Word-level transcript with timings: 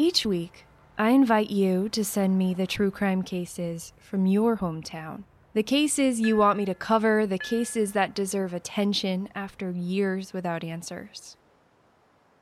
Each 0.00 0.24
week, 0.24 0.64
I 0.96 1.10
invite 1.10 1.50
you 1.50 1.90
to 1.90 2.06
send 2.06 2.38
me 2.38 2.54
the 2.54 2.66
true 2.66 2.90
crime 2.90 3.20
cases 3.20 3.92
from 3.98 4.24
your 4.24 4.56
hometown. 4.56 5.24
The 5.52 5.62
cases 5.62 6.18
you 6.18 6.38
want 6.38 6.56
me 6.56 6.64
to 6.64 6.74
cover, 6.74 7.26
the 7.26 7.36
cases 7.36 7.92
that 7.92 8.14
deserve 8.14 8.54
attention 8.54 9.28
after 9.34 9.70
years 9.70 10.32
without 10.32 10.64
answers. 10.64 11.36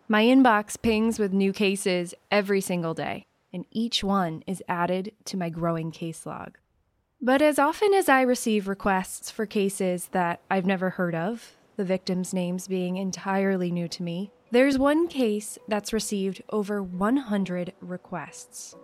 My 0.07 0.23
inbox 0.23 0.81
pings 0.81 1.19
with 1.19 1.33
new 1.33 1.53
cases 1.53 2.15
every 2.31 2.61
single 2.61 2.95
day, 2.95 3.27
and 3.53 3.65
each 3.73 4.05
one 4.05 4.45
is 4.47 4.63
added 4.69 5.11
to 5.25 5.37
my 5.37 5.49
growing 5.49 5.91
case 5.91 6.25
log. 6.27 6.59
But 7.21 7.43
as 7.43 7.59
often 7.59 7.93
as 7.93 8.09
I 8.09 8.21
receive 8.21 8.69
requests 8.69 9.33
for 9.33 9.47
cases 9.47 10.11
that 10.13 10.43
I've 10.49 10.65
never 10.65 10.91
heard 10.91 11.17
of, 11.17 11.57
the 11.77 11.85
victims' 11.85 12.33
names 12.33 12.69
being 12.69 12.99
entirely 12.99 13.73
new 13.73 13.89
to 13.89 14.05
me, 14.05 14.31
there's 14.51 14.79
one 14.79 15.09
case 15.09 15.59
that's 15.69 15.93
received 15.93 16.43
over 16.51 16.83
100 16.83 17.73
requests. 17.81 18.77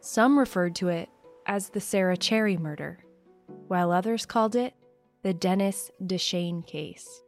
Some 0.00 0.38
referred 0.38 0.74
to 0.76 0.88
it 0.88 1.08
as 1.46 1.70
the 1.70 1.80
Sarah 1.80 2.16
Cherry 2.16 2.56
murder, 2.56 3.04
while 3.68 3.90
others 3.90 4.26
called 4.26 4.54
it 4.54 4.74
the 5.22 5.34
Dennis 5.34 5.90
Dechaine 6.04 6.66
case. 6.66 7.22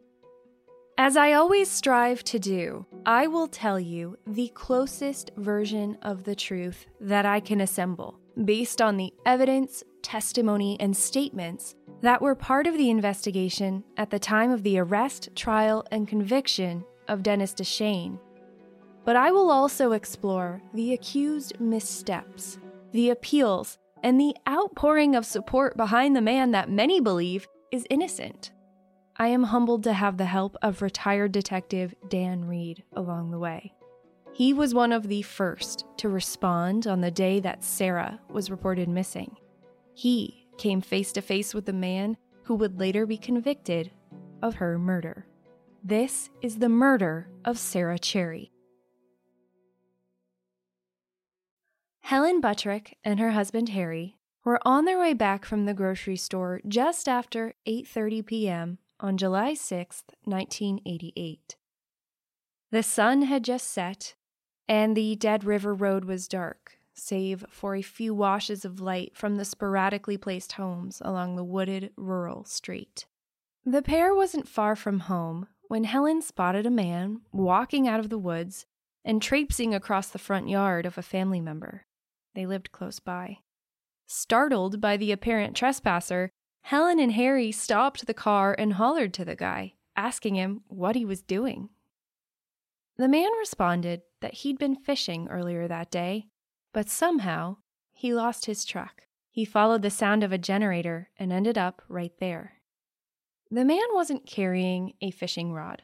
As 1.01 1.17
I 1.17 1.33
always 1.33 1.71
strive 1.71 2.25
to 2.25 2.39
do, 2.39 2.85
I 3.07 3.29
will 3.29 3.47
tell 3.47 3.79
you 3.79 4.19
the 4.27 4.49
closest 4.49 5.31
version 5.37 5.97
of 6.03 6.25
the 6.25 6.35
truth 6.35 6.87
that 7.01 7.25
I 7.25 7.41
can 7.41 7.61
assemble 7.61 8.19
based 8.45 8.83
on 8.83 8.97
the 8.97 9.13
evidence, 9.25 9.83
testimony, 10.03 10.77
and 10.81 10.97
statements 10.97 11.77
that 12.03 12.21
were 12.21 12.35
part 12.35 12.67
of 12.67 12.77
the 12.77 12.91
investigation 12.91 13.85
at 13.97 14.11
the 14.11 14.19
time 14.19 14.51
of 14.51 14.63
the 14.65 14.79
arrest, 14.79 15.31
trial, 15.35 15.85
and 15.91 16.07
conviction 16.07 16.85
of 17.09 17.23
Dennis 17.23 17.55
Dechaine. 17.55 18.19
But 19.05 19.17
I 19.17 19.31
will 19.31 19.51
also 19.51 19.93
explore 19.93 20.63
the 20.75 20.93
accused 20.93 21.59
missteps, 21.61 22.59
the 22.93 23.11
appeals, 23.11 23.79
and 24.03 24.21
the 24.21 24.37
outpouring 24.49 25.15
of 25.17 25.27
support 25.27 25.77
behind 25.77 26.15
the 26.15 26.21
man 26.21 26.51
that 26.53 26.71
many 26.71 27.01
believe 27.01 27.49
is 27.73 27.87
innocent. 27.91 28.53
I 29.17 29.29
am 29.29 29.45
humbled 29.45 29.83
to 29.85 29.93
have 29.93 30.17
the 30.17 30.27
help 30.27 30.57
of 30.63 30.83
retired 30.83 31.33
detective 31.33 31.95
Dan 32.09 32.45
Reed 32.45 32.85
along 32.95 33.31
the 33.31 33.39
way. 33.39 33.73
He 34.33 34.53
was 34.53 34.75
one 34.75 34.93
of 34.93 35.09
the 35.09 35.23
first 35.23 35.85
to 35.97 36.09
respond 36.09 36.87
on 36.87 37.01
the 37.01 37.11
day 37.11 37.41
that 37.41 37.65
Sarah 37.65 38.21
was 38.31 38.51
reported 38.51 38.89
missing. 38.89 39.37
He 39.95 40.47
came 40.59 40.81
face 40.81 41.11
to 41.13 41.21
face 41.21 41.55
with 41.55 41.67
the 41.67 41.73
man 41.73 42.17
who 42.45 42.55
would 42.55 42.79
later 42.79 43.07
be 43.07 43.17
convicted 43.17 43.91
of 44.41 44.55
her 44.55 44.79
murder. 44.79 45.27
This 45.89 46.29
is 46.43 46.59
the 46.59 46.69
murder 46.69 47.31
of 47.47 47.59
Sarah 47.59 47.99
Cherry. 47.99 48.53
Helen 52.01 52.43
Buttrick 52.43 52.99
and 53.03 53.19
her 53.19 53.31
husband 53.31 53.71
Harry 53.71 54.19
were 54.45 54.61
on 54.69 54.85
their 54.85 54.99
way 54.99 55.15
back 55.15 55.47
from 55.47 55.65
the 55.65 55.73
grocery 55.73 56.17
store 56.17 56.61
just 56.69 57.09
after 57.09 57.55
8:30 57.67 58.27
p.m. 58.27 58.79
on 59.01 59.17
July 59.17 59.55
6, 59.55 60.03
1988. 60.25 61.57
The 62.71 62.83
sun 62.83 63.23
had 63.23 63.43
just 63.43 63.71
set 63.71 64.15
and 64.69 64.95
the 64.95 65.17
Dead 65.17 65.43
River 65.43 65.75
Road 65.75 66.05
was 66.05 66.29
dark, 66.29 66.73
save 66.93 67.47
for 67.49 67.75
a 67.75 67.81
few 67.81 68.13
washes 68.13 68.67
of 68.67 68.83
light 68.83 69.17
from 69.17 69.37
the 69.37 69.45
sporadically 69.47 70.19
placed 70.19 70.53
homes 70.53 71.01
along 71.03 71.37
the 71.37 71.45
wooded 71.45 71.93
rural 71.97 72.45
street. 72.45 73.07
The 73.65 73.81
pair 73.81 74.15
wasn't 74.15 74.47
far 74.47 74.77
from 74.77 75.01
home 75.01 75.47
when 75.69 75.85
Helen 75.85 76.23
spotted 76.23 76.67
a 76.67 76.71
man 76.71 77.21
walking 77.31 77.87
out 77.87 78.01
of 78.01 78.09
the 78.09 78.19
woods 78.19 78.67
and 79.05 79.23
traipsing 79.23 79.75
across 79.75 80.09
the 80.09 80.19
front 80.19 80.49
yard 80.49 80.87
of 80.87 80.99
a 80.99 81.03
family 81.03 81.41
member. 81.41 81.87
They 82.35 82.47
lived 82.47 82.73
close 82.73 82.99
by. 82.99 83.39
Startled 84.07 84.81
by 84.81 84.97
the 84.97 85.13
apparent 85.13 85.55
trespasser, 85.55 86.31
Helen 86.63 86.99
and 86.99 87.13
Harry 87.13 87.53
stopped 87.53 88.07
the 88.07 88.15
car 88.15 88.55
and 88.59 88.75
hollered 88.75 89.15
to 89.15 89.25
the 89.25 89.37
guy, 89.37 89.75
asking 89.97 90.35
him 90.35 90.63
what 90.69 90.97
he 90.97 91.05
was 91.05 91.23
doing. 91.23 91.69
The 92.97 93.09
man 93.09 93.31
responded 93.39 94.03
that 94.21 94.35
he'd 94.35 94.59
been 94.59 94.77
fishing 94.77 95.29
earlier 95.29 95.69
that 95.69 95.91
day, 95.91 96.27
but 96.73 96.89
somehow 96.89 97.59
he 97.93 98.13
lost 98.15 98.47
his 98.47 98.65
truck. 98.65 99.03
He 99.31 99.45
followed 99.45 99.83
the 99.83 99.91
sound 99.91 100.25
of 100.25 100.33
a 100.33 100.39
generator 100.39 101.11
and 101.19 101.33
ended 101.33 101.57
up 101.57 101.83
right 101.89 102.13
there. 102.19 102.58
The 103.51 103.65
man 103.65 103.87
wasn't 103.93 104.27
carrying 104.27 104.95
a 105.01 105.11
fishing 105.11 105.53
rod. 105.53 105.83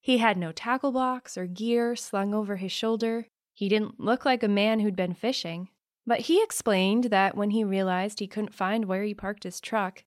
He 0.00 0.18
had 0.18 0.36
no 0.36 0.52
tackle 0.52 0.92
box 0.92 1.36
or 1.38 1.46
gear 1.46 1.96
slung 1.96 2.34
over 2.34 2.56
his 2.56 2.72
shoulder. 2.72 3.26
He 3.54 3.68
didn't 3.68 4.00
look 4.00 4.24
like 4.24 4.42
a 4.42 4.48
man 4.48 4.80
who'd 4.80 4.96
been 4.96 5.14
fishing. 5.14 5.68
But 6.06 6.20
he 6.20 6.42
explained 6.42 7.04
that 7.04 7.36
when 7.36 7.50
he 7.50 7.64
realized 7.64 8.20
he 8.20 8.28
couldn't 8.28 8.54
find 8.54 8.84
where 8.84 9.02
he 9.02 9.14
parked 9.14 9.44
his 9.44 9.60
truck, 9.60 10.04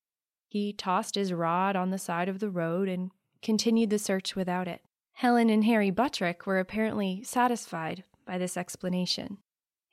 he 0.47 0.73
tossed 0.73 1.15
his 1.15 1.33
rod 1.33 1.75
on 1.75 1.89
the 1.89 1.97
side 1.97 2.29
of 2.29 2.39
the 2.39 2.49
road 2.49 2.88
and 2.88 3.11
continued 3.41 3.89
the 3.89 3.99
search 3.99 4.35
without 4.35 4.67
it. 4.67 4.81
Helen 5.13 5.49
and 5.49 5.65
Harry 5.65 5.91
Buttrick 5.91 6.45
were 6.45 6.59
apparently 6.59 7.21
satisfied 7.23 8.03
by 8.25 8.38
this 8.38 8.55
explanation. 8.55 9.38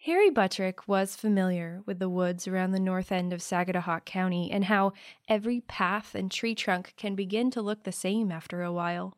Harry 0.06 0.30
Buttrick 0.30 0.86
was 0.86 1.16
familiar 1.16 1.82
with 1.84 1.98
the 1.98 2.08
woods 2.08 2.46
around 2.46 2.70
the 2.70 2.78
north 2.78 3.10
end 3.10 3.32
of 3.32 3.40
Sagadahoc 3.40 4.04
County 4.04 4.52
and 4.52 4.66
how 4.66 4.92
every 5.28 5.62
path 5.62 6.14
and 6.14 6.30
tree 6.30 6.54
trunk 6.54 6.94
can 6.96 7.16
begin 7.16 7.50
to 7.50 7.60
look 7.60 7.82
the 7.82 7.90
same 7.90 8.30
after 8.30 8.62
a 8.62 8.72
while. 8.72 9.16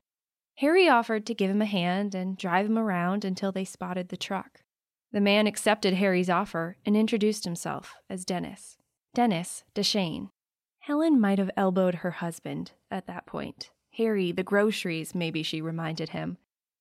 Harry 0.57 0.89
offered 0.89 1.27
to 1.27 1.35
give 1.35 1.51
him 1.51 1.61
a 1.61 1.67
hand 1.67 2.15
and 2.15 2.39
drive 2.39 2.65
him 2.65 2.79
around 2.79 3.23
until 3.23 3.53
they 3.53 3.67
spotted 3.67 4.09
the 4.09 4.17
truck. 4.17 4.63
The 5.13 5.21
man 5.21 5.47
accepted 5.47 5.93
Harry's 5.93 6.31
offer 6.31 6.79
and 6.87 6.97
introduced 6.97 7.45
himself 7.45 7.95
as 8.09 8.25
Dennis. 8.25 8.79
Dennis 9.13 9.65
Dechaine. 9.75 10.31
Helen 10.79 11.21
might 11.21 11.39
have 11.39 11.51
elbowed 11.55 11.97
her 11.97 12.13
husband 12.13 12.73
at 12.91 13.07
that 13.07 13.27
point. 13.27 13.73
Harry, 13.99 14.33
the 14.33 14.43
groceries, 14.43 15.15
maybe 15.15 15.43
she 15.43 15.61
reminded 15.61 16.09
him. 16.11 16.39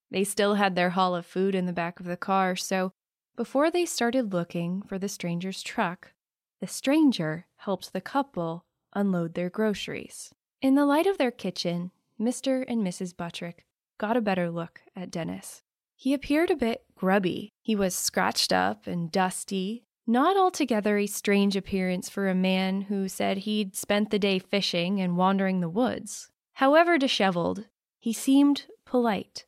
They 0.09 0.23
still 0.23 0.55
had 0.55 0.75
their 0.75 0.91
haul 0.91 1.13
of 1.13 1.25
food 1.25 1.55
in 1.55 1.65
the 1.65 1.73
back 1.73 1.99
of 1.99 2.05
the 2.05 2.15
car, 2.15 2.55
so 2.55 2.93
before 3.37 3.69
they 3.69 3.85
started 3.85 4.33
looking 4.33 4.81
for 4.81 4.97
the 4.97 5.07
stranger's 5.07 5.61
truck, 5.61 6.11
the 6.59 6.67
stranger 6.67 7.45
helped 7.57 7.93
the 7.93 8.01
couple 8.01 8.65
unload 8.93 9.35
their 9.35 9.49
groceries. 9.49 10.33
In 10.59 10.73
the 10.73 10.87
light 10.87 11.05
of 11.05 11.19
their 11.19 11.31
kitchen, 11.31 11.91
Mr. 12.19 12.65
and 12.67 12.85
Mrs. 12.85 13.15
Buttrick 13.15 13.63
got 13.99 14.17
a 14.17 14.21
better 14.21 14.49
look 14.49 14.81
at 14.95 15.11
Dennis. 15.11 15.61
He 15.95 16.15
appeared 16.15 16.49
a 16.49 16.55
bit 16.55 16.83
grubby. 16.95 17.51
He 17.61 17.75
was 17.75 17.93
scratched 17.93 18.51
up 18.51 18.87
and 18.87 19.11
dusty, 19.11 19.83
not 20.07 20.35
altogether 20.35 20.97
a 20.97 21.05
strange 21.05 21.55
appearance 21.55 22.09
for 22.09 22.27
a 22.27 22.35
man 22.35 22.81
who 22.81 23.07
said 23.07 23.39
he'd 23.39 23.75
spent 23.75 24.09
the 24.09 24.19
day 24.19 24.39
fishing 24.39 24.99
and 24.99 25.15
wandering 25.15 25.59
the 25.59 25.69
woods. 25.69 26.29
However 26.53 26.97
disheveled, 26.97 27.65
he 27.99 28.13
seemed 28.13 28.65
polite, 28.83 29.45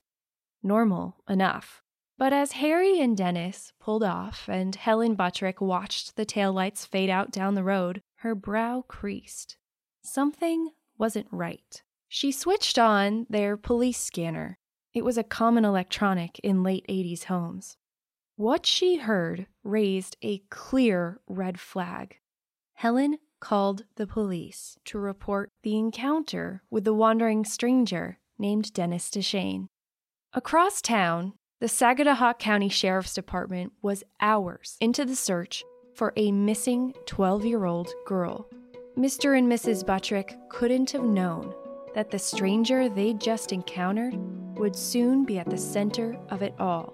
normal 0.61 1.23
enough. 1.27 1.81
But 2.19 2.33
as 2.33 2.51
Harry 2.51 2.99
and 2.99 3.15
Dennis 3.15 3.71
pulled 3.79 4.03
off 4.03 4.49
and 4.49 4.75
Helen 4.75 5.15
Buttrick 5.15 5.61
watched 5.61 6.17
the 6.17 6.25
taillights 6.25 6.85
fade 6.85 7.09
out 7.09 7.31
down 7.31 7.55
the 7.55 7.63
road, 7.63 8.01
her 8.17 8.35
brow 8.35 8.83
creased. 8.89 9.55
Something 10.03 10.71
wasn't 10.97 11.27
right. 11.31 11.81
She 12.09 12.33
switched 12.33 12.77
on 12.77 13.25
their 13.29 13.55
police 13.55 14.01
scanner. 14.01 14.57
It 14.93 15.05
was 15.05 15.17
a 15.17 15.23
common 15.23 15.63
electronic 15.63 16.39
in 16.39 16.61
late 16.61 16.85
80s 16.89 17.23
homes. 17.23 17.77
What 18.35 18.65
she 18.65 18.97
heard 18.97 19.47
raised 19.63 20.17
a 20.21 20.39
clear 20.49 21.21
red 21.25 21.57
flag. 21.57 22.17
Helen 22.73 23.19
called 23.39 23.85
the 23.95 24.07
police 24.07 24.77
to 24.83 24.99
report 24.99 25.51
the 25.63 25.77
encounter 25.77 26.63
with 26.69 26.83
the 26.83 26.93
wandering 26.93 27.45
stranger 27.45 28.19
named 28.37 28.73
Dennis 28.73 29.09
Dechaine. 29.09 29.69
Across 30.33 30.83
town, 30.83 31.33
the 31.59 31.67
Sagadahoc 31.67 32.39
County 32.39 32.69
Sheriff's 32.69 33.13
Department 33.13 33.73
was 33.81 34.03
hours 34.21 34.77
into 34.79 35.03
the 35.03 35.15
search 35.15 35.63
for 35.93 36.13
a 36.15 36.31
missing 36.31 36.93
12 37.05 37.45
year 37.45 37.65
old 37.65 37.89
girl. 38.05 38.47
Mr. 38.97 39.37
and 39.37 39.51
Mrs. 39.51 39.85
Buttrick 39.85 40.37
couldn't 40.49 40.91
have 40.91 41.03
known 41.03 41.53
that 41.93 42.11
the 42.11 42.19
stranger 42.19 42.87
they'd 42.87 43.19
just 43.19 43.51
encountered 43.51 44.15
would 44.57 44.75
soon 44.75 45.25
be 45.25 45.37
at 45.37 45.49
the 45.49 45.57
center 45.57 46.17
of 46.29 46.41
it 46.41 46.53
all. 46.59 46.93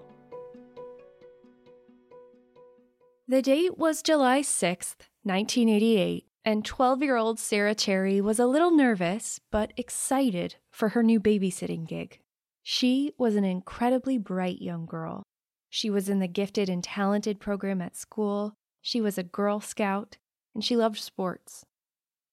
The 3.28 3.42
date 3.42 3.78
was 3.78 4.02
July 4.02 4.40
6th, 4.40 4.96
1988, 5.22 6.26
and 6.44 6.64
12 6.64 7.02
year 7.02 7.16
old 7.16 7.38
Sarah 7.38 7.74
Cherry 7.74 8.20
was 8.20 8.40
a 8.40 8.46
little 8.46 8.70
nervous 8.72 9.40
but 9.52 9.72
excited 9.76 10.56
for 10.70 10.90
her 10.90 11.04
new 11.04 11.20
babysitting 11.20 11.86
gig. 11.86 12.20
She 12.68 13.12
was 13.16 13.36
an 13.36 13.44
incredibly 13.44 14.18
bright 14.18 14.60
young 14.60 14.86
girl. 14.86 15.22
She 15.70 15.88
was 15.88 16.08
in 16.08 16.18
the 16.18 16.26
gifted 16.26 16.68
and 16.68 16.82
talented 16.82 17.38
program 17.38 17.80
at 17.80 17.94
school, 17.94 18.54
she 18.82 19.00
was 19.00 19.16
a 19.16 19.22
Girl 19.22 19.60
Scout, 19.60 20.16
and 20.52 20.64
she 20.64 20.76
loved 20.76 20.98
sports. 20.98 21.64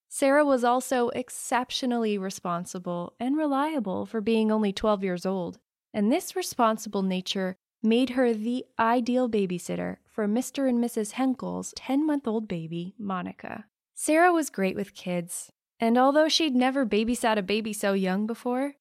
Sarah 0.09 0.43
was 0.43 0.63
also 0.63 1.09
exceptionally 1.09 2.17
responsible 2.17 3.13
and 3.19 3.37
reliable 3.37 4.07
for 4.07 4.21
being 4.21 4.51
only 4.51 4.73
12 4.73 5.03
years 5.03 5.23
old, 5.23 5.59
and 5.93 6.11
this 6.11 6.35
responsible 6.35 7.03
nature 7.03 7.55
made 7.83 8.09
her 8.09 8.33
the 8.33 8.65
ideal 8.79 9.29
babysitter 9.29 9.97
for 10.09 10.27
Mr. 10.27 10.67
and 10.67 10.83
Mrs. 10.83 11.11
Henkel's 11.11 11.75
10 11.77 12.07
month 12.07 12.27
old 12.27 12.47
baby, 12.47 12.95
Monica. 12.97 13.65
Sarah 13.93 14.33
was 14.33 14.49
great 14.49 14.75
with 14.75 14.95
kids, 14.95 15.51
and 15.79 15.95
although 15.95 16.27
she'd 16.27 16.55
never 16.55 16.87
babysat 16.87 17.37
a 17.37 17.43
baby 17.43 17.71
so 17.71 17.93
young 17.93 18.25
before, 18.25 18.73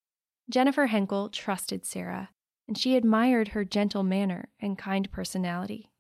Jennifer 0.50 0.86
Henkel 0.86 1.28
trusted 1.28 1.84
Sarah, 1.84 2.30
and 2.66 2.76
she 2.76 2.96
admired 2.96 3.48
her 3.48 3.64
gentle 3.64 4.02
manner 4.02 4.48
and 4.60 4.78
kind 4.78 5.10
personality. 5.10 5.90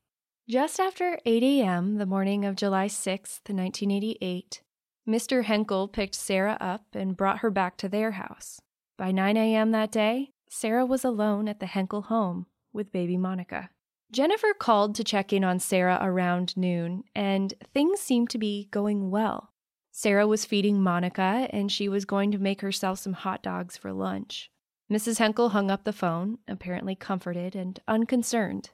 Just 0.48 0.80
after 0.80 1.18
8 1.24 1.42
a.m. 1.42 1.96
the 1.96 2.06
morning 2.06 2.44
of 2.44 2.56
July 2.56 2.88
6, 2.88 3.40
1988, 3.46 4.62
Mr. 5.08 5.44
Henkel 5.44 5.88
picked 5.88 6.14
Sarah 6.14 6.56
up 6.60 6.86
and 6.92 7.16
brought 7.16 7.38
her 7.38 7.50
back 7.50 7.76
to 7.78 7.88
their 7.88 8.12
house. 8.12 8.60
By 8.98 9.12
9 9.12 9.36
a.m. 9.36 9.70
that 9.70 9.92
day, 9.92 10.32
Sarah 10.50 10.84
was 10.84 11.04
alone 11.04 11.48
at 11.48 11.60
the 11.60 11.66
Henkel 11.66 12.02
home 12.02 12.46
with 12.72 12.92
baby 12.92 13.16
Monica. 13.16 13.70
Jennifer 14.10 14.52
called 14.52 14.94
to 14.96 15.04
check 15.04 15.32
in 15.32 15.44
on 15.44 15.58
Sarah 15.58 15.98
around 16.02 16.56
noon, 16.56 17.04
and 17.14 17.54
things 17.72 18.00
seemed 18.00 18.28
to 18.30 18.38
be 18.38 18.68
going 18.70 19.10
well. 19.10 19.51
Sarah 19.94 20.26
was 20.26 20.46
feeding 20.46 20.82
Monica, 20.82 21.46
and 21.50 21.70
she 21.70 21.86
was 21.86 22.06
going 22.06 22.32
to 22.32 22.38
make 22.38 22.62
herself 22.62 22.98
some 22.98 23.12
hot 23.12 23.42
dogs 23.42 23.76
for 23.76 23.92
lunch. 23.92 24.50
Mrs. 24.90 25.18
Henkel 25.18 25.50
hung 25.50 25.70
up 25.70 25.84
the 25.84 25.92
phone, 25.92 26.38
apparently 26.48 26.94
comforted 26.94 27.54
and 27.54 27.78
unconcerned. 27.86 28.70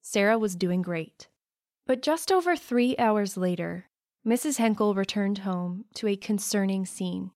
Sarah 0.00 0.38
was 0.38 0.54
doing 0.54 0.80
great. 0.80 1.28
But 1.86 2.02
just 2.02 2.30
over 2.30 2.54
three 2.54 2.96
hours 2.98 3.36
later, 3.36 3.90
Mrs. 4.24 4.58
Henkel 4.58 4.94
returned 4.94 5.38
home 5.38 5.86
to 5.94 6.06
a 6.06 6.16
concerning 6.16 6.86
scene. 6.86 7.32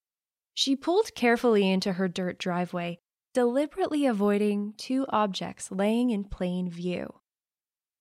She 0.54 0.76
pulled 0.76 1.14
carefully 1.16 1.68
into 1.68 1.94
her 1.94 2.06
dirt 2.06 2.38
driveway, 2.38 3.00
deliberately 3.32 4.06
avoiding 4.06 4.74
two 4.76 5.06
objects 5.08 5.72
laying 5.72 6.10
in 6.10 6.24
plain 6.24 6.70
view. 6.70 7.20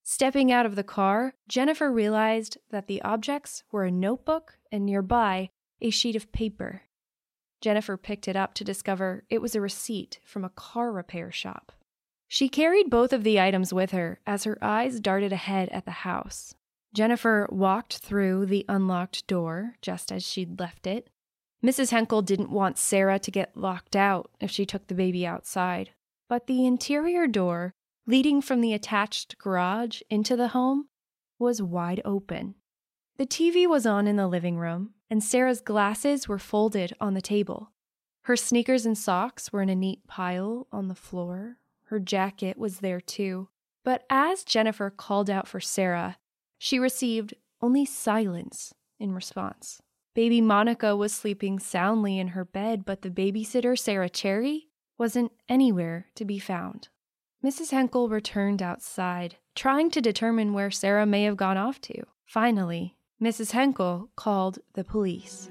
Stepping 0.03 0.51
out 0.51 0.65
of 0.65 0.75
the 0.75 0.83
car, 0.83 1.33
Jennifer 1.47 1.91
realized 1.91 2.57
that 2.69 2.87
the 2.87 3.01
objects 3.01 3.63
were 3.71 3.85
a 3.85 3.91
notebook 3.91 4.57
and 4.73 4.85
nearby 4.85 5.49
a 5.81 5.89
sheet 5.89 6.15
of 6.17 6.31
paper. 6.31 6.81
Jennifer 7.61 7.95
picked 7.95 8.27
it 8.27 8.35
up 8.35 8.53
to 8.55 8.65
discover 8.65 9.23
it 9.29 9.41
was 9.41 9.55
a 9.55 9.61
receipt 9.61 10.19
from 10.25 10.43
a 10.43 10.49
car 10.49 10.91
repair 10.91 11.31
shop. 11.31 11.71
She 12.27 12.49
carried 12.49 12.89
both 12.89 13.13
of 13.13 13.23
the 13.23 13.39
items 13.39 13.71
with 13.71 13.91
her 13.91 14.19
as 14.25 14.43
her 14.43 14.57
eyes 14.61 14.99
darted 14.99 15.31
ahead 15.31 15.69
at 15.69 15.85
the 15.85 15.91
house. 15.91 16.55
Jennifer 16.93 17.47
walked 17.51 17.99
through 17.99 18.47
the 18.47 18.65
unlocked 18.67 19.27
door 19.27 19.75
just 19.81 20.11
as 20.11 20.27
she'd 20.27 20.59
left 20.59 20.87
it. 20.87 21.09
Mrs. 21.63 21.91
Henkel 21.91 22.21
didn't 22.21 22.51
want 22.51 22.77
Sarah 22.77 23.19
to 23.19 23.31
get 23.31 23.55
locked 23.55 23.95
out 23.95 24.31
if 24.41 24.51
she 24.51 24.65
took 24.65 24.87
the 24.87 24.95
baby 24.95 25.25
outside, 25.25 25.91
but 26.27 26.47
the 26.47 26.65
interior 26.65 27.27
door, 27.27 27.71
leading 28.05 28.41
from 28.41 28.59
the 28.59 28.73
attached 28.73 29.37
garage 29.37 30.01
into 30.09 30.35
the 30.35 30.49
home, 30.49 30.87
was 31.39 31.61
wide 31.61 32.01
open. 32.03 32.55
The 33.17 33.27
TV 33.27 33.67
was 33.67 33.85
on 33.85 34.07
in 34.07 34.15
the 34.15 34.27
living 34.27 34.57
room, 34.57 34.95
and 35.07 35.23
Sarah's 35.23 35.61
glasses 35.61 36.27
were 36.27 36.39
folded 36.39 36.93
on 36.99 37.13
the 37.13 37.21
table. 37.21 37.71
Her 38.23 38.35
sneakers 38.35 38.85
and 38.85 38.97
socks 38.97 39.53
were 39.53 39.61
in 39.61 39.69
a 39.69 39.75
neat 39.75 40.07
pile 40.07 40.67
on 40.71 40.87
the 40.87 40.95
floor. 40.95 41.57
Her 41.85 41.99
jacket 41.99 42.57
was 42.57 42.79
there 42.79 42.99
too. 42.99 43.49
But 43.83 44.03
as 44.09 44.43
Jennifer 44.43 44.89
called 44.89 45.29
out 45.29 45.47
for 45.47 45.59
Sarah, 45.59 46.17
she 46.57 46.79
received 46.79 47.35
only 47.61 47.85
silence 47.85 48.73
in 48.99 49.13
response. 49.13 49.81
Baby 50.15 50.41
Monica 50.41 50.95
was 50.95 51.13
sleeping 51.13 51.59
soundly 51.59 52.17
in 52.17 52.29
her 52.29 52.45
bed, 52.45 52.83
but 52.85 53.03
the 53.03 53.09
babysitter, 53.09 53.77
Sarah 53.77 54.09
Cherry, 54.09 54.69
wasn't 54.97 55.31
anywhere 55.47 56.07
to 56.15 56.25
be 56.25 56.39
found. 56.39 56.87
Mrs. 57.43 57.71
Henkel 57.71 58.09
returned 58.09 58.61
outside, 58.61 59.37
trying 59.53 59.91
to 59.91 60.01
determine 60.01 60.53
where 60.53 60.71
Sarah 60.71 61.05
may 61.05 61.23
have 61.23 61.37
gone 61.37 61.57
off 61.57 61.81
to. 61.81 62.03
Finally, 62.25 62.95
Mrs. 63.21 63.51
Henkel 63.51 64.09
called 64.15 64.59
the 64.73 64.83
police. 64.83 65.49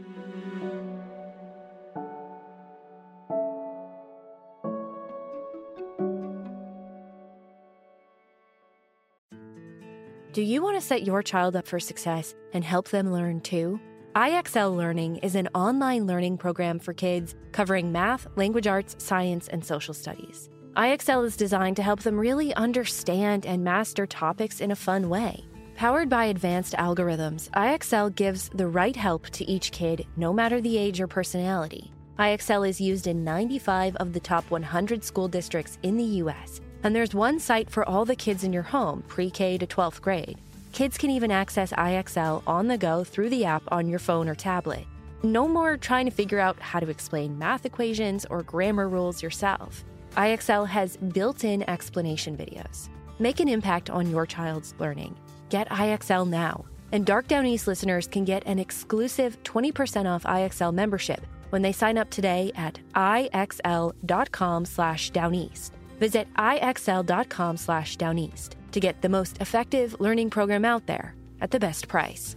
Do 10.33 10.41
you 10.41 10.63
want 10.63 10.81
to 10.81 10.87
set 10.87 11.03
your 11.03 11.23
child 11.23 11.57
up 11.57 11.67
for 11.67 11.79
success 11.79 12.35
and 12.55 12.65
help 12.65 12.89
them 12.89 13.13
learn 13.13 13.43
too? 13.43 13.79
IXL 14.17 14.75
Learning 14.75 15.17
is 15.17 15.35
an 15.35 15.49
online 15.55 16.07
learning 16.07 16.39
program 16.39 16.79
for 16.79 16.93
kids 16.95 17.35
covering 17.53 17.93
math, 17.93 18.27
language 18.37 18.67
arts, 18.67 18.97
science, 18.99 19.49
and 19.49 19.65
social 19.65 19.95
studies. 19.95 20.51
IXL 20.75 21.25
is 21.27 21.37
designed 21.37 21.77
to 21.77 21.83
help 21.83 22.01
them 22.01 22.19
really 22.19 22.55
understand 22.55 23.45
and 23.45 23.63
master 23.63 24.07
topics 24.07 24.61
in 24.61 24.71
a 24.71 24.77
fun 24.77 25.11
way. 25.11 25.45
Powered 25.77 26.09
by 26.09 26.27
advanced 26.27 26.75
algorithms, 26.75 27.51
IXL 27.51 28.15
gives 28.15 28.49
the 28.51 28.69
right 28.69 28.95
help 28.95 29.29
to 29.31 29.45
each 29.51 29.73
kid, 29.73 30.07
no 30.17 30.33
matter 30.33 30.61
the 30.61 30.79
age 30.79 31.01
or 31.01 31.07
personality. 31.07 31.93
IXL 32.19 32.69
is 32.69 32.81
used 32.81 33.07
in 33.07 33.25
95 33.25 33.97
of 33.97 34.13
the 34.13 34.21
top 34.21 34.49
100 34.51 35.03
school 35.03 35.29
districts 35.29 35.79
in 35.83 35.97
the 35.97 36.05
U.S 36.05 36.61
and 36.83 36.95
there's 36.95 37.15
one 37.15 37.39
site 37.39 37.71
for 37.71 37.89
all 37.89 38.05
the 38.05 38.17
kids 38.17 38.45
in 38.45 38.53
your 38.53 38.63
home, 38.63 39.03
pre 39.07 39.31
K 39.31 39.59
to 39.59 39.67
12th 39.67 40.01
grade. 40.01 40.39
Kids 40.73 40.99
can 40.99 41.11
even 41.11 41.31
access 41.31 41.73
IXL 41.73 42.43
on 42.47 42.67
the 42.67 42.79
go 42.79 43.05
through 43.05 43.29
the 43.29 43.45
app 43.45 43.63
on 43.69 43.89
your 43.89 43.99
phone 43.99 44.29
or 44.29 44.35
tablet. 44.35 44.85
No 45.23 45.47
more 45.47 45.77
trying 45.77 46.07
to 46.07 46.11
figure 46.11 46.41
out 46.41 46.59
how 46.59 46.81
to 46.81 46.89
explain 46.89 47.39
math 47.39 47.67
equations 47.67 48.25
or 48.31 48.43
grammar 48.43 48.89
rules 48.89 49.23
yourself. 49.23 49.85
IXL 50.17 50.67
has 50.67 50.97
built 50.97 51.45
in 51.45 51.69
explanation 51.69 52.37
videos. 52.37 52.89
Make 53.19 53.39
an 53.39 53.49
impact 53.49 53.91
on 53.91 54.11
your 54.11 54.27
child's 54.27 54.75
learning. 54.79 55.15
Get 55.53 55.69
IXL 55.69 56.27
now. 56.27 56.65
And 56.93 57.05
Dark 57.05 57.29
Downeast 57.29 57.67
listeners 57.67 58.07
can 58.07 58.25
get 58.25 58.43
an 58.47 58.59
exclusive 58.59 59.37
20% 59.43 60.07
off 60.07 60.23
IXL 60.23 60.73
membership 60.73 61.21
when 61.51 61.61
they 61.61 61.73
sign 61.73 61.99
up 61.99 62.09
today 62.09 62.53
at 62.55 62.81
ixl.com 62.95 64.65
slash 64.65 65.11
downeast. 65.11 65.73
Visit 66.01 66.27
ixl.com 66.39 67.59
slash 67.59 67.99
downeast 67.99 68.57
to 68.71 68.81
get 68.81 69.03
the 69.03 69.11
most 69.11 69.43
effective 69.43 69.95
learning 70.01 70.31
program 70.31 70.65
out 70.65 70.87
there 70.87 71.15
at 71.43 71.51
the 71.51 71.61
best 71.61 71.87
price. 71.87 72.35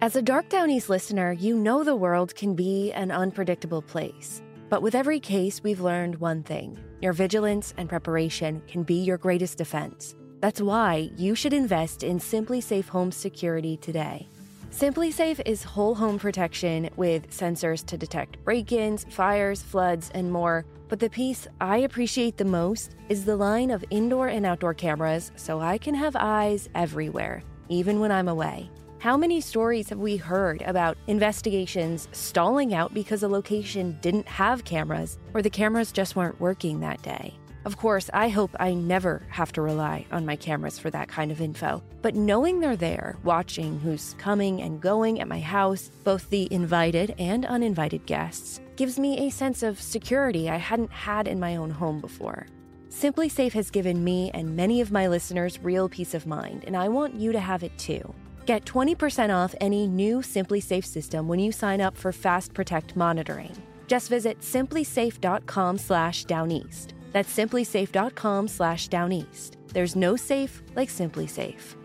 As 0.00 0.16
a 0.16 0.22
Dark 0.22 0.48
Downeast 0.48 0.88
listener, 0.88 1.30
you 1.30 1.56
know 1.56 1.84
the 1.84 1.94
world 1.94 2.34
can 2.34 2.56
be 2.56 2.92
an 2.94 3.12
unpredictable 3.12 3.82
place. 3.82 4.42
But 4.72 4.80
with 4.80 4.94
every 4.94 5.20
case, 5.20 5.62
we've 5.62 5.82
learned 5.82 6.18
one 6.18 6.42
thing 6.42 6.78
your 7.02 7.12
vigilance 7.12 7.74
and 7.76 7.90
preparation 7.90 8.62
can 8.66 8.84
be 8.84 8.94
your 8.94 9.18
greatest 9.18 9.58
defense. 9.58 10.14
That's 10.40 10.62
why 10.62 11.10
you 11.14 11.34
should 11.34 11.52
invest 11.52 12.02
in 12.02 12.18
SimpliSafe 12.18 12.88
Home 12.88 13.12
Security 13.12 13.76
today. 13.76 14.30
SimpliSafe 14.70 15.42
is 15.44 15.62
whole 15.62 15.94
home 15.94 16.18
protection 16.18 16.88
with 16.96 17.28
sensors 17.28 17.84
to 17.84 17.98
detect 17.98 18.42
break 18.44 18.72
ins, 18.72 19.04
fires, 19.10 19.60
floods, 19.62 20.10
and 20.14 20.32
more. 20.32 20.64
But 20.88 21.00
the 21.00 21.10
piece 21.10 21.46
I 21.60 21.76
appreciate 21.88 22.38
the 22.38 22.46
most 22.46 22.96
is 23.10 23.26
the 23.26 23.36
line 23.36 23.70
of 23.70 23.84
indoor 23.90 24.28
and 24.28 24.46
outdoor 24.46 24.72
cameras 24.72 25.32
so 25.36 25.60
I 25.60 25.76
can 25.76 25.94
have 25.94 26.16
eyes 26.16 26.70
everywhere, 26.74 27.42
even 27.68 28.00
when 28.00 28.10
I'm 28.10 28.28
away. 28.28 28.70
How 29.02 29.16
many 29.16 29.40
stories 29.40 29.88
have 29.88 29.98
we 29.98 30.16
heard 30.16 30.62
about 30.62 30.96
investigations 31.08 32.06
stalling 32.12 32.72
out 32.72 32.94
because 32.94 33.24
a 33.24 33.28
location 33.28 33.98
didn't 34.00 34.28
have 34.28 34.64
cameras 34.64 35.18
or 35.34 35.42
the 35.42 35.50
cameras 35.50 35.90
just 35.90 36.14
weren't 36.14 36.40
working 36.40 36.78
that 36.78 37.02
day? 37.02 37.34
Of 37.64 37.76
course, 37.78 38.08
I 38.14 38.28
hope 38.28 38.52
I 38.60 38.74
never 38.74 39.26
have 39.28 39.50
to 39.54 39.60
rely 39.60 40.06
on 40.12 40.24
my 40.24 40.36
cameras 40.36 40.78
for 40.78 40.88
that 40.90 41.08
kind 41.08 41.32
of 41.32 41.40
info. 41.40 41.82
But 42.00 42.14
knowing 42.14 42.60
they're 42.60 42.76
there, 42.76 43.16
watching 43.24 43.80
who's 43.80 44.14
coming 44.18 44.62
and 44.62 44.80
going 44.80 45.20
at 45.20 45.26
my 45.26 45.40
house, 45.40 45.90
both 46.04 46.30
the 46.30 46.46
invited 46.52 47.12
and 47.18 47.44
uninvited 47.44 48.06
guests, 48.06 48.60
gives 48.76 49.00
me 49.00 49.26
a 49.26 49.32
sense 49.32 49.64
of 49.64 49.82
security 49.82 50.48
I 50.48 50.58
hadn't 50.58 50.92
had 50.92 51.26
in 51.26 51.40
my 51.40 51.56
own 51.56 51.70
home 51.70 52.00
before. 52.00 52.46
SimpliSafe 52.88 53.54
has 53.54 53.68
given 53.68 54.04
me 54.04 54.30
and 54.32 54.54
many 54.54 54.80
of 54.80 54.92
my 54.92 55.08
listeners 55.08 55.58
real 55.60 55.88
peace 55.88 56.14
of 56.14 56.24
mind, 56.24 56.62
and 56.68 56.76
I 56.76 56.86
want 56.88 57.16
you 57.16 57.32
to 57.32 57.40
have 57.40 57.64
it 57.64 57.76
too. 57.78 58.14
Get 58.46 58.64
20% 58.64 59.34
off 59.34 59.54
any 59.60 59.86
new 59.86 60.18
SimpliSafe 60.18 60.84
system 60.84 61.28
when 61.28 61.38
you 61.38 61.52
sign 61.52 61.80
up 61.80 61.96
for 61.96 62.10
Fast 62.12 62.52
Protect 62.54 62.96
monitoring. 62.96 63.56
Just 63.86 64.08
visit 64.08 64.40
simplisafe.com/downeast. 64.40 66.92
That's 67.12 67.36
simplisafe.com 67.36 68.48
slash 68.48 68.88
downeast. 68.88 69.52
There's 69.68 69.94
no 69.94 70.16
safe 70.16 70.62
like 70.74 70.88
SimpliSafe. 70.88 71.76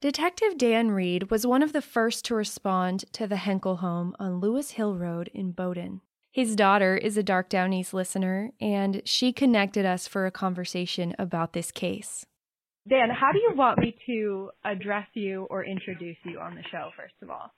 Detective 0.00 0.58
Dan 0.58 0.90
Reed 0.90 1.30
was 1.30 1.46
one 1.46 1.62
of 1.62 1.72
the 1.72 1.80
first 1.80 2.26
to 2.26 2.34
respond 2.34 3.06
to 3.14 3.26
the 3.26 3.36
Henkel 3.36 3.76
home 3.76 4.14
on 4.18 4.38
Lewis 4.38 4.72
Hill 4.72 4.96
Road 4.96 5.30
in 5.32 5.52
Bowdoin. 5.52 6.02
His 6.30 6.54
daughter 6.54 6.94
is 6.94 7.16
a 7.16 7.22
Dark 7.22 7.48
Downeast 7.48 7.94
listener, 7.94 8.50
and 8.60 9.00
she 9.06 9.32
connected 9.32 9.86
us 9.86 10.06
for 10.06 10.26
a 10.26 10.30
conversation 10.30 11.14
about 11.18 11.54
this 11.54 11.72
case. 11.72 12.26
Dan, 12.88 13.08
how 13.08 13.32
do 13.32 13.38
you 13.38 13.52
want 13.54 13.78
me 13.78 13.96
to 14.06 14.50
address 14.64 15.06
you 15.14 15.46
or 15.50 15.64
introduce 15.64 16.16
you 16.24 16.38
on 16.38 16.54
the 16.54 16.62
show, 16.70 16.90
first 16.96 17.14
of 17.22 17.30
all? 17.30 17.50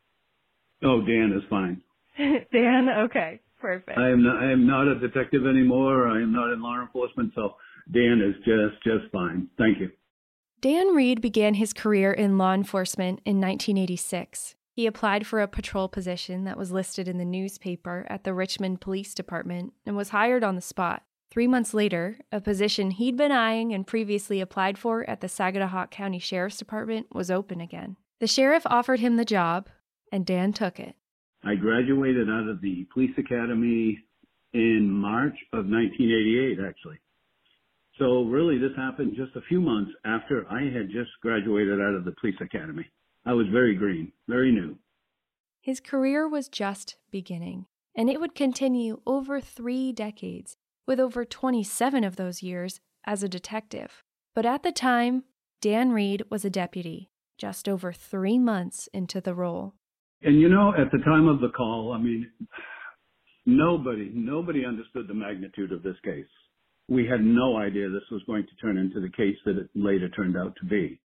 Oh, 0.83 1.01
Dan 1.01 1.33
is 1.37 1.43
fine. 1.51 1.83
Dan, 2.19 2.89
okay. 3.07 3.41
Perfect. 3.61 3.99
I 3.99 4.11
am 4.11 4.23
not, 4.23 4.37
I 4.37 4.53
am 4.53 4.67
not 4.67 4.87
a 4.87 4.99
detective 4.99 5.47
anymore. 5.47 6.09
I 6.09 6.21
am 6.21 6.33
not 6.33 6.53
in 6.53 6.61
law 6.63 6.81
enforcement, 6.81 7.33
so 7.35 7.55
Dan 7.93 8.21
is 8.21 8.37
just 8.45 8.83
just 8.85 9.11
fine. 9.13 9.49
Thank 9.57 9.81
you. 9.81 9.91
Dan 10.61 10.89
Reed 10.89 11.21
began 11.21 11.55
his 11.55 11.73
career 11.73 12.13
in 12.13 12.39
law 12.39 12.53
enforcement 12.53 13.21
in 13.25 13.41
1986. 13.41 14.55
He 14.73 14.87
applied 14.87 15.27
for 15.27 15.41
a 15.41 15.49
patrol 15.49 15.89
position 15.89 16.45
that 16.45 16.59
was 16.59 16.71
listed 16.71 17.09
in 17.09 17.17
the 17.17 17.25
newspaper 17.25 18.07
at 18.11 18.25
the 18.25 18.35
Richmond 18.35 18.83
Police 18.83 19.15
Department 19.15 19.73
and 19.87 19.97
was 19.97 20.11
hired 20.11 20.45
on 20.45 20.55
the 20.55 20.61
spot. 20.61 21.03
Three 21.31 21.47
months 21.47 21.75
later, 21.75 22.19
a 22.33 22.41
position 22.41 22.93
he'd 22.93 23.17
been 23.17 23.33
eyeing 23.33 23.73
and 23.75 23.87
previously 23.87 24.41
applied 24.41 24.79
for 24.79 25.09
at 25.09 25.21
the 25.21 25.27
Sagadahoc 25.27 25.91
County 25.91 26.19
Sheriff's 26.19 26.57
Department 26.57 27.09
was 27.13 27.31
open 27.31 27.61
again. 27.61 27.97
The 28.21 28.27
sheriff 28.27 28.63
offered 28.67 29.01
him 29.01 29.17
the 29.17 29.25
job, 29.25 29.69
and 30.11 30.25
Dan 30.25 30.53
took 30.53 30.81
it. 30.81 30.95
I 31.45 31.55
graduated 31.55 32.31
out 32.31 32.49
of 32.49 32.61
the 32.61 32.87
police 32.93 33.17
academy 33.19 33.99
in 34.55 34.91
March 34.91 35.37
of 35.53 35.67
1988, 35.67 36.59
actually. 36.67 36.99
So 37.99 38.23
really 38.25 38.59
this 38.59 38.77
happened 38.77 39.15
just 39.17 39.37
a 39.37 39.47
few 39.49 39.61
months 39.61 39.91
after 40.05 40.47
I 40.51 40.63
had 40.63 40.91
just 40.91 41.11
graduated 41.23 41.81
out 41.81 41.95
of 41.95 42.05
the 42.05 42.15
police 42.21 42.37
academy. 42.41 42.87
I 43.25 43.33
was 43.33 43.47
very 43.49 43.75
green, 43.75 44.13
very 44.29 44.53
new. 44.53 44.77
His 45.61 45.81
career 45.81 46.29
was 46.29 46.49
just 46.49 46.97
beginning, 47.11 47.67
and 47.95 48.09
it 48.09 48.21
would 48.21 48.35
continue 48.35 49.01
over 49.07 49.41
three 49.41 49.93
decades, 49.93 50.56
with 50.87 51.01
over 51.01 51.25
27 51.25 52.05
of 52.05 52.17
those 52.17 52.43
years 52.43 52.81
as 53.05 53.23
a 53.23 53.29
detective. 53.29 54.03
But 54.35 54.47
at 54.47 54.63
the 54.63 54.73
time, 54.73 55.25
Dan 55.61 55.93
Reed 55.93 56.23
was 56.31 56.45
a 56.45 56.51
deputy, 56.51 57.11
just 57.39 57.69
over 57.69 57.93
three 57.93 58.39
months 58.39 58.89
into 58.93 59.21
the 59.21 59.35
role. 59.35 59.75
And 60.23 60.41
you 60.41 60.49
know, 60.49 60.73
at 60.77 60.91
the 60.93 60.99
time 61.05 61.29
of 61.29 61.41
the 61.41 61.49
call, 61.49 61.93
I 61.93 61.99
mean, 61.99 62.31
nobody, 63.45 64.11
nobody 64.15 64.65
understood 64.65 65.09
the 65.09 65.15
magnitude 65.15 65.73
of 65.73 65.83
this 65.83 65.97
case. 66.05 66.27
We 66.89 67.07
had 67.07 67.21
no 67.21 67.57
idea 67.57 67.89
this 67.89 68.03
was 68.11 68.23
going 68.27 68.45
to 68.45 68.57
turn 68.61 68.79
into 68.79 69.01
the 69.01 69.11
case 69.11 69.37
that 69.45 69.57
it 69.57 69.69
later 69.75 70.09
turned 70.09 70.37
out 70.37 70.55
to 70.61 70.67
be. 70.67 71.01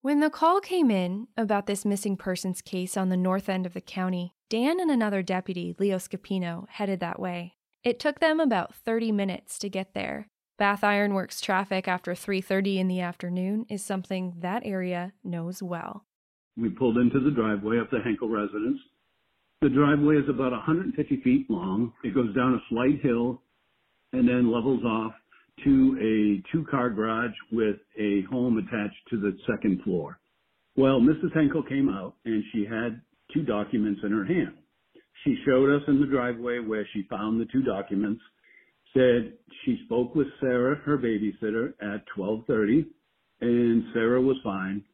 When 0.00 0.20
the 0.20 0.30
call 0.30 0.60
came 0.60 0.90
in 0.90 1.26
about 1.36 1.66
this 1.66 1.84
missing 1.84 2.16
persons 2.16 2.62
case 2.62 2.96
on 2.96 3.08
the 3.08 3.16
north 3.16 3.48
end 3.48 3.66
of 3.66 3.74
the 3.74 3.80
county, 3.80 4.34
Dan 4.48 4.80
and 4.80 4.90
another 4.90 5.22
deputy, 5.22 5.74
Leo 5.78 5.98
Scapino, 5.98 6.66
headed 6.68 7.00
that 7.00 7.18
way. 7.18 7.54
It 7.84 8.00
took 8.00 8.20
them 8.20 8.40
about 8.40 8.74
30 8.74 9.12
minutes 9.12 9.58
to 9.60 9.68
get 9.68 9.94
there. 9.94 10.28
Bath 10.58 10.82
Ironworks 10.82 11.40
traffic 11.40 11.86
after 11.86 12.12
3:30 12.12 12.78
in 12.78 12.88
the 12.88 13.00
afternoon 13.00 13.64
is 13.68 13.84
something 13.84 14.34
that 14.40 14.66
area 14.66 15.12
knows 15.22 15.62
well. 15.62 16.04
We 16.56 16.70
pulled 16.70 16.98
into 16.98 17.20
the 17.20 17.30
driveway 17.30 17.78
of 17.78 17.88
the 17.90 18.00
Henkel 18.00 18.28
residence. 18.28 18.80
The 19.60 19.68
driveway 19.68 20.16
is 20.16 20.28
about 20.28 20.50
150 20.52 21.16
feet 21.18 21.48
long. 21.48 21.92
It 22.02 22.14
goes 22.14 22.34
down 22.34 22.54
a 22.54 22.62
slight 22.68 23.00
hill 23.00 23.42
and 24.12 24.28
then 24.28 24.50
levels 24.50 24.84
off 24.84 25.14
to 25.62 25.96
a 26.00 26.42
two 26.50 26.64
car 26.64 26.90
garage 26.90 27.34
with 27.52 27.76
a 27.96 28.22
home 28.22 28.58
attached 28.58 29.08
to 29.10 29.16
the 29.20 29.36
second 29.46 29.82
floor. 29.82 30.18
Well, 30.76 31.00
Mrs. 31.00 31.32
Henkel 31.32 31.62
came 31.62 31.88
out 31.88 32.16
and 32.24 32.42
she 32.52 32.64
had 32.64 33.00
two 33.32 33.42
documents 33.42 34.00
in 34.02 34.10
her 34.10 34.24
hand. 34.24 34.56
She 35.24 35.36
showed 35.44 35.74
us 35.74 35.82
in 35.88 36.00
the 36.00 36.06
driveway 36.06 36.58
where 36.58 36.86
she 36.92 37.02
found 37.10 37.40
the 37.40 37.46
two 37.46 37.62
documents, 37.62 38.20
said 38.94 39.34
she 39.64 39.80
spoke 39.84 40.14
with 40.14 40.28
Sarah, 40.40 40.76
her 40.84 40.96
babysitter, 40.96 41.74
at 41.80 42.04
1230 42.16 42.86
and 43.40 43.84
Sarah 43.92 44.20
was 44.20 44.36
fine 44.42 44.84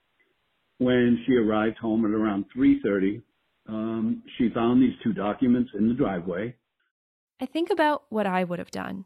when 0.78 1.22
she 1.26 1.34
arrived 1.34 1.78
home 1.78 2.04
at 2.04 2.10
around 2.10 2.46
3:30, 2.54 3.22
um, 3.66 4.22
she 4.36 4.50
found 4.50 4.82
these 4.82 4.98
two 5.02 5.12
documents 5.12 5.70
in 5.74 5.88
the 5.88 5.94
driveway. 5.94 6.54
I 7.40 7.46
think 7.46 7.70
about 7.70 8.04
what 8.10 8.26
I 8.26 8.44
would 8.44 8.58
have 8.58 8.70
done. 8.70 9.04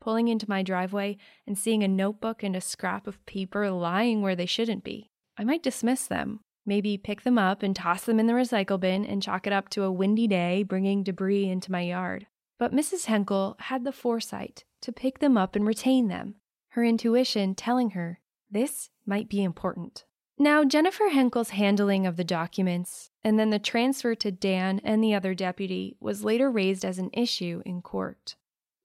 Pulling 0.00 0.28
into 0.28 0.48
my 0.48 0.62
driveway 0.62 1.18
and 1.46 1.58
seeing 1.58 1.82
a 1.82 1.88
notebook 1.88 2.42
and 2.42 2.54
a 2.54 2.60
scrap 2.60 3.06
of 3.06 3.24
paper 3.26 3.70
lying 3.70 4.22
where 4.22 4.36
they 4.36 4.46
shouldn't 4.46 4.84
be. 4.84 5.10
I 5.36 5.44
might 5.44 5.62
dismiss 5.62 6.06
them, 6.06 6.40
maybe 6.68 6.96
pick 6.96 7.22
them 7.22 7.38
up 7.38 7.62
and 7.62 7.74
toss 7.74 8.04
them 8.04 8.20
in 8.20 8.26
the 8.26 8.34
recycle 8.34 8.78
bin 8.78 9.04
and 9.04 9.22
chalk 9.22 9.46
it 9.46 9.52
up 9.52 9.68
to 9.70 9.82
a 9.82 9.90
windy 9.90 10.28
day 10.28 10.62
bringing 10.62 11.02
debris 11.02 11.48
into 11.48 11.72
my 11.72 11.80
yard. 11.80 12.26
But 12.58 12.72
Mrs. 12.72 13.06
Henkel 13.06 13.56
had 13.58 13.84
the 13.84 13.92
foresight 13.92 14.64
to 14.82 14.92
pick 14.92 15.18
them 15.18 15.36
up 15.36 15.56
and 15.56 15.66
retain 15.66 16.08
them, 16.08 16.36
her 16.70 16.84
intuition 16.84 17.54
telling 17.54 17.90
her 17.90 18.20
this 18.50 18.90
might 19.06 19.28
be 19.28 19.42
important. 19.42 20.04
Now, 20.38 20.64
Jennifer 20.64 21.08
Henkel's 21.08 21.50
handling 21.50 22.06
of 22.06 22.16
the 22.16 22.22
documents 22.22 23.10
and 23.24 23.38
then 23.38 23.50
the 23.50 23.58
transfer 23.58 24.14
to 24.14 24.30
Dan 24.30 24.80
and 24.84 25.02
the 25.02 25.14
other 25.14 25.34
deputy 25.34 25.96
was 25.98 26.22
later 26.22 26.50
raised 26.50 26.84
as 26.84 26.98
an 26.98 27.10
issue 27.12 27.60
in 27.66 27.82
court. 27.82 28.36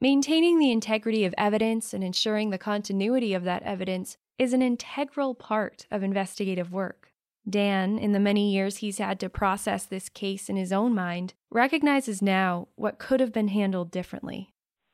Maintaining 0.01 0.59
the 0.59 0.71
integrity 0.71 1.23
of 1.25 1.35
evidence 1.37 1.93
and 1.93 2.03
ensuring 2.03 2.49
the 2.49 2.57
continuity 2.57 3.33
of 3.33 3.43
that 3.43 3.63
evidence 3.63 4.17
is 4.37 4.51
an 4.51 4.61
integral 4.61 5.35
part 5.35 5.85
of 5.91 6.03
investigative 6.03 6.73
work. 6.73 7.12
Dan, 7.49 7.97
in 7.97 8.13
the 8.13 8.19
many 8.19 8.51
years 8.51 8.77
he's 8.77 8.97
had 8.97 9.19
to 9.19 9.29
process 9.29 9.85
this 9.85 10.09
case 10.09 10.49
in 10.49 10.55
his 10.55 10.71
own 10.71 10.95
mind, 10.95 11.33
recognizes 11.49 12.21
now 12.21 12.67
what 12.75 12.99
could 12.99 13.19
have 13.19 13.33
been 13.33 13.49
handled 13.49 13.91
differently 13.91 14.53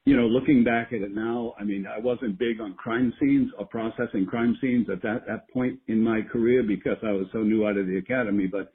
you 0.10 0.18
know, 0.18 0.26
looking 0.26 0.64
back 0.64 0.88
at 0.92 1.02
it 1.02 1.14
now, 1.14 1.54
I 1.60 1.64
mean, 1.64 1.86
I 1.86 2.00
wasn't 2.00 2.40
big 2.40 2.60
on 2.60 2.74
crime 2.74 3.14
scenes 3.20 3.52
or 3.60 3.68
processing 3.68 4.26
crime 4.26 4.58
scenes 4.60 4.88
at 4.92 5.04
that, 5.04 5.28
that 5.28 5.48
point 5.54 5.78
in 5.88 6.02
my 6.02 6.22
career 6.24 6.64
because 6.64 6.98
I 7.04 7.12
was 7.12 7.28
so 7.32 7.44
new 7.44 7.68
out 7.68 7.78
of 7.78 7.86
the 7.86 7.98
academy. 7.98 8.48
But, 8.48 8.72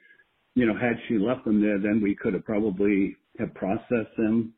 you 0.53 0.65
know, 0.65 0.73
had 0.73 0.95
she 1.09 1.17
left 1.17 1.43
them 1.43 1.61
there, 1.61 1.77
then 1.77 1.99
we 2.01 2.15
could 2.15 2.35
have 2.35 2.45
probably 2.45 3.17
have 3.37 3.53
processed 3.53 4.15
them 4.17 4.53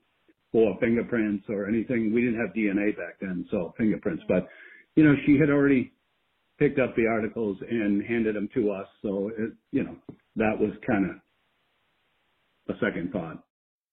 for 0.52 0.78
fingerprints 0.80 1.46
or 1.50 1.68
anything. 1.68 2.14
We 2.14 2.22
didn't 2.22 2.40
have 2.40 2.54
DNA 2.54 2.96
back 2.96 3.18
then, 3.22 3.48
so 3.50 3.74
fingerprints. 3.76 4.22
But, 4.28 4.48
you 4.96 5.04
know, 5.04 5.16
she 5.26 5.40
had 5.40 5.50
already 5.50 5.94
picked 6.60 6.80
up 6.80 6.96
the 6.96 7.06
articles 7.06 7.58
and 7.70 8.04
handed 8.04 8.36
them 8.36 8.50
to 8.54 8.72
us. 8.72 8.88
So, 9.02 9.32
it, 9.38 9.54
you 9.72 9.84
know, 9.84 9.96
that 10.36 10.58
was 10.60 10.72
kind 10.86 11.10
of 11.10 12.76
a 12.76 12.80
second 12.80 13.12
thought. 13.12 13.44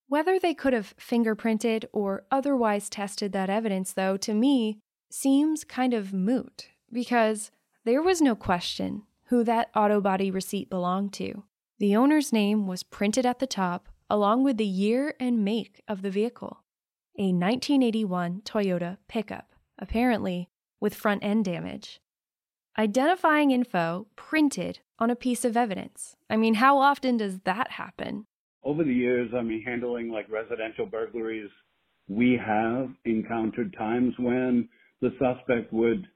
Whether 0.07 0.39
they 0.39 0.53
could 0.53 0.73
have 0.73 0.95
fingerprinted 0.97 1.85
or 1.91 2.25
otherwise 2.29 2.89
tested 2.89 3.31
that 3.31 3.49
evidence, 3.49 3.93
though, 3.93 4.17
to 4.17 4.33
me, 4.33 4.79
seems 5.09 5.63
kind 5.63 5.93
of 5.93 6.13
moot 6.13 6.69
because 6.91 7.51
there 7.85 8.01
was 8.01 8.21
no 8.21 8.35
question 8.35 9.03
who 9.25 9.43
that 9.43 9.69
auto 9.75 10.01
body 10.01 10.29
receipt 10.29 10.69
belonged 10.69 11.13
to. 11.13 11.43
The 11.79 11.95
owner's 11.95 12.31
name 12.31 12.67
was 12.67 12.83
printed 12.83 13.25
at 13.25 13.39
the 13.39 13.47
top, 13.47 13.89
along 14.09 14.43
with 14.43 14.57
the 14.57 14.65
year 14.65 15.15
and 15.19 15.43
make 15.43 15.81
of 15.87 16.01
the 16.01 16.11
vehicle 16.11 16.61
a 17.17 17.31
1981 17.31 18.41
Toyota 18.43 18.97
pickup, 19.07 19.53
apparently 19.79 20.49
with 20.79 20.93
front 20.93 21.23
end 21.23 21.45
damage. 21.45 22.01
Identifying 22.77 23.51
info 23.51 24.07
printed 24.15 24.79
on 24.99 25.09
a 25.09 25.15
piece 25.15 25.45
of 25.45 25.55
evidence. 25.55 26.15
I 26.29 26.35
mean, 26.35 26.55
how 26.55 26.77
often 26.77 27.17
does 27.17 27.39
that 27.45 27.71
happen? 27.71 28.27
over 28.65 28.83
the 28.83 28.93
years, 28.93 29.29
I 29.37 29.43
mean, 29.43 29.61
handling 29.61 30.09
like 30.09 30.29
residential 30.29 30.87
burglaries, 30.87 31.49
we 32.09 32.37
have 32.43 32.89
encountered 33.05 33.73
times 33.77 34.13
when 34.17 34.67
the 35.01 35.11
suspect 35.19 35.71
would 35.71 36.07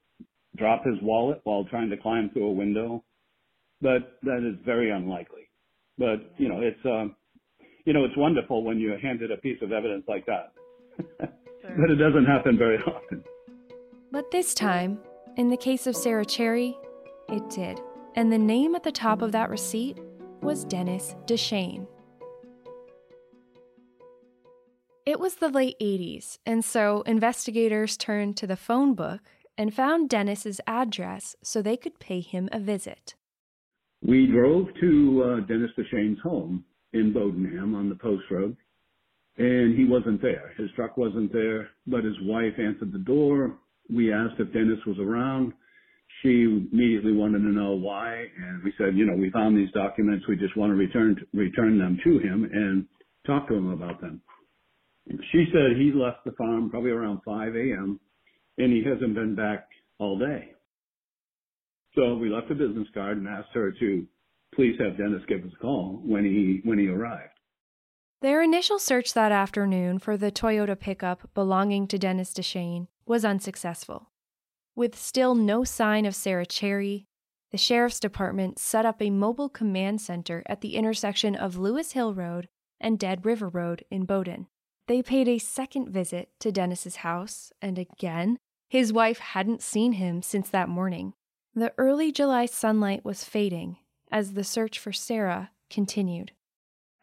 drop 0.57 0.83
his 0.83 0.95
wallet 1.01 1.39
while 1.43 1.63
trying 1.65 1.89
to 1.91 1.97
climb 1.97 2.31
through 2.33 2.47
a 2.47 2.51
window, 2.51 3.03
but 3.81 4.17
that 4.23 4.39
is 4.39 4.59
very 4.65 4.89
unlikely. 4.91 5.47
But 5.97 6.33
you 6.37 6.49
know, 6.49 6.61
it's 6.61 6.83
uh, 6.85 7.13
you 7.85 7.93
know, 7.93 8.03
it's 8.03 8.17
wonderful 8.17 8.63
when 8.63 8.79
you're 8.79 8.99
handed 8.99 9.31
a 9.31 9.37
piece 9.37 9.61
of 9.61 9.71
evidence 9.71 10.05
like 10.07 10.25
that. 10.25 10.53
but 11.19 11.89
it 11.89 11.95
doesn't 11.95 12.25
happen 12.25 12.57
very 12.57 12.77
often. 12.79 13.23
But 14.11 14.31
this 14.31 14.55
time, 14.55 14.99
in 15.39 15.48
the 15.48 15.55
case 15.55 15.88
of 15.88 15.96
Sarah 15.96 16.25
Cherry, 16.25 16.77
it 17.29 17.50
did. 17.50 17.79
And 18.15 18.29
the 18.29 18.38
name 18.38 18.75
at 18.75 18.84
the 18.84 18.91
top 18.91 19.22
of 19.22 19.31
that 19.31 19.50
receipt 19.50 19.98
was 20.41 20.65
Dennis 20.65 21.15
Dechaine. 21.25 21.88
It 25.05 25.17
was 25.17 25.36
the 25.36 25.48
late 25.48 25.77
80s, 25.79 26.39
and 26.46 26.63
so 26.63 27.03
investigators 27.03 27.96
turned 27.96 28.36
to 28.36 28.48
the 28.48 28.58
phone 28.58 28.96
book 28.96 29.22
and 29.58 29.74
found 29.74 30.10
Dennis's 30.10 30.60
address 30.67 31.38
so 31.41 31.62
they 31.62 31.77
could 31.77 32.00
pay 32.00 32.19
him 32.19 32.50
a 32.51 32.60
visit. 32.60 33.15
We 34.05 34.27
drove 34.27 34.67
to 34.81 35.24
uh, 35.24 35.48
Dennis 35.48 35.72
Dechaine's 35.77 36.19
home 36.22 36.65
in 36.91 37.13
Bowdoinham 37.13 37.75
on 37.75 37.88
the 37.88 37.96
post 37.96 38.24
road, 38.29 38.58
and 39.38 39.77
he 39.77 39.86
wasn't 39.86 40.22
there. 40.22 40.53
His 40.58 40.69
truck 40.75 40.98
wasn't 40.98 41.31
there, 41.31 41.69
but 41.88 42.03
his 42.03 42.19
wife 42.24 42.60
answered 42.60 42.91
the 42.91 43.00
door. 43.00 43.58
We 43.93 44.13
asked 44.13 44.39
if 44.39 44.53
Dennis 44.53 44.79
was 44.86 44.98
around. 45.00 45.53
She 46.22 46.43
immediately 46.43 47.13
wanted 47.13 47.39
to 47.39 47.50
know 47.50 47.72
why, 47.74 48.25
and 48.38 48.63
we 48.63 48.74
said, 48.77 48.96
you 48.96 49.05
know, 49.05 49.15
we 49.15 49.31
found 49.31 49.58
these 49.58 49.72
documents. 49.74 50.27
We 50.27 50.36
just 50.36 50.58
want 50.58 50.72
to 50.72 50.75
return 50.75 51.15
return 51.34 51.77
them 51.79 52.00
to 52.03 52.19
him 52.19 52.50
and 52.51 52.86
talk 53.25 53.48
to 53.48 53.55
him 53.55 53.69
about 53.69 54.01
them. 54.01 54.22
She 55.31 55.46
said 55.51 55.77
he 55.77 55.91
left 55.93 56.25
the 56.25 56.31
farm 56.38 56.69
probably 56.69 56.91
around 56.91 57.22
5 57.25 57.55
a.m. 57.55 58.00
and 58.58 58.72
he 58.72 58.84
hasn't 58.84 59.15
been 59.15 59.36
back 59.36 59.67
all 59.98 60.19
day. 60.19 60.53
So 61.96 62.15
we 62.15 62.29
left 62.29 62.51
a 62.51 62.55
business 62.55 62.88
card 62.93 63.17
and 63.17 63.27
asked 63.27 63.50
her 63.53 63.72
to 63.72 64.08
please 64.55 64.75
have 64.79 64.98
Dennis 64.98 65.24
give 65.27 65.43
us 65.43 65.51
a 65.53 65.62
call 65.62 66.01
when 66.05 66.24
he 66.25 66.62
when 66.67 66.77
he 66.77 66.88
arrived. 66.88 67.38
Their 68.21 68.41
initial 68.41 68.79
search 68.79 69.13
that 69.13 69.31
afternoon 69.31 69.99
for 69.99 70.17
the 70.17 70.31
Toyota 70.31 70.77
pickup 70.77 71.33
belonging 71.33 71.88
to 71.88 71.97
Dennis 71.97 72.33
Dechaine 72.33 72.88
was 73.05 73.23
unsuccessful. 73.23 74.09
With 74.75 74.97
still 74.97 75.35
no 75.35 75.63
sign 75.63 76.05
of 76.05 76.15
Sarah 76.15 76.45
Cherry, 76.45 77.07
the 77.51 77.57
sheriff's 77.57 77.99
department 77.99 78.59
set 78.59 78.85
up 78.85 79.01
a 79.01 79.09
mobile 79.09 79.47
command 79.47 80.01
center 80.01 80.43
at 80.47 80.59
the 80.59 80.75
intersection 80.75 81.33
of 81.33 81.57
Lewis 81.57 81.93
Hill 81.93 82.13
Road 82.13 82.49
and 82.79 82.99
Dead 82.99 83.25
River 83.25 83.47
Road 83.47 83.85
in 83.89 84.03
Bowdoin. 84.03 84.47
They 84.88 85.01
paid 85.01 85.29
a 85.29 85.39
second 85.39 85.89
visit 85.89 86.29
to 86.41 86.51
Dennis's 86.51 86.97
house, 86.97 87.53
and 87.61 87.79
again, 87.79 88.38
his 88.67 88.91
wife 88.91 89.19
hadn't 89.19 89.61
seen 89.61 89.93
him 89.93 90.21
since 90.21 90.49
that 90.49 90.67
morning. 90.67 91.13
The 91.55 91.73
early 91.77 92.11
July 92.11 92.47
sunlight 92.47 93.05
was 93.05 93.23
fading 93.23 93.77
as 94.11 94.33
the 94.33 94.43
search 94.43 94.77
for 94.77 94.91
Sarah 94.91 95.51
continued. 95.69 96.33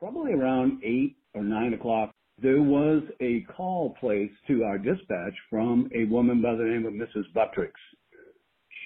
Probably 0.06 0.34
around 0.34 0.84
8 0.84 1.16
or 1.34 1.42
9 1.42 1.74
o'clock, 1.74 2.14
there 2.40 2.62
was 2.62 3.02
a 3.20 3.40
call 3.56 3.96
placed 3.98 4.34
to 4.46 4.62
our 4.62 4.78
dispatch 4.78 5.34
from 5.50 5.90
a 5.96 6.04
woman 6.04 6.40
by 6.40 6.54
the 6.54 6.62
name 6.62 6.86
of 6.86 6.92
Mrs. 6.92 7.24
Buttricks. 7.34 7.72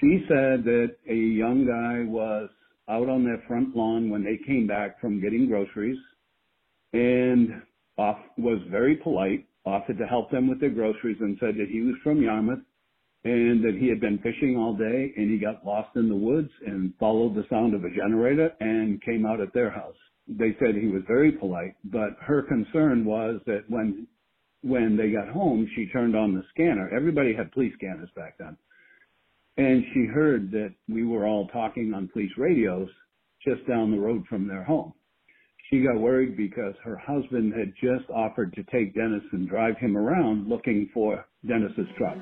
She 0.00 0.24
said 0.28 0.64
that 0.64 0.96
a 1.10 1.14
young 1.14 1.66
guy 1.66 2.10
was 2.10 2.48
out 2.88 3.10
on 3.10 3.22
their 3.22 3.44
front 3.46 3.76
lawn 3.76 4.08
when 4.08 4.24
they 4.24 4.38
came 4.46 4.66
back 4.66 4.98
from 4.98 5.20
getting 5.20 5.46
groceries 5.46 5.98
and 6.94 7.50
off, 7.98 8.16
was 8.38 8.62
very 8.70 8.96
polite, 8.96 9.46
offered 9.66 9.98
to 9.98 10.06
help 10.06 10.30
them 10.30 10.48
with 10.48 10.58
their 10.58 10.70
groceries 10.70 11.18
and 11.20 11.36
said 11.38 11.54
that 11.56 11.68
he 11.70 11.82
was 11.82 11.96
from 12.02 12.22
Yarmouth 12.22 12.64
and 13.24 13.62
that 13.62 13.76
he 13.78 13.88
had 13.88 14.00
been 14.00 14.18
fishing 14.20 14.56
all 14.56 14.74
day 14.74 15.12
and 15.18 15.30
he 15.30 15.36
got 15.36 15.66
lost 15.66 15.94
in 15.96 16.08
the 16.08 16.16
woods 16.16 16.50
and 16.66 16.94
followed 16.98 17.34
the 17.34 17.44
sound 17.50 17.74
of 17.74 17.84
a 17.84 17.90
generator 17.94 18.52
and 18.60 19.02
came 19.02 19.26
out 19.26 19.42
at 19.42 19.52
their 19.52 19.68
house. 19.68 19.94
They 20.30 20.56
said 20.60 20.76
he 20.76 20.88
was 20.88 21.02
very 21.08 21.32
polite, 21.32 21.74
but 21.84 22.10
her 22.20 22.42
concern 22.42 23.04
was 23.04 23.40
that 23.46 23.64
when 23.68 24.06
when 24.62 24.96
they 24.96 25.10
got 25.10 25.28
home, 25.28 25.68
she 25.74 25.86
turned 25.86 26.14
on 26.14 26.34
the 26.34 26.42
scanner. 26.50 26.90
Everybody 26.94 27.34
had 27.34 27.50
police 27.52 27.72
scanners 27.74 28.10
back 28.14 28.36
then. 28.38 28.56
And 29.56 29.84
she 29.92 30.06
heard 30.06 30.50
that 30.52 30.74
we 30.88 31.04
were 31.04 31.26
all 31.26 31.48
talking 31.48 31.94
on 31.94 32.08
police 32.12 32.30
radios 32.36 32.88
just 33.46 33.66
down 33.66 33.90
the 33.90 33.98
road 33.98 34.24
from 34.28 34.46
their 34.46 34.64
home. 34.64 34.92
She 35.70 35.82
got 35.82 36.00
worried 36.00 36.36
because 36.36 36.74
her 36.84 36.96
husband 36.96 37.54
had 37.54 37.72
just 37.80 38.10
offered 38.10 38.52
to 38.54 38.64
take 38.64 38.94
Dennis 38.94 39.22
and 39.32 39.48
drive 39.48 39.76
him 39.78 39.96
around 39.96 40.48
looking 40.48 40.90
for 40.92 41.26
Dennis's 41.46 41.86
truck. 41.96 42.18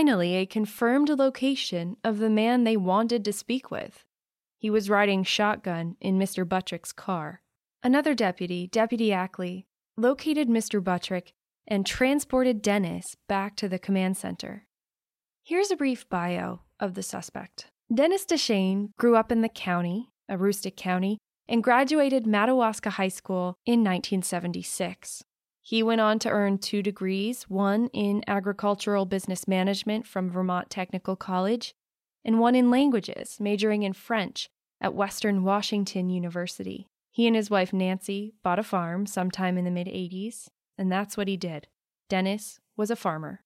Finally, 0.00 0.36
a 0.36 0.46
confirmed 0.46 1.10
location 1.10 1.94
of 2.02 2.16
the 2.16 2.30
man 2.30 2.64
they 2.64 2.74
wanted 2.74 3.22
to 3.22 3.34
speak 3.34 3.70
with. 3.70 4.02
He 4.58 4.70
was 4.70 4.88
riding 4.88 5.24
shotgun 5.24 5.96
in 6.00 6.18
Mr. 6.18 6.48
Buttrick's 6.48 6.90
car. 6.90 7.42
Another 7.82 8.14
deputy, 8.14 8.66
Deputy 8.66 9.12
Ackley, 9.12 9.66
located 9.98 10.48
Mr. 10.48 10.82
Buttrick 10.82 11.34
and 11.68 11.84
transported 11.84 12.62
Dennis 12.62 13.14
back 13.28 13.56
to 13.56 13.68
the 13.68 13.78
command 13.78 14.16
center. 14.16 14.64
Here's 15.44 15.70
a 15.70 15.76
brief 15.76 16.08
bio 16.08 16.60
of 16.80 16.94
the 16.94 17.02
suspect. 17.02 17.66
Dennis 17.92 18.24
Dechaine 18.24 18.92
grew 18.98 19.16
up 19.16 19.30
in 19.30 19.42
the 19.42 19.50
county, 19.50 20.08
Aroostook 20.30 20.76
County, 20.76 21.18
and 21.46 21.62
graduated 21.62 22.26
Madawaska 22.26 22.88
High 22.88 23.08
School 23.08 23.54
in 23.66 23.80
1976. 23.80 25.24
He 25.62 25.82
went 25.82 26.00
on 26.00 26.18
to 26.20 26.30
earn 26.30 26.58
two 26.58 26.82
degrees 26.82 27.44
one 27.44 27.88
in 27.92 28.24
agricultural 28.26 29.04
business 29.04 29.46
management 29.46 30.06
from 30.06 30.30
Vermont 30.30 30.70
Technical 30.70 31.16
College, 31.16 31.74
and 32.24 32.40
one 32.40 32.54
in 32.54 32.70
languages, 32.70 33.38
majoring 33.40 33.82
in 33.82 33.92
French 33.92 34.50
at 34.80 34.94
Western 34.94 35.44
Washington 35.44 36.10
University. 36.10 36.86
He 37.10 37.26
and 37.26 37.36
his 37.36 37.50
wife 37.50 37.72
Nancy 37.72 38.34
bought 38.42 38.58
a 38.58 38.62
farm 38.62 39.06
sometime 39.06 39.58
in 39.58 39.64
the 39.64 39.70
mid 39.70 39.86
80s, 39.86 40.48
and 40.78 40.90
that's 40.90 41.16
what 41.16 41.28
he 41.28 41.36
did. 41.36 41.68
Dennis 42.08 42.60
was 42.76 42.90
a 42.90 42.96
farmer. 42.96 43.42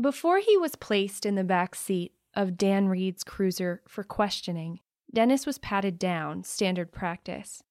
Before 0.00 0.38
he 0.38 0.56
was 0.56 0.76
placed 0.76 1.24
in 1.24 1.34
the 1.34 1.44
back 1.44 1.74
seat 1.74 2.12
of 2.34 2.58
Dan 2.58 2.88
Reed's 2.88 3.24
cruiser 3.24 3.82
for 3.88 4.04
questioning, 4.04 4.80
Dennis 5.12 5.46
was 5.46 5.58
patted 5.58 5.98
down, 5.98 6.44
standard 6.44 6.92
practice. 6.92 7.62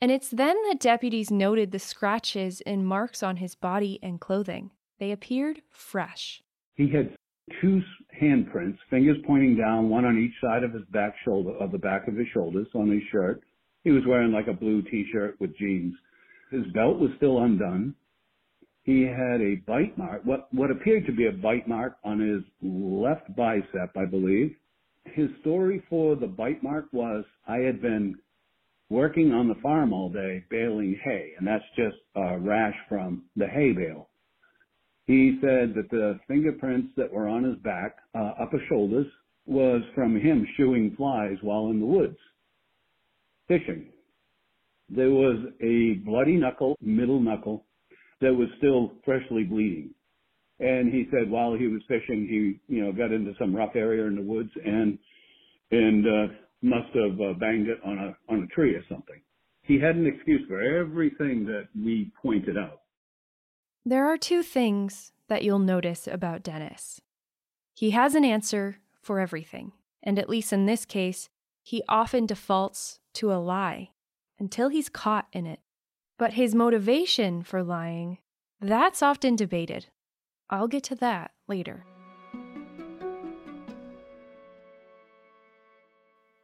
And 0.00 0.10
it's 0.10 0.28
then 0.28 0.56
that 0.68 0.80
deputies 0.80 1.30
noted 1.30 1.72
the 1.72 1.78
scratches 1.78 2.60
and 2.66 2.86
marks 2.86 3.22
on 3.22 3.36
his 3.36 3.54
body 3.54 3.98
and 4.02 4.20
clothing. 4.20 4.70
They 4.98 5.10
appeared 5.10 5.62
fresh. 5.70 6.42
He 6.74 6.90
had 6.90 7.16
two 7.60 7.80
handprints, 8.20 8.78
fingers 8.90 9.16
pointing 9.26 9.56
down, 9.56 9.88
one 9.88 10.04
on 10.04 10.18
each 10.18 10.34
side 10.40 10.64
of 10.64 10.72
his 10.72 10.84
back 10.90 11.14
shoulder, 11.24 11.52
of 11.58 11.72
the 11.72 11.78
back 11.78 12.08
of 12.08 12.16
his 12.16 12.26
shoulders 12.34 12.66
on 12.74 12.90
his 12.90 13.02
shirt. 13.10 13.42
He 13.84 13.90
was 13.90 14.02
wearing 14.06 14.32
like 14.32 14.48
a 14.48 14.52
blue 14.52 14.82
t-shirt 14.82 15.36
with 15.40 15.56
jeans. 15.56 15.94
His 16.50 16.66
belt 16.74 16.98
was 16.98 17.10
still 17.16 17.42
undone. 17.42 17.94
He 18.82 19.02
had 19.02 19.40
a 19.40 19.56
bite 19.66 19.96
mark, 19.96 20.22
what, 20.24 20.52
what 20.52 20.70
appeared 20.70 21.06
to 21.06 21.12
be 21.12 21.26
a 21.26 21.32
bite 21.32 21.66
mark 21.66 21.96
on 22.04 22.20
his 22.20 22.42
left 22.62 23.34
bicep, 23.34 23.96
I 23.96 24.04
believe. 24.04 24.54
His 25.04 25.28
story 25.40 25.82
for 25.88 26.16
the 26.16 26.26
bite 26.26 26.62
mark 26.62 26.86
was, 26.92 27.24
I 27.48 27.58
had 27.58 27.80
been 27.80 28.16
working 28.88 29.32
on 29.32 29.48
the 29.48 29.54
farm 29.62 29.92
all 29.92 30.08
day 30.10 30.44
baling 30.50 30.98
hay, 31.04 31.32
and 31.38 31.46
that's 31.46 31.64
just 31.76 31.96
a 32.14 32.38
rash 32.38 32.74
from 32.88 33.24
the 33.36 33.46
hay 33.46 33.72
bale. 33.72 34.08
He 35.06 35.38
said 35.40 35.74
that 35.74 35.88
the 35.90 36.18
fingerprints 36.26 36.92
that 36.96 37.12
were 37.12 37.28
on 37.28 37.44
his 37.44 37.56
back, 37.58 37.96
uh, 38.14 38.32
upper 38.40 38.60
shoulders, 38.68 39.06
was 39.46 39.82
from 39.94 40.18
him 40.18 40.46
shooing 40.56 40.94
flies 40.96 41.36
while 41.42 41.68
in 41.68 41.78
the 41.78 41.86
woods, 41.86 42.18
fishing. 43.46 43.86
There 44.88 45.10
was 45.10 45.38
a 45.60 45.94
bloody 46.04 46.36
knuckle, 46.36 46.76
middle 46.80 47.20
knuckle, 47.20 47.64
that 48.20 48.34
was 48.34 48.48
still 48.58 48.92
freshly 49.04 49.44
bleeding. 49.44 49.90
And 50.58 50.92
he 50.92 51.06
said 51.10 51.30
while 51.30 51.54
he 51.54 51.66
was 51.66 51.82
fishing, 51.86 52.26
he, 52.28 52.74
you 52.74 52.84
know, 52.84 52.92
got 52.92 53.12
into 53.12 53.34
some 53.38 53.54
rough 53.54 53.76
area 53.76 54.06
in 54.06 54.16
the 54.16 54.22
woods 54.22 54.50
and, 54.64 54.98
and, 55.70 56.06
uh, 56.06 56.34
must 56.62 56.88
have 56.94 57.20
uh, 57.20 57.32
banged 57.34 57.68
it 57.68 57.78
on 57.84 57.98
a, 57.98 58.32
on 58.32 58.42
a 58.42 58.54
tree 58.54 58.74
or 58.74 58.84
something. 58.88 59.20
He 59.62 59.78
had 59.78 59.96
an 59.96 60.06
excuse 60.06 60.42
for 60.48 60.60
everything 60.60 61.44
that 61.46 61.68
we 61.74 62.12
pointed 62.22 62.56
out. 62.56 62.82
There 63.84 64.06
are 64.06 64.16
two 64.16 64.42
things 64.42 65.12
that 65.28 65.42
you'll 65.44 65.58
notice 65.58 66.06
about 66.06 66.42
Dennis. 66.42 67.00
He 67.74 67.90
has 67.90 68.14
an 68.14 68.24
answer 68.24 68.78
for 69.00 69.20
everything, 69.20 69.72
and 70.02 70.18
at 70.18 70.28
least 70.28 70.52
in 70.52 70.66
this 70.66 70.84
case, 70.84 71.28
he 71.62 71.82
often 71.88 72.26
defaults 72.26 73.00
to 73.14 73.32
a 73.32 73.36
lie 73.36 73.90
until 74.38 74.68
he's 74.68 74.88
caught 74.88 75.26
in 75.32 75.46
it. 75.46 75.60
But 76.18 76.34
his 76.34 76.54
motivation 76.54 77.42
for 77.42 77.62
lying, 77.62 78.18
that's 78.60 79.02
often 79.02 79.36
debated. 79.36 79.86
I'll 80.48 80.68
get 80.68 80.84
to 80.84 80.94
that 80.96 81.32
later. 81.48 81.84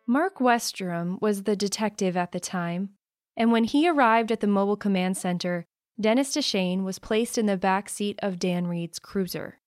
Mark 0.07 0.39
Westrum 0.39 1.21
was 1.21 1.45
the 1.45 1.55
detective 1.55 2.17
at 2.17 2.33
the 2.33 2.41
time, 2.41 2.91
and 3.37 3.53
when 3.53 3.63
he 3.63 3.89
arrived 3.89 4.33
at 4.33 4.41
the 4.41 4.49
mobile 4.49 4.77
command 4.77 5.17
center, 5.17 5.65
Dennis 6.01 6.35
Dechaine 6.35 6.83
was 6.83 6.99
placed 6.99 7.39
in 7.39 7.47
the 7.47 7.57
back 7.57 7.89
seat 7.89 8.19
of 8.21 8.41
Dan 8.41 8.67
Reed's 8.67 8.99
cruiser. 8.99 9.61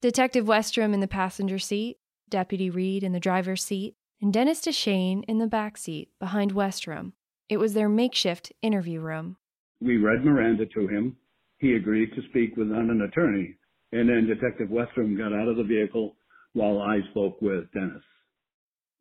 Detective 0.00 0.46
Westrum 0.46 0.94
in 0.94 1.00
the 1.00 1.06
passenger 1.06 1.58
seat, 1.58 1.98
Deputy 2.30 2.70
Reed 2.70 3.02
in 3.02 3.12
the 3.12 3.20
driver's 3.20 3.62
seat, 3.62 3.94
and 4.22 4.32
Dennis 4.32 4.62
Dechaine 4.62 5.22
in 5.28 5.38
the 5.38 5.46
back 5.46 5.76
seat 5.76 6.08
behind 6.18 6.54
Westrum. 6.54 7.12
It 7.50 7.58
was 7.58 7.74
their 7.74 7.90
makeshift 7.90 8.52
interview 8.62 9.00
room. 9.00 9.36
We 9.82 9.98
read 9.98 10.24
Miranda 10.24 10.64
to 10.64 10.88
him. 10.88 11.16
He 11.58 11.74
agreed 11.74 12.14
to 12.14 12.22
speak 12.30 12.56
with 12.56 12.72
an 12.72 13.02
attorney, 13.02 13.58
and 13.92 14.08
then 14.08 14.26
Detective 14.26 14.68
Westrum 14.70 15.18
got 15.18 15.34
out 15.34 15.48
of 15.48 15.58
the 15.58 15.62
vehicle 15.62 16.16
while 16.54 16.80
I 16.80 17.00
spoke 17.10 17.42
with 17.42 17.70
Dennis. 17.72 18.02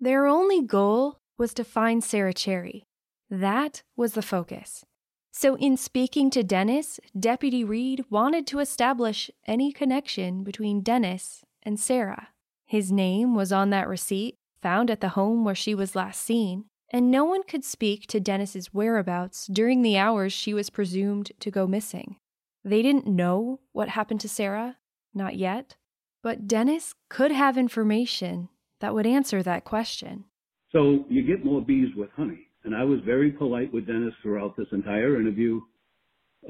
Their 0.03 0.27
only 0.27 0.61
goal 0.61 1.19
was 1.37 1.53
to 1.53 1.63
find 1.63 2.03
Sarah 2.03 2.33
Cherry. 2.33 2.83
That 3.29 3.83
was 3.95 4.15
the 4.15 4.21
focus. 4.21 4.83
So, 5.31 5.55
in 5.55 5.77
speaking 5.77 6.29
to 6.31 6.43
Dennis, 6.43 6.99
Deputy 7.17 7.63
Reed 7.63 8.03
wanted 8.09 8.45
to 8.47 8.59
establish 8.59 9.31
any 9.47 9.71
connection 9.71 10.43
between 10.43 10.81
Dennis 10.81 11.45
and 11.61 11.79
Sarah. 11.79 12.27
His 12.65 12.91
name 12.91 13.33
was 13.33 13.53
on 13.53 13.69
that 13.69 13.87
receipt 13.87 14.35
found 14.61 14.91
at 14.91 14.99
the 14.99 15.15
home 15.15 15.45
where 15.45 15.55
she 15.55 15.73
was 15.73 15.95
last 15.95 16.21
seen, 16.21 16.65
and 16.89 17.09
no 17.09 17.23
one 17.23 17.43
could 17.43 17.63
speak 17.63 18.05
to 18.07 18.19
Dennis's 18.19 18.73
whereabouts 18.73 19.47
during 19.47 19.83
the 19.83 19.97
hours 19.97 20.33
she 20.33 20.53
was 20.53 20.69
presumed 20.69 21.31
to 21.39 21.49
go 21.49 21.65
missing. 21.65 22.17
They 22.65 22.81
didn't 22.81 23.07
know 23.07 23.61
what 23.71 23.87
happened 23.87 24.19
to 24.19 24.27
Sarah, 24.27 24.75
not 25.13 25.37
yet, 25.37 25.77
but 26.21 26.45
Dennis 26.45 26.93
could 27.09 27.31
have 27.31 27.57
information 27.57 28.49
that 28.83 28.93
would 28.93 29.07
answer 29.07 29.41
that 29.41 29.63
question. 29.63 30.25
So 30.73 31.05
you 31.07 31.23
get 31.23 31.45
more 31.45 31.61
bees 31.61 31.95
with 31.95 32.09
honey. 32.17 32.49
And 32.65 32.75
I 32.75 32.83
was 32.83 32.99
very 33.05 33.31
polite 33.31 33.73
with 33.73 33.87
Dennis 33.87 34.13
throughout 34.21 34.57
this 34.57 34.67
entire 34.73 35.21
interview 35.21 35.61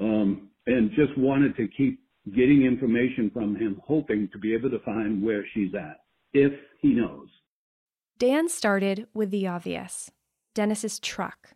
um, 0.01 0.49
and 0.65 0.89
just 0.95 1.15
wanted 1.15 1.55
to 1.57 1.67
keep 1.77 1.99
getting 2.35 2.63
information 2.63 3.29
from 3.31 3.55
him, 3.55 3.79
hoping 3.85 4.29
to 4.33 4.39
be 4.39 4.51
able 4.55 4.71
to 4.71 4.79
find 4.79 5.21
where 5.21 5.45
she's 5.53 5.75
at, 5.75 5.99
if 6.33 6.51
he 6.81 6.95
knows. 6.95 7.27
Dan 8.17 8.49
started 8.49 9.05
with 9.13 9.29
the 9.29 9.45
obvious 9.45 10.09
Dennis's 10.55 10.97
truck. 10.97 11.49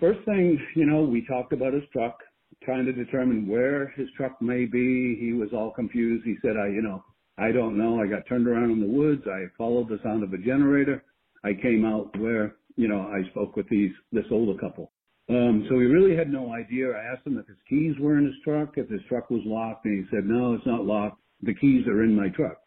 First 0.00 0.24
thing, 0.24 0.58
you 0.74 0.86
know, 0.86 1.02
we 1.02 1.24
talked 1.24 1.52
about 1.52 1.72
his 1.72 1.84
truck, 1.92 2.18
trying 2.64 2.84
to 2.84 2.92
determine 2.92 3.46
where 3.46 3.90
his 3.96 4.08
truck 4.16 4.42
may 4.42 4.64
be. 4.64 5.16
He 5.20 5.34
was 5.34 5.50
all 5.52 5.70
confused. 5.70 6.24
He 6.24 6.34
said, 6.42 6.56
I, 6.56 6.66
you 6.66 6.82
know, 6.82 7.04
I 7.38 7.52
don't 7.52 7.76
know. 7.76 8.00
I 8.00 8.06
got 8.06 8.26
turned 8.26 8.48
around 8.48 8.70
in 8.70 8.80
the 8.80 8.86
woods. 8.86 9.22
I 9.26 9.44
followed 9.58 9.88
the 9.88 10.00
sound 10.02 10.22
of 10.22 10.32
a 10.32 10.38
generator. 10.38 11.04
I 11.44 11.52
came 11.52 11.84
out 11.84 12.16
where, 12.18 12.56
you 12.76 12.88
know, 12.88 13.00
I 13.00 13.28
spoke 13.30 13.56
with 13.56 13.68
these, 13.68 13.92
this 14.12 14.24
older 14.30 14.58
couple. 14.58 14.92
Um, 15.28 15.66
so 15.68 15.78
he 15.78 15.86
really 15.86 16.16
had 16.16 16.32
no 16.32 16.52
idea. 16.52 16.92
I 16.92 17.12
asked 17.12 17.26
him 17.26 17.36
if 17.38 17.46
his 17.46 17.56
keys 17.68 17.94
were 18.00 18.16
in 18.16 18.24
his 18.24 18.34
truck, 18.44 18.74
if 18.76 18.88
his 18.88 19.00
truck 19.08 19.28
was 19.28 19.42
locked, 19.44 19.84
and 19.84 20.04
he 20.04 20.10
said, 20.10 20.24
no, 20.24 20.54
it's 20.54 20.66
not 20.66 20.84
locked. 20.84 21.20
The 21.42 21.54
keys 21.54 21.86
are 21.86 22.04
in 22.04 22.14
my 22.14 22.28
truck. 22.28 22.58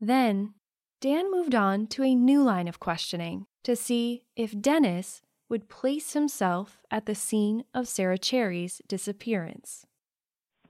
Then 0.00 0.54
Dan 1.00 1.30
moved 1.30 1.54
on 1.54 1.86
to 1.88 2.02
a 2.02 2.14
new 2.14 2.42
line 2.42 2.68
of 2.68 2.80
questioning 2.80 3.46
to 3.62 3.76
see 3.76 4.24
if 4.36 4.60
Dennis 4.60 5.22
would 5.48 5.68
place 5.68 6.12
himself 6.12 6.82
at 6.90 7.06
the 7.06 7.14
scene 7.14 7.64
of 7.72 7.88
Sarah 7.88 8.18
Cherry's 8.18 8.82
disappearance. 8.86 9.86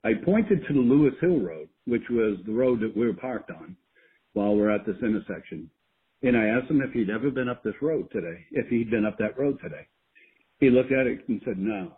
I 0.04 0.12
pointed 0.24 0.64
to 0.66 0.72
the 0.72 0.80
Lewis 0.80 1.14
Hill 1.20 1.40
Road, 1.40 1.68
which 1.86 2.08
was 2.10 2.38
the 2.46 2.52
road 2.52 2.80
that 2.80 2.96
we 2.96 3.06
were 3.06 3.14
parked 3.14 3.50
on 3.50 3.76
while 4.32 4.54
we're 4.54 4.70
at 4.70 4.86
this 4.86 4.96
intersection. 5.02 5.70
And 6.22 6.36
I 6.36 6.46
asked 6.46 6.70
him 6.70 6.82
if 6.82 6.92
he'd 6.92 7.10
ever 7.10 7.30
been 7.30 7.48
up 7.48 7.62
this 7.62 7.74
road 7.80 8.08
today, 8.12 8.44
if 8.52 8.68
he'd 8.68 8.90
been 8.90 9.06
up 9.06 9.18
that 9.18 9.38
road 9.38 9.58
today. 9.62 9.86
He 10.60 10.70
looked 10.70 10.92
at 10.92 11.06
it 11.06 11.28
and 11.28 11.40
said 11.44 11.58
no. 11.58 11.92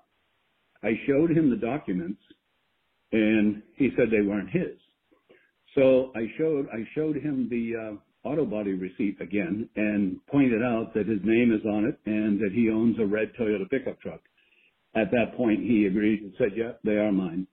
I 0.82 0.92
showed 1.06 1.30
him 1.30 1.50
the 1.50 1.56
documents 1.56 2.20
and 3.12 3.62
he 3.76 3.90
said 3.96 4.06
they 4.10 4.26
weren't 4.26 4.50
his. 4.50 4.76
So 5.74 6.12
I 6.14 6.26
showed, 6.38 6.68
I 6.72 6.86
showed 6.94 7.16
him 7.16 7.48
the 7.48 7.72
uh, 7.76 8.28
auto 8.28 8.44
body 8.44 8.72
receipt 8.72 9.20
again 9.20 9.68
and 9.76 10.24
pointed 10.26 10.62
out 10.62 10.92
that 10.94 11.06
his 11.06 11.20
name 11.24 11.52
is 11.52 11.64
on 11.66 11.84
it 11.84 11.98
and 12.06 12.40
that 12.40 12.52
he 12.52 12.70
owns 12.70 12.98
a 12.98 13.06
red 13.06 13.32
Toyota 13.38 13.68
pickup 13.70 14.00
truck. 14.00 14.20
At 14.94 15.10
that 15.12 15.36
point, 15.36 15.60
he 15.60 15.86
agreed 15.86 16.22
and 16.22 16.32
said, 16.36 16.50
yeah, 16.56 16.72
they 16.84 16.96
are 16.96 17.12
mine. 17.12 17.46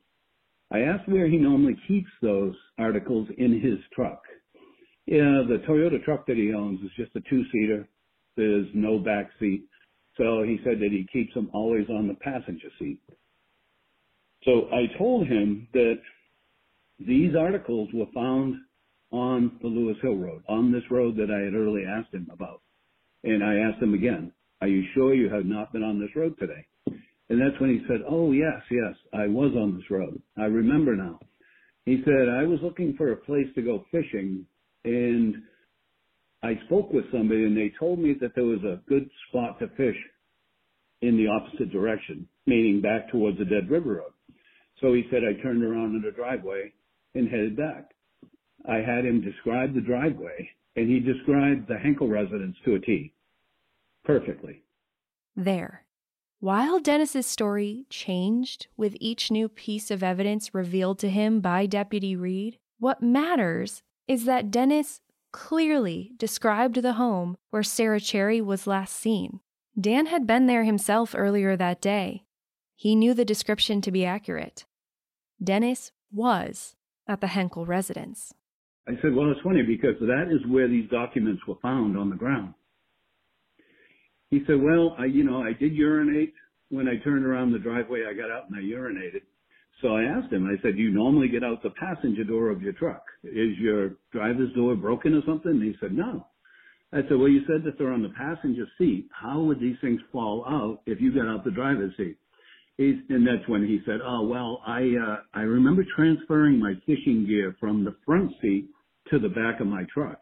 I 0.72 0.80
asked 0.80 1.08
where 1.08 1.28
he 1.28 1.38
normally 1.38 1.78
keeps 1.88 2.10
those 2.22 2.54
articles 2.78 3.28
in 3.38 3.62
his 3.62 3.80
truck. 3.96 4.22
Yeah, 5.06 5.44
the 5.48 5.64
Toyota 5.68 6.04
truck 6.04 6.26
that 6.28 6.36
he 6.36 6.54
owns 6.54 6.82
is 6.82 6.92
just 6.98 7.16
a 7.16 7.22
two-seater. 7.30 7.88
There's 8.36 8.68
no 8.74 9.00
back 9.00 9.30
seat. 9.40 9.64
So 10.18 10.44
he 10.44 10.60
said 10.64 10.80
that 10.80 10.92
he 10.92 11.08
keeps 11.14 11.34
them 11.34 11.50
always 11.54 11.88
on 11.90 12.08
the 12.08 12.16
passenger 12.16 12.70
seat. 12.80 13.00
So 14.44 14.68
I 14.74 14.98
told 14.98 15.28
him 15.28 15.68
that 15.74 16.00
these 17.00 17.36
articles 17.36 17.90
were 17.94 18.08
found 18.14 18.56
on 19.12 19.58
the 19.62 19.68
Lewis 19.68 19.98
Hill 20.02 20.16
Road, 20.16 20.44
on 20.50 20.72
this 20.72 20.84
road 20.92 21.16
that 21.18 21.32
I 21.32 21.46
had 21.46 21.54
earlier 21.54 21.88
asked 21.88 22.14
him 22.14 22.28
about. 22.32 22.62
And 23.24 23.44
I 23.44 23.60
asked 23.60 23.82
him 23.82 23.94
again, 23.94 24.32
are 24.62 24.68
you 24.68 24.84
sure 24.94 25.14
you 25.14 25.30
have 25.30 25.46
not 25.46 25.72
been 25.72 25.84
on 25.84 26.00
this 26.00 26.10
road 26.16 26.36
today? 26.40 26.66
And 27.30 27.42
that's 27.42 27.60
when 27.60 27.72
he 27.72 27.86
said, 27.88 28.02
oh 28.08 28.32
yes, 28.32 28.62
yes, 28.72 28.96
I 29.14 29.28
was 29.28 29.52
on 29.56 29.76
this 29.76 29.90
road. 29.90 30.22
I 30.38 30.46
remember 30.46 30.96
now. 30.96 31.20
He 31.86 32.02
said, 32.06 32.30
I 32.30 32.44
was 32.44 32.60
looking 32.62 32.96
for 32.98 33.12
a 33.12 33.18
place 33.18 33.48
to 33.56 33.62
go 33.62 33.86
fishing 33.92 34.46
and 34.84 35.36
I 36.44 36.60
spoke 36.66 36.92
with 36.94 37.12
somebody 37.12 37.44
and 37.44 37.58
they 37.58 37.74
told 37.80 38.00
me 38.00 38.16
that 38.22 38.36
there 38.36 38.46
was 38.46 38.64
a 38.64 38.82
good 38.88 39.10
spot 39.28 39.60
to 39.60 39.68
fish 39.70 39.98
in 41.02 41.18
the 41.18 41.28
opposite 41.28 41.72
direction, 41.72 42.28
meaning 42.46 42.82
back 42.82 43.10
towards 43.12 43.38
the 43.38 43.46
Dead 43.46 43.70
River 43.70 43.96
Road. 43.96 44.14
So 44.82 44.94
he 44.94 45.04
said 45.10 45.22
I 45.24 45.42
turned 45.42 45.64
around 45.64 45.96
in 45.96 46.02
the 46.02 46.12
driveway 46.12 46.72
and 47.16 47.30
headed 47.30 47.58
back. 47.58 47.92
I 48.68 48.78
had 48.78 49.06
him 49.06 49.22
describe 49.22 49.74
the 49.74 49.82
driveway 49.82 50.50
and 50.76 50.90
he 50.90 51.00
described 51.00 51.68
the 51.68 51.78
Henkel 51.78 52.08
residence 52.08 52.56
to 52.66 52.76
a 52.76 52.80
T. 52.80 53.14
Perfectly. 54.06 54.64
There. 55.36 55.87
While 56.40 56.80
Dennis's 56.80 57.26
story 57.26 57.88
changed 57.90 58.68
with 58.78 58.96
each 59.00 59.32
new 59.32 59.50
piece 59.50 59.90
of 59.90 60.04
evidence 60.04 60.54
revealed 60.54 61.00
to 61.00 61.10
him 61.10 61.40
by 61.40 61.66
Deputy 61.66 62.16
Reed, 62.16 62.60
what 62.78 63.02
matters 63.02 63.82
is 64.08 64.26
that 64.26 64.52
Dennis 64.52 65.02
clearly 65.32 66.12
described 66.16 66.76
the 66.76 66.94
home 66.94 67.38
where 67.50 67.64
Sarah 67.64 68.00
Cherry 68.00 68.40
was 68.40 68.68
last 68.68 68.96
seen. 68.96 69.40
Dan 69.80 70.06
had 70.06 70.28
been 70.28 70.46
there 70.46 70.64
himself 70.64 71.16
earlier 71.18 71.56
that 71.56 71.82
day. 71.82 72.24
He 72.76 72.96
knew 72.96 73.16
the 73.16 73.26
description 73.26 73.82
to 73.82 73.92
be 73.92 74.06
accurate. 74.06 74.66
Dennis 75.44 75.92
was 76.12 76.76
at 77.08 77.20
the 77.20 77.28
Henkel 77.28 77.66
residence. 77.66 78.36
I 78.88 78.92
said, 79.02 79.16
Well, 79.16 79.32
it's 79.32 79.42
funny 79.42 79.64
because 79.64 80.00
that 80.02 80.30
is 80.32 80.46
where 80.48 80.68
these 80.68 80.90
documents 80.90 81.42
were 81.48 81.58
found 81.64 81.98
on 81.98 82.12
the 82.12 82.16
ground. 82.16 82.54
He 84.30 84.42
said, 84.46 84.62
Well, 84.62 84.96
I, 85.00 85.06
you 85.06 85.24
know, 85.24 85.42
I 85.42 85.54
did 85.54 85.74
urinate. 85.74 86.34
When 86.70 86.88
I 86.88 86.98
turned 87.04 87.26
around 87.26 87.54
the 87.54 87.60
driveway, 87.60 88.04
I 88.10 88.14
got 88.14 88.30
out 88.30 88.50
and 88.50 88.58
I 88.58 88.62
urinated. 88.62 89.22
So 89.82 89.90
I 89.96 90.04
asked 90.04 90.34
him, 90.34 90.48
I 90.48 90.62
said, 90.62 90.76
do 90.76 90.82
you 90.82 90.92
normally 90.92 91.28
get 91.28 91.44
out 91.44 91.62
the 91.62 91.70
passenger 91.72 92.24
door 92.24 92.50
of 92.50 92.62
your 92.62 92.74
truck? 92.74 93.04
Is 93.24 93.58
your 93.60 93.92
driver's 94.12 94.52
door 94.54 94.76
broken 94.76 95.14
or 95.14 95.22
something? 95.26 95.52
And 95.52 95.64
he 95.64 95.76
said, 95.80 95.94
no. 95.94 96.26
I 96.92 97.02
said, 97.02 97.18
well, 97.18 97.28
you 97.28 97.42
said 97.48 97.64
that 97.66 97.78
they're 97.78 97.94
on 97.94 98.02
the 98.02 98.14
passenger 98.18 98.66
seat. 98.78 99.08
How 99.12 99.42
would 99.42 99.60
these 99.60 99.76
things 99.82 100.00
fall 100.12 100.46
out 100.48 100.82
if 100.86 101.00
you 101.00 101.14
got 101.14 101.28
out 101.28 101.44
the 101.44 101.52
driver's 101.52 101.96
seat? 101.98 102.18
He's, 102.78 102.96
and 103.10 103.28
that's 103.28 103.48
when 103.48 103.66
he 103.66 103.82
said, 103.86 104.00
oh, 104.04 104.26
well, 104.26 104.62
I, 104.66 104.82
uh, 104.82 105.18
I 105.34 105.42
remember 105.42 105.84
transferring 105.96 106.60
my 106.60 106.74
fishing 106.86 107.26
gear 107.28 107.56
from 107.60 107.84
the 107.84 107.96
front 108.06 108.32
seat 108.42 108.70
to 109.12 109.20
the 109.20 109.30
back 109.30 109.60
of 109.60 109.68
my 109.68 109.84
truck. 109.94 110.20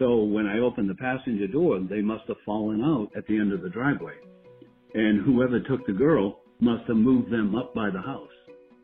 So 0.00 0.24
when 0.24 0.46
I 0.46 0.60
opened 0.60 0.88
the 0.88 0.94
passenger 0.94 1.46
door, 1.46 1.78
they 1.78 2.00
must 2.00 2.24
have 2.28 2.38
fallen 2.46 2.82
out 2.82 3.10
at 3.14 3.26
the 3.26 3.38
end 3.38 3.52
of 3.52 3.60
the 3.60 3.68
driveway. 3.68 4.14
And 4.94 5.22
whoever 5.22 5.60
took 5.60 5.86
the 5.86 5.92
girl 5.92 6.40
must 6.58 6.88
have 6.88 6.96
moved 6.96 7.30
them 7.30 7.54
up 7.54 7.74
by 7.74 7.90
the 7.90 8.00
house. 8.00 8.32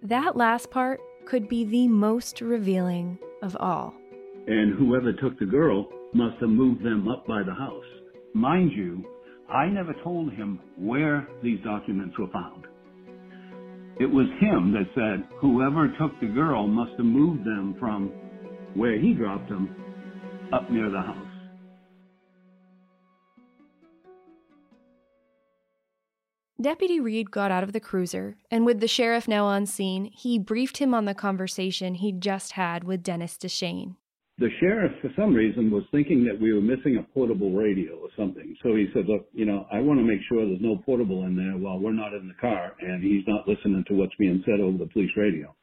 That 0.02 0.36
last 0.36 0.70
part 0.70 1.00
could 1.24 1.48
be 1.48 1.64
the 1.64 1.88
most 1.88 2.42
revealing 2.42 3.18
of 3.42 3.56
all. 3.58 3.94
And 4.46 4.78
whoever 4.78 5.14
took 5.14 5.38
the 5.38 5.46
girl 5.46 5.88
must 6.12 6.36
have 6.40 6.50
moved 6.50 6.84
them 6.84 7.08
up 7.08 7.26
by 7.26 7.42
the 7.42 7.54
house. 7.54 7.84
Mind 8.34 8.72
you, 8.72 9.02
I 9.50 9.68
never 9.68 9.94
told 10.04 10.34
him 10.34 10.60
where 10.76 11.26
these 11.42 11.58
documents 11.64 12.18
were 12.18 12.30
found. 12.30 12.66
It 13.98 14.06
was 14.06 14.26
him 14.38 14.70
that 14.72 14.92
said 14.94 15.26
whoever 15.40 15.88
took 15.98 16.12
the 16.20 16.26
girl 16.26 16.66
must 16.66 16.92
have 16.98 17.06
moved 17.06 17.40
them 17.40 17.74
from 17.80 18.12
where 18.74 19.00
he 19.00 19.14
dropped 19.14 19.48
them 19.48 19.74
up 20.52 20.70
near 20.70 20.90
the 20.90 21.00
house. 21.00 21.26
Deputy 26.60 27.00
Reed 27.00 27.30
got 27.30 27.50
out 27.50 27.62
of 27.62 27.74
the 27.74 27.80
cruiser, 27.80 28.36
and 28.50 28.64
with 28.64 28.80
the 28.80 28.88
sheriff 28.88 29.28
now 29.28 29.44
on 29.44 29.66
scene, 29.66 30.10
he 30.12 30.38
briefed 30.38 30.78
him 30.78 30.94
on 30.94 31.04
the 31.04 31.14
conversation 31.14 31.94
he'd 31.94 32.22
just 32.22 32.52
had 32.52 32.82
with 32.82 33.02
Dennis 33.02 33.36
Dechaine. 33.36 33.96
The 34.38 34.48
sheriff, 34.60 34.92
for 35.02 35.10
some 35.16 35.34
reason, 35.34 35.70
was 35.70 35.84
thinking 35.90 36.24
that 36.24 36.40
we 36.40 36.52
were 36.52 36.60
missing 36.60 36.96
a 36.96 37.02
portable 37.14 37.52
radio 37.52 37.94
or 37.96 38.08
something. 38.18 38.54
So 38.62 38.74
he 38.74 38.86
said, 38.92 39.06
Look, 39.06 39.28
you 39.32 39.46
know, 39.46 39.66
I 39.72 39.80
want 39.80 39.98
to 39.98 40.04
make 40.04 40.20
sure 40.28 40.44
there's 40.44 40.60
no 40.60 40.76
portable 40.76 41.24
in 41.24 41.36
there 41.36 41.56
while 41.56 41.78
we're 41.78 41.92
not 41.92 42.12
in 42.12 42.28
the 42.28 42.34
car 42.34 42.74
and 42.80 43.02
he's 43.02 43.24
not 43.26 43.48
listening 43.48 43.84
to 43.88 43.94
what's 43.94 44.14
being 44.18 44.42
said 44.44 44.60
over 44.60 44.76
the 44.76 44.90
police 44.92 45.10
radio. 45.16 45.54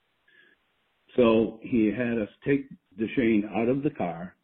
So 1.15 1.60
he 1.62 1.91
had 1.96 2.17
us 2.17 2.30
take 2.46 2.67
Dechaine 3.00 3.43
out 3.56 3.69
of 3.69 3.84
the 3.84 3.91
car 3.91 4.36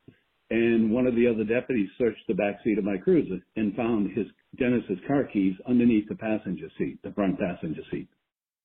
and 0.50 0.92
one 0.92 1.06
of 1.06 1.16
the 1.16 1.28
other 1.28 1.44
deputies 1.44 1.90
searched 1.98 2.26
the 2.28 2.34
back 2.34 2.60
seat 2.64 2.78
of 2.78 2.84
my 2.84 2.98
cruiser 2.98 3.40
and 3.56 3.76
found 3.76 4.12
his 4.12 4.28
Dennis's 4.58 5.00
car 5.08 5.26
keys 5.26 5.56
underneath 5.68 6.08
the 6.10 6.16
passenger 6.16 6.70
seat, 6.78 7.00
the 7.04 7.12
front 7.12 7.40
passenger 7.40 7.82
seat. 7.92 8.08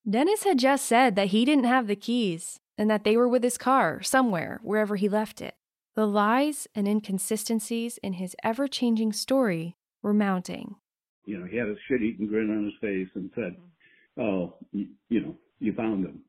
Dennis 0.09 0.45
had 0.45 0.59
just 0.59 0.87
said 0.87 1.17
that 1.17 1.29
he 1.29 1.45
didn't 1.45 1.65
have 1.65 1.87
the 1.87 1.97
keys 1.97 2.61
and 2.77 2.91
that 2.91 3.05
they 3.05 3.17
were 3.17 3.29
with 3.29 3.43
his 3.43 3.59
car 3.59 4.03
somewhere, 4.03 4.61
wherever 4.63 4.97
he 4.97 5.09
left 5.09 5.41
it. 5.41 5.55
The 5.95 6.07
lies 6.07 6.67
and 6.75 6.89
inconsistencies 6.89 7.99
in 7.99 8.15
his 8.15 8.35
ever 8.43 8.67
changing 8.67 9.13
story 9.13 9.77
were 10.03 10.13
mounting. 10.15 10.77
You 11.25 11.39
know, 11.39 11.47
he 11.47 11.57
had 11.57 11.69
a 11.69 11.77
shit 11.89 12.03
eating 12.03 12.27
grin 12.27 12.51
on 12.51 12.65
his 12.65 12.75
face 12.81 13.09
and 13.15 13.31
said, 13.35 13.53
mm-hmm. 13.53 14.21
Oh, 14.21 14.55
you, 14.73 14.89
you 15.09 15.21
know, 15.21 15.35
you 15.59 15.73
found 15.73 16.05
them. 16.05 16.21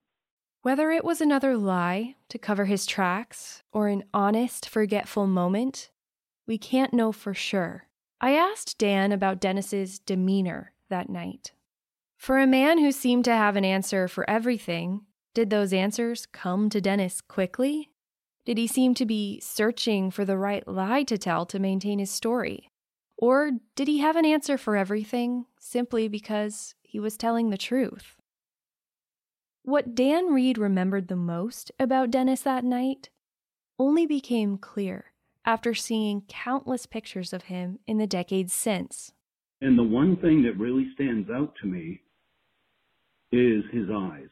Whether 0.65 0.89
it 0.89 1.05
was 1.05 1.21
another 1.21 1.55
lie 1.55 2.15
to 2.27 2.39
cover 2.39 2.65
his 2.65 2.87
tracks 2.87 3.61
or 3.71 3.87
an 3.87 4.03
honest, 4.15 4.67
forgetful 4.67 5.27
moment, 5.27 5.91
we 6.47 6.57
can't 6.57 6.91
know 6.91 7.11
for 7.11 7.35
sure. 7.35 7.87
I 8.19 8.31
asked 8.31 8.79
Dan 8.79 9.11
about 9.11 9.39
Dennis's 9.39 9.99
demeanor 9.99 10.73
that 10.89 11.07
night. 11.07 11.51
For 12.17 12.39
a 12.39 12.47
man 12.47 12.79
who 12.79 12.91
seemed 12.91 13.25
to 13.25 13.35
have 13.35 13.55
an 13.55 13.63
answer 13.63 14.07
for 14.07 14.27
everything, 14.27 15.01
did 15.35 15.51
those 15.51 15.71
answers 15.71 16.25
come 16.25 16.71
to 16.71 16.81
Dennis 16.81 17.21
quickly? 17.21 17.91
Did 18.43 18.57
he 18.57 18.65
seem 18.65 18.95
to 18.95 19.05
be 19.05 19.39
searching 19.41 20.09
for 20.09 20.25
the 20.25 20.35
right 20.35 20.67
lie 20.67 21.03
to 21.03 21.17
tell 21.19 21.45
to 21.45 21.59
maintain 21.59 21.99
his 21.99 22.09
story? 22.09 22.71
Or 23.17 23.51
did 23.75 23.87
he 23.87 23.99
have 23.99 24.15
an 24.15 24.25
answer 24.25 24.57
for 24.57 24.75
everything 24.75 25.45
simply 25.59 26.07
because 26.07 26.73
he 26.81 26.99
was 26.99 27.17
telling 27.17 27.51
the 27.51 27.55
truth? 27.55 28.14
What 29.65 29.95
Dan 29.95 30.27
Reed 30.27 30.59
remembered 30.59 31.07
the 31.07 31.15
most 31.15 31.71
about 31.79 32.11
Dennis 32.11 32.41
that 32.41 32.63
night 32.63 33.09
only 33.79 34.05
became 34.05 34.59
clear 34.59 35.05
after 35.43 35.73
seeing 35.73 36.21
countless 36.27 36.85
pictures 36.85 37.33
of 37.33 37.45
him 37.45 37.79
in 37.87 37.97
the 37.97 38.05
decades 38.05 38.53
since. 38.53 39.13
And 39.61 39.75
the 39.75 39.83
one 39.83 40.17
thing 40.17 40.43
that 40.43 40.59
really 40.59 40.91
stands 40.93 41.31
out 41.31 41.55
to 41.63 41.67
me 41.67 42.01
is 43.31 43.63
his 43.71 43.87
eyes. 43.91 44.29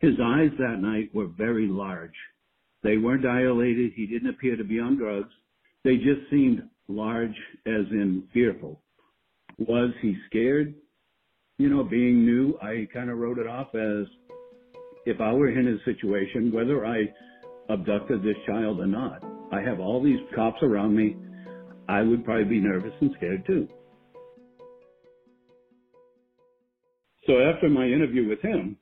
His 0.00 0.14
eyes 0.22 0.52
that 0.58 0.80
night 0.80 1.14
were 1.14 1.26
very 1.26 1.66
large. 1.66 2.16
They 2.82 2.96
weren't 2.96 3.24
dilated. 3.24 3.92
He 3.94 4.06
didn't 4.06 4.30
appear 4.30 4.56
to 4.56 4.64
be 4.64 4.80
on 4.80 4.96
drugs. 4.96 5.34
They 5.84 5.96
just 5.96 6.30
seemed 6.30 6.62
large 6.88 7.36
as 7.66 7.84
in 7.90 8.22
fearful. 8.32 8.80
Was 9.58 9.90
he 10.00 10.16
scared? 10.30 10.74
You 11.58 11.68
know, 11.68 11.84
being 11.84 12.24
new, 12.24 12.58
I 12.62 12.88
kind 12.90 13.10
of 13.10 13.18
wrote 13.18 13.38
it 13.38 13.46
off 13.46 13.74
as 13.74 14.06
if 15.06 15.20
I 15.20 15.32
were 15.32 15.48
in 15.48 15.66
his 15.66 15.80
situation, 15.84 16.52
whether 16.52 16.84
I 16.84 17.04
abducted 17.68 18.22
this 18.22 18.36
child 18.46 18.80
or 18.80 18.86
not, 18.86 19.22
I 19.52 19.60
have 19.62 19.80
all 19.80 20.02
these 20.02 20.18
cops 20.34 20.62
around 20.62 20.96
me. 20.96 21.16
I 21.88 22.02
would 22.02 22.24
probably 22.24 22.44
be 22.44 22.60
nervous 22.60 22.92
and 23.00 23.12
scared 23.16 23.46
too. 23.46 23.68
So 27.26 27.40
after 27.40 27.68
my 27.68 27.86
interview 27.86 28.28
with 28.28 28.40
him, 28.40 28.76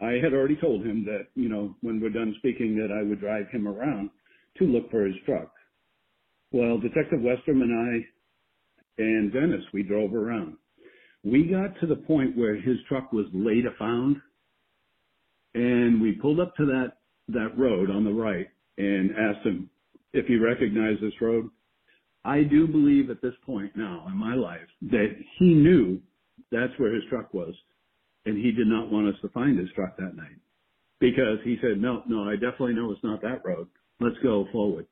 I 0.00 0.12
had 0.22 0.32
already 0.32 0.56
told 0.56 0.84
him 0.84 1.04
that, 1.06 1.28
you 1.34 1.48
know, 1.48 1.76
when 1.80 2.00
we're 2.00 2.10
done 2.10 2.34
speaking, 2.38 2.76
that 2.76 2.92
I 2.92 3.02
would 3.02 3.20
drive 3.20 3.48
him 3.50 3.66
around 3.68 4.10
to 4.58 4.64
look 4.64 4.90
for 4.90 5.06
his 5.06 5.16
truck. 5.24 5.52
Well, 6.52 6.78
Detective 6.78 7.20
Westrum 7.20 7.62
and 7.62 8.02
I 8.02 9.02
and 9.02 9.32
Dennis, 9.32 9.64
we 9.72 9.82
drove 9.82 10.14
around. 10.14 10.56
We 11.24 11.44
got 11.44 11.78
to 11.80 11.86
the 11.86 11.96
point 11.96 12.36
where 12.36 12.54
his 12.54 12.76
truck 12.88 13.12
was 13.12 13.26
later 13.32 13.72
found, 13.78 14.16
and 15.54 16.00
we 16.00 16.12
pulled 16.12 16.40
up 16.40 16.54
to 16.56 16.66
that, 16.66 16.94
that 17.28 17.56
road 17.56 17.90
on 17.90 18.04
the 18.04 18.12
right 18.12 18.48
and 18.78 19.10
asked 19.12 19.46
him 19.46 19.70
if 20.12 20.26
he 20.26 20.36
recognized 20.36 21.02
this 21.02 21.20
road. 21.20 21.48
I 22.24 22.42
do 22.42 22.66
believe 22.66 23.10
at 23.10 23.22
this 23.22 23.34
point 23.44 23.76
now 23.76 24.06
in 24.08 24.16
my 24.16 24.34
life 24.34 24.68
that 24.82 25.14
he 25.38 25.54
knew 25.54 26.00
that's 26.50 26.72
where 26.78 26.94
his 26.94 27.04
truck 27.10 27.32
was 27.34 27.54
and 28.24 28.36
he 28.36 28.50
did 28.52 28.66
not 28.66 28.90
want 28.90 29.08
us 29.08 29.20
to 29.22 29.28
find 29.28 29.58
his 29.58 29.68
truck 29.74 29.96
that 29.98 30.16
night 30.16 30.38
because 31.00 31.38
he 31.44 31.58
said, 31.60 31.80
no, 31.80 32.02
no, 32.06 32.28
I 32.28 32.34
definitely 32.34 32.74
know 32.74 32.90
it's 32.90 33.04
not 33.04 33.20
that 33.22 33.44
road. 33.44 33.68
Let's 34.00 34.16
go 34.22 34.46
forward. 34.52 34.86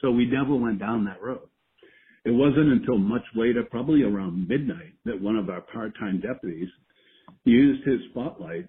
So 0.00 0.10
we 0.10 0.26
never 0.26 0.54
went 0.54 0.78
down 0.78 1.04
that 1.06 1.22
road. 1.22 1.48
It 2.24 2.30
wasn't 2.30 2.72
until 2.72 2.98
much 2.98 3.24
later, 3.34 3.62
probably 3.70 4.02
around 4.02 4.48
midnight, 4.48 4.92
that 5.04 5.20
one 5.20 5.36
of 5.36 5.48
our 5.48 5.60
part-time 5.60 6.20
deputies 6.20 6.68
used 7.44 7.86
his 7.86 8.00
spotlight 8.10 8.68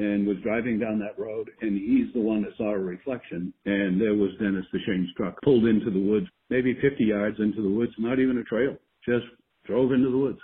and 0.00 0.26
was 0.26 0.36
driving 0.42 0.78
down 0.78 0.98
that 0.98 1.18
road 1.18 1.50
and 1.60 1.76
he's 1.76 2.12
the 2.14 2.20
one 2.20 2.42
that 2.42 2.56
saw 2.56 2.70
a 2.70 2.78
reflection 2.78 3.52
and 3.66 4.00
there 4.00 4.14
was 4.14 4.30
Dennis 4.40 4.66
Dechaine's 4.72 5.12
truck 5.16 5.40
pulled 5.42 5.66
into 5.66 5.90
the 5.90 6.00
woods, 6.00 6.26
maybe 6.48 6.74
50 6.80 7.04
yards 7.04 7.36
into 7.38 7.62
the 7.62 7.68
woods, 7.68 7.92
not 7.98 8.18
even 8.18 8.38
a 8.38 8.44
trail, 8.44 8.76
just 9.04 9.26
drove 9.64 9.92
into 9.92 10.10
the 10.10 10.18
woods. 10.18 10.40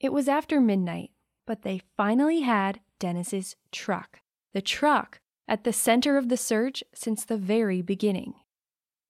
It 0.00 0.12
was 0.12 0.28
after 0.28 0.60
midnight 0.60 1.10
but 1.46 1.62
they 1.62 1.80
finally 1.96 2.40
had 2.40 2.80
Dennis's 2.98 3.56
truck. 3.70 4.20
The 4.52 4.60
truck 4.60 5.20
at 5.48 5.64
the 5.64 5.72
center 5.72 6.18
of 6.18 6.28
the 6.28 6.36
search 6.36 6.82
since 6.92 7.24
the 7.24 7.36
very 7.36 7.80
beginning. 7.80 8.34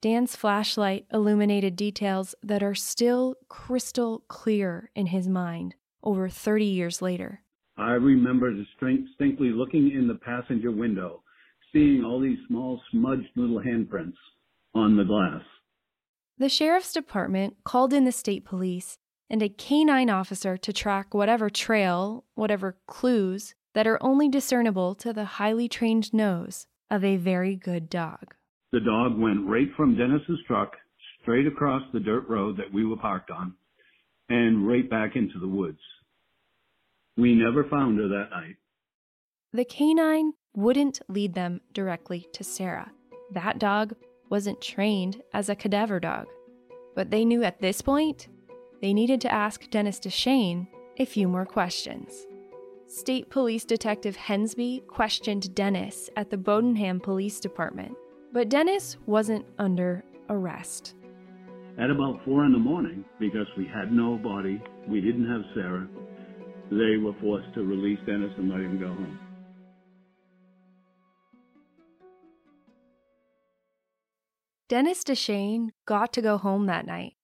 Dan's 0.02 0.36
flashlight 0.36 1.06
illuminated 1.12 1.74
details 1.74 2.34
that 2.42 2.62
are 2.62 2.74
still 2.74 3.36
crystal 3.48 4.22
clear 4.28 4.90
in 4.94 5.06
his 5.06 5.26
mind 5.26 5.74
over 6.02 6.28
30 6.28 6.66
years 6.66 7.00
later. 7.00 7.42
I 7.78 7.92
remember 7.92 8.52
distinctly 8.52 9.50
looking 9.50 9.90
in 9.90 10.08
the 10.08 10.14
passenger 10.14 10.70
window, 10.70 11.22
seeing 11.72 12.04
all 12.04 12.20
these 12.20 12.38
small 12.48 12.80
smudged 12.90 13.28
little 13.36 13.60
handprints 13.60 14.16
on 14.74 14.96
the 14.96 15.04
glass. 15.04 15.42
The 16.38 16.48
sheriff's 16.48 16.92
department 16.92 17.56
called 17.64 17.92
in 17.92 18.04
the 18.04 18.12
state 18.12 18.44
police 18.44 18.98
and 19.28 19.42
a 19.42 19.48
canine 19.48 20.10
officer 20.10 20.56
to 20.56 20.72
track 20.72 21.12
whatever 21.12 21.50
trail, 21.50 22.24
whatever 22.34 22.76
clues 22.86 23.54
that 23.74 23.86
are 23.86 24.02
only 24.02 24.28
discernible 24.28 24.94
to 24.94 25.12
the 25.12 25.24
highly 25.24 25.68
trained 25.68 26.14
nose 26.14 26.66
of 26.90 27.04
a 27.04 27.16
very 27.16 27.56
good 27.56 27.90
dog. 27.90 28.34
The 28.72 28.80
dog 28.80 29.18
went 29.18 29.46
right 29.46 29.68
from 29.76 29.96
Dennis's 29.96 30.38
truck 30.46 30.72
straight 31.20 31.46
across 31.46 31.82
the 31.92 32.00
dirt 32.00 32.28
road 32.28 32.56
that 32.56 32.72
we 32.72 32.86
were 32.86 32.96
parked 32.96 33.30
on 33.30 33.54
and 34.28 34.66
right 34.66 34.88
back 34.88 35.16
into 35.16 35.38
the 35.38 35.48
woods. 35.48 35.80
We 37.16 37.34
never 37.34 37.64
found 37.64 37.98
her 37.98 38.08
that 38.08 38.30
night. 38.30 38.56
The 39.52 39.64
canine 39.64 40.32
wouldn't 40.54 41.00
lead 41.08 41.34
them 41.34 41.60
directly 41.72 42.26
to 42.32 42.44
Sarah. 42.44 42.92
That 43.32 43.58
dog 43.58 43.94
wasn't 44.28 44.60
trained 44.60 45.22
as 45.32 45.48
a 45.48 45.56
cadaver 45.56 46.00
dog. 46.00 46.26
But 46.94 47.10
they 47.10 47.24
knew 47.24 47.42
at 47.42 47.60
this 47.60 47.80
point 47.80 48.28
they 48.82 48.92
needed 48.92 49.20
to 49.22 49.32
ask 49.32 49.70
Dennis 49.70 49.98
Dechaine 49.98 50.68
a 50.98 51.04
few 51.04 51.28
more 51.28 51.46
questions. 51.46 52.26
State 52.86 53.30
Police 53.30 53.64
Detective 53.64 54.16
Hensby 54.16 54.86
questioned 54.86 55.54
Dennis 55.54 56.08
at 56.16 56.30
the 56.30 56.36
Bowdoinham 56.36 57.02
Police 57.02 57.40
Department, 57.40 57.96
but 58.32 58.48
Dennis 58.48 58.96
wasn't 59.06 59.44
under 59.58 60.04
arrest. 60.28 60.94
At 61.78 61.90
about 61.90 62.24
four 62.24 62.44
in 62.44 62.52
the 62.52 62.58
morning, 62.58 63.04
because 63.18 63.46
we 63.56 63.66
had 63.66 63.92
no 63.92 64.16
body, 64.16 64.62
we 64.88 65.00
didn't 65.00 65.28
have 65.28 65.42
Sarah, 65.54 65.88
they 66.70 66.96
were 66.96 67.14
forced 67.20 67.52
to 67.54 67.62
release 67.62 67.98
Dennis 68.06 68.32
and 68.36 68.50
let 68.50 68.60
him 68.60 68.78
go 68.78 68.88
home. 68.88 69.18
Dennis 74.68 75.04
Dechaine 75.04 75.70
got 75.86 76.12
to 76.14 76.22
go 76.22 76.38
home 76.38 76.66
that 76.66 76.86
night, 76.86 77.14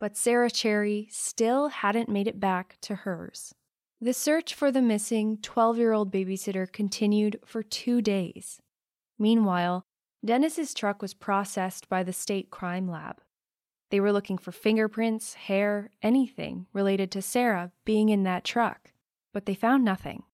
but 0.00 0.16
Sarah 0.16 0.50
Cherry 0.50 1.06
still 1.10 1.68
hadn't 1.68 2.08
made 2.08 2.26
it 2.26 2.40
back 2.40 2.78
to 2.82 2.94
hers. 2.94 3.54
The 4.00 4.14
search 4.14 4.54
for 4.54 4.72
the 4.72 4.80
missing 4.80 5.38
12 5.42 5.76
year 5.76 5.92
old 5.92 6.12
babysitter 6.12 6.70
continued 6.70 7.40
for 7.44 7.62
two 7.62 8.00
days. 8.00 8.58
Meanwhile, 9.18 9.84
Dennis's 10.24 10.72
truck 10.72 11.02
was 11.02 11.14
processed 11.14 11.88
by 11.88 12.02
the 12.02 12.12
state 12.12 12.50
crime 12.50 12.88
lab. 12.88 13.20
They 13.90 14.00
were 14.00 14.12
looking 14.12 14.38
for 14.38 14.52
fingerprints, 14.52 15.34
hair, 15.34 15.90
anything 16.02 16.66
related 16.72 17.10
to 17.12 17.22
Sarah 17.22 17.72
being 17.84 18.08
in 18.10 18.22
that 18.24 18.44
truck, 18.44 18.92
but 19.32 19.46
they 19.46 19.54
found 19.54 19.84
nothing. 19.84 20.24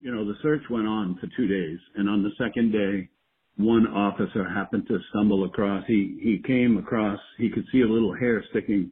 You 0.00 0.14
know, 0.14 0.24
the 0.24 0.38
search 0.42 0.62
went 0.70 0.86
on 0.86 1.16
for 1.18 1.26
two 1.36 1.46
days, 1.48 1.78
and 1.96 2.08
on 2.08 2.22
the 2.22 2.30
second 2.38 2.72
day, 2.72 3.08
one 3.56 3.86
officer 3.86 4.48
happened 4.48 4.86
to 4.88 4.98
stumble 5.10 5.44
across. 5.44 5.84
He 5.86 6.18
he 6.20 6.40
came 6.44 6.76
across. 6.76 7.20
He 7.38 7.48
could 7.50 7.64
see 7.72 7.80
a 7.80 7.88
little 7.88 8.14
hair 8.14 8.44
sticking. 8.50 8.90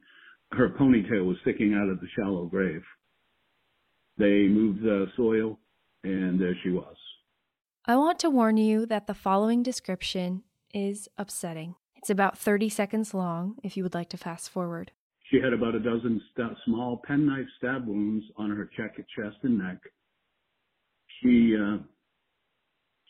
Her 0.52 0.70
ponytail 0.70 1.24
was 1.26 1.36
sticking 1.42 1.74
out 1.74 1.88
of 1.88 2.00
the 2.00 2.06
shallow 2.16 2.46
grave. 2.46 2.82
They 4.18 4.46
moved 4.48 4.82
the 4.82 5.06
soil, 5.16 5.58
and 6.04 6.40
there 6.40 6.56
she 6.62 6.70
was. 6.70 6.96
I 7.86 7.96
want 7.96 8.18
to 8.20 8.30
warn 8.30 8.56
you 8.56 8.86
that 8.86 9.06
the 9.06 9.14
following 9.14 9.62
description 9.62 10.44
is 10.72 11.08
upsetting. 11.18 11.74
It's 12.02 12.10
about 12.10 12.36
30 12.36 12.68
seconds 12.68 13.14
long, 13.14 13.54
if 13.62 13.76
you 13.76 13.84
would 13.84 13.94
like 13.94 14.08
to 14.08 14.16
fast 14.16 14.50
forward. 14.50 14.90
She 15.30 15.36
had 15.36 15.52
about 15.52 15.76
a 15.76 15.78
dozen 15.78 16.20
st- 16.32 16.56
small 16.64 17.00
penknife 17.06 17.46
stab 17.58 17.86
wounds 17.86 18.24
on 18.36 18.50
her 18.50 18.68
chest 18.74 19.38
and 19.44 19.58
neck. 19.58 19.78
She 21.20 21.56
uh, 21.56 21.78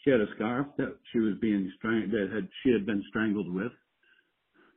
she 0.05 0.11
had 0.11 0.21
a 0.21 0.27
scarf 0.35 0.67
that 0.77 0.95
she 1.11 1.21
was 1.21 1.39
being 1.41 1.73
strang- 1.79 2.11
that 2.11 2.31
had 2.35 2.47
she 2.63 2.71
had 2.71 2.85
been 2.85 3.03
strangled 3.09 3.51
with. 3.51 3.73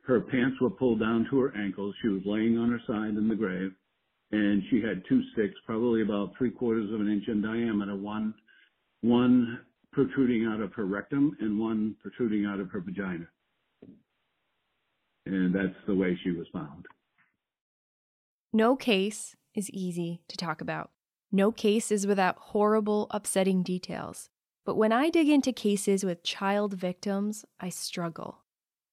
Her 0.06 0.22
pants 0.22 0.58
were 0.62 0.70
pulled 0.70 1.00
down 1.00 1.26
to 1.28 1.38
her 1.40 1.54
ankles. 1.54 1.94
She 2.00 2.08
was 2.08 2.22
laying 2.24 2.56
on 2.56 2.70
her 2.70 2.80
side 2.86 3.18
in 3.18 3.28
the 3.28 3.34
grave, 3.34 3.72
and 4.32 4.62
she 4.70 4.80
had 4.80 5.02
two 5.06 5.22
sticks, 5.34 5.60
probably 5.66 6.00
about 6.00 6.32
three 6.38 6.50
quarters 6.50 6.90
of 6.90 7.02
an 7.02 7.12
inch 7.12 7.28
in 7.28 7.42
diameter, 7.42 7.96
one 7.96 8.32
one 9.02 9.60
protruding 9.92 10.46
out 10.46 10.62
of 10.62 10.72
her 10.72 10.86
rectum 10.86 11.36
and 11.40 11.60
one 11.60 11.94
protruding 12.00 12.46
out 12.46 12.60
of 12.60 12.70
her 12.70 12.80
vagina. 12.80 13.26
And 15.26 15.54
that's 15.54 15.76
the 15.86 15.94
way 15.94 16.18
she 16.22 16.30
was 16.30 16.46
found. 16.52 16.86
No 18.52 18.76
case 18.76 19.34
is 19.54 19.68
easy 19.70 20.22
to 20.28 20.36
talk 20.36 20.60
about. 20.60 20.90
No 21.32 21.50
case 21.50 21.90
is 21.90 22.06
without 22.06 22.38
horrible, 22.38 23.08
upsetting 23.10 23.62
details. 23.62 24.30
But 24.64 24.76
when 24.76 24.92
I 24.92 25.10
dig 25.10 25.28
into 25.28 25.52
cases 25.52 26.04
with 26.04 26.22
child 26.22 26.74
victims, 26.74 27.44
I 27.60 27.68
struggle. 27.68 28.44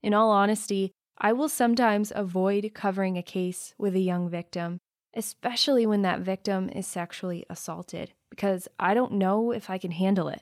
In 0.02 0.14
all 0.14 0.32
honesty, 0.32 0.92
I 1.18 1.34
will 1.34 1.50
sometimes 1.50 2.12
avoid 2.16 2.72
covering 2.74 3.18
a 3.18 3.24
case 3.24 3.74
with 3.78 3.96
a 3.96 4.00
young 4.00 4.30
victim, 4.30 4.80
especially 5.16 5.86
when 5.86 6.02
that 6.02 6.22
victim 6.22 6.70
is 6.70 6.88
sexually 6.88 7.46
assaulted, 7.50 8.14
because 8.30 8.68
I 8.80 8.94
don't 8.94 9.14
know 9.14 9.52
if 9.52 9.70
I 9.70 9.78
can 9.78 9.92
handle 9.92 10.28
it. 10.28 10.42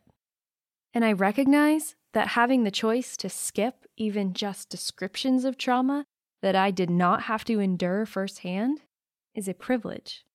And 0.94 1.06
I 1.06 1.12
recognize 1.12 1.96
that 2.14 2.30
having 2.30 2.64
the 2.64 2.72
choice 2.72 3.16
to 3.18 3.30
skip 3.30 3.86
even 3.98 4.34
just 4.34 4.70
descriptions 4.70 5.46
of 5.46 5.58
trauma 5.58 6.06
that 6.42 6.56
I 6.56 6.72
did 6.72 6.90
not 6.90 7.24
have 7.24 7.44
to 7.46 7.60
endure 7.60 8.06
firsthand 8.06 8.82
is 9.36 9.48
a 9.48 9.54
privilege. 9.54 10.26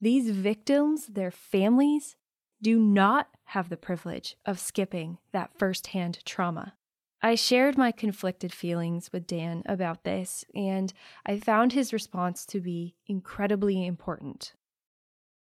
These 0.00 0.30
victims, 0.30 1.06
their 1.06 1.30
families, 1.30 2.16
do 2.60 2.78
not 2.78 3.28
have 3.46 3.68
the 3.68 3.76
privilege 3.76 4.36
of 4.44 4.58
skipping 4.58 5.18
that 5.32 5.56
firsthand 5.56 6.24
trauma. 6.24 6.74
I 7.20 7.34
shared 7.34 7.76
my 7.76 7.90
conflicted 7.90 8.52
feelings 8.52 9.10
with 9.12 9.26
Dan 9.26 9.62
about 9.66 10.04
this, 10.04 10.44
and 10.54 10.92
I 11.26 11.40
found 11.40 11.72
his 11.72 11.92
response 11.92 12.46
to 12.46 12.60
be 12.60 12.94
incredibly 13.06 13.84
important. 13.84 14.52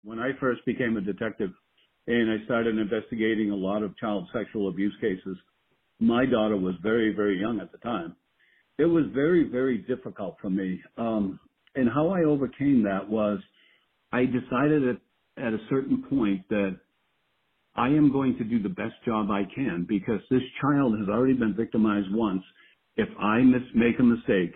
When 0.04 0.20
I 0.20 0.32
first 0.38 0.64
became 0.64 0.96
a 0.96 1.00
detective 1.00 1.50
and 2.06 2.30
I 2.30 2.44
started 2.44 2.78
investigating 2.78 3.50
a 3.50 3.56
lot 3.56 3.82
of 3.82 3.96
child 3.96 4.28
sexual 4.32 4.68
abuse 4.68 4.94
cases, 5.00 5.36
my 6.06 6.26
daughter 6.26 6.56
was 6.56 6.76
very, 6.82 7.14
very 7.14 7.40
young 7.40 7.60
at 7.60 7.72
the 7.72 7.78
time. 7.78 8.16
It 8.78 8.86
was 8.86 9.04
very, 9.14 9.48
very 9.50 9.78
difficult 9.78 10.36
for 10.42 10.50
me. 10.50 10.82
Um, 10.98 11.40
and 11.76 11.88
how 11.90 12.10
I 12.10 12.24
overcame 12.24 12.84
that 12.84 13.08
was 13.08 13.40
I 14.12 14.26
decided 14.26 14.88
at, 14.88 14.96
at 15.44 15.54
a 15.54 15.66
certain 15.70 16.04
point 16.10 16.48
that 16.50 16.78
I 17.76 17.88
am 17.88 18.12
going 18.12 18.38
to 18.38 18.44
do 18.44 18.62
the 18.62 18.70
best 18.70 18.94
job 19.06 19.30
I 19.30 19.44
can 19.54 19.86
because 19.88 20.20
this 20.30 20.42
child 20.62 20.98
has 21.00 21.08
already 21.08 21.34
been 21.34 21.56
victimized 21.56 22.08
once. 22.12 22.42
If 22.96 23.08
I 23.18 23.40
mis- 23.42 23.62
make 23.74 23.98
a 24.00 24.04
mistake, 24.04 24.52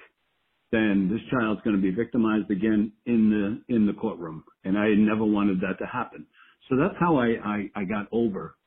then 0.72 1.10
this 1.10 1.22
child's 1.32 1.62
going 1.62 1.76
to 1.76 1.82
be 1.82 1.92
victimized 1.92 2.50
again 2.52 2.92
in 3.06 3.30
the 3.68 3.74
in 3.74 3.86
the 3.86 3.94
courtroom, 3.94 4.44
and 4.64 4.78
I 4.78 4.90
never 4.96 5.24
wanted 5.24 5.60
that 5.62 5.78
to 5.80 5.86
happen. 5.86 6.26
So 6.70 6.76
that's 6.78 6.96
how 7.00 7.16
I 7.18 7.28
I, 7.44 7.70
I 7.76 7.84
got 7.86 8.08
over 8.12 8.57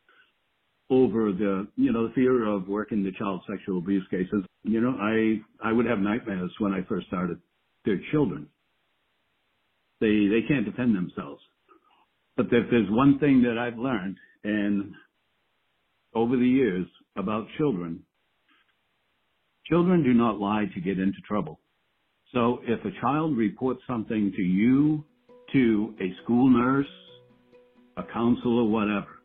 over 0.91 1.31
the 1.31 1.67
you 1.77 1.91
know 1.91 2.07
the 2.07 2.13
fear 2.13 2.45
of 2.45 2.67
working 2.67 3.01
the 3.01 3.13
child 3.13 3.41
sexual 3.49 3.79
abuse 3.79 4.05
cases. 4.11 4.43
You 4.63 4.81
know, 4.81 4.95
I 4.99 5.39
I 5.67 5.71
would 5.71 5.85
have 5.85 5.99
nightmares 5.99 6.51
when 6.59 6.73
I 6.73 6.83
first 6.87 7.07
started. 7.07 7.39
They're 7.85 8.01
children. 8.11 8.47
They 10.01 10.27
they 10.27 10.41
can't 10.47 10.65
defend 10.65 10.95
themselves. 10.95 11.41
But 12.35 12.47
if 12.47 12.69
there's 12.69 12.89
one 12.89 13.17
thing 13.19 13.41
that 13.43 13.57
I've 13.57 13.79
learned 13.79 14.17
and 14.43 14.93
over 16.13 16.35
the 16.35 16.47
years 16.47 16.87
about 17.15 17.45
children, 17.57 18.03
children 19.65 20.03
do 20.03 20.13
not 20.13 20.39
lie 20.39 20.65
to 20.73 20.81
get 20.81 20.99
into 20.99 21.19
trouble. 21.27 21.59
So 22.33 22.59
if 22.63 22.83
a 22.85 23.01
child 23.01 23.37
reports 23.37 23.81
something 23.87 24.33
to 24.35 24.41
you, 24.41 25.03
to 25.53 25.93
a 26.01 26.23
school 26.23 26.49
nurse, 26.49 26.87
a 27.97 28.03
counselor, 28.03 28.63
whatever, 28.63 29.20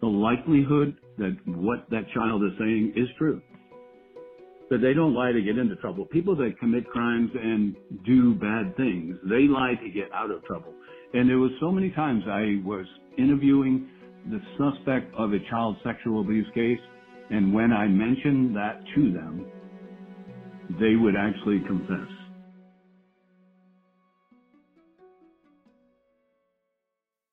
the 0.00 0.06
likelihood 0.06 0.96
that 1.18 1.36
what 1.46 1.86
that 1.90 2.04
child 2.14 2.42
is 2.44 2.52
saying 2.58 2.92
is 2.96 3.08
true. 3.18 3.42
That 4.70 4.78
they 4.82 4.92
don't 4.92 5.14
lie 5.14 5.32
to 5.32 5.40
get 5.40 5.58
into 5.58 5.76
trouble. 5.76 6.04
People 6.04 6.36
that 6.36 6.58
commit 6.60 6.86
crimes 6.88 7.30
and 7.34 7.74
do 8.04 8.34
bad 8.34 8.76
things, 8.76 9.16
they 9.24 9.48
lie 9.48 9.74
to 9.82 9.90
get 9.90 10.12
out 10.12 10.30
of 10.30 10.44
trouble. 10.44 10.74
And 11.14 11.28
there 11.28 11.38
was 11.38 11.50
so 11.58 11.72
many 11.72 11.90
times 11.90 12.22
I 12.26 12.60
was 12.64 12.86
interviewing 13.16 13.88
the 14.30 14.40
suspect 14.58 15.14
of 15.14 15.32
a 15.32 15.38
child 15.50 15.76
sexual 15.84 16.20
abuse 16.20 16.46
case, 16.54 16.78
and 17.30 17.52
when 17.54 17.72
I 17.72 17.86
mentioned 17.86 18.54
that 18.56 18.82
to 18.94 19.12
them, 19.12 19.46
they 20.78 20.96
would 20.96 21.14
actually 21.16 21.60
confess. 21.66 22.08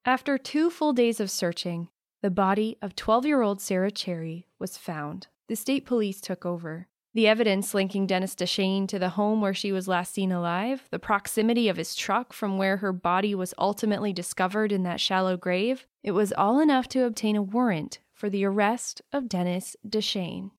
After 0.05 0.37
two 0.37 0.69
full 0.69 0.93
days 0.93 1.19
of 1.19 1.29
searching, 1.29 1.89
the 2.25 2.31
body 2.31 2.75
of 2.81 2.95
12 2.95 3.27
year 3.27 3.43
old 3.43 3.61
Sarah 3.61 3.91
Cherry 3.91 4.47
was 4.57 4.79
found. 4.79 5.27
The 5.47 5.55
state 5.55 5.85
police 5.85 6.19
took 6.19 6.43
over. 6.43 6.87
The 7.13 7.27
evidence 7.27 7.75
linking 7.75 8.07
Dennis 8.07 8.33
Dechaine 8.33 8.87
to 8.87 8.97
the 8.97 9.09
home 9.09 9.41
where 9.41 9.53
she 9.53 9.71
was 9.71 9.87
last 9.87 10.11
seen 10.11 10.31
alive, 10.31 10.87
the 10.89 10.97
proximity 10.97 11.69
of 11.69 11.77
his 11.77 11.93
truck 11.93 12.33
from 12.33 12.57
where 12.57 12.77
her 12.77 12.91
body 12.91 13.35
was 13.35 13.53
ultimately 13.59 14.11
discovered 14.11 14.71
in 14.71 14.81
that 14.81 14.99
shallow 14.99 15.37
grave, 15.37 15.85
it 16.01 16.13
was 16.13 16.33
all 16.33 16.59
enough 16.59 16.87
to 16.87 17.05
obtain 17.05 17.35
a 17.35 17.43
warrant 17.43 17.99
for 18.11 18.27
the 18.27 18.43
arrest 18.43 19.03
of 19.13 19.29
Dennis 19.29 19.75
Dechaine. 19.87 20.49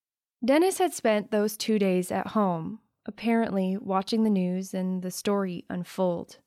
Dennis 0.45 0.79
had 0.79 0.95
spent 0.95 1.33
those 1.33 1.57
two 1.57 1.81
days 1.81 2.13
at 2.13 2.29
home, 2.29 2.79
apparently 3.07 3.77
watching 3.77 4.23
the 4.23 4.31
news 4.31 4.73
and 4.73 5.03
the 5.03 5.11
story 5.11 5.65
unfold. 5.69 6.39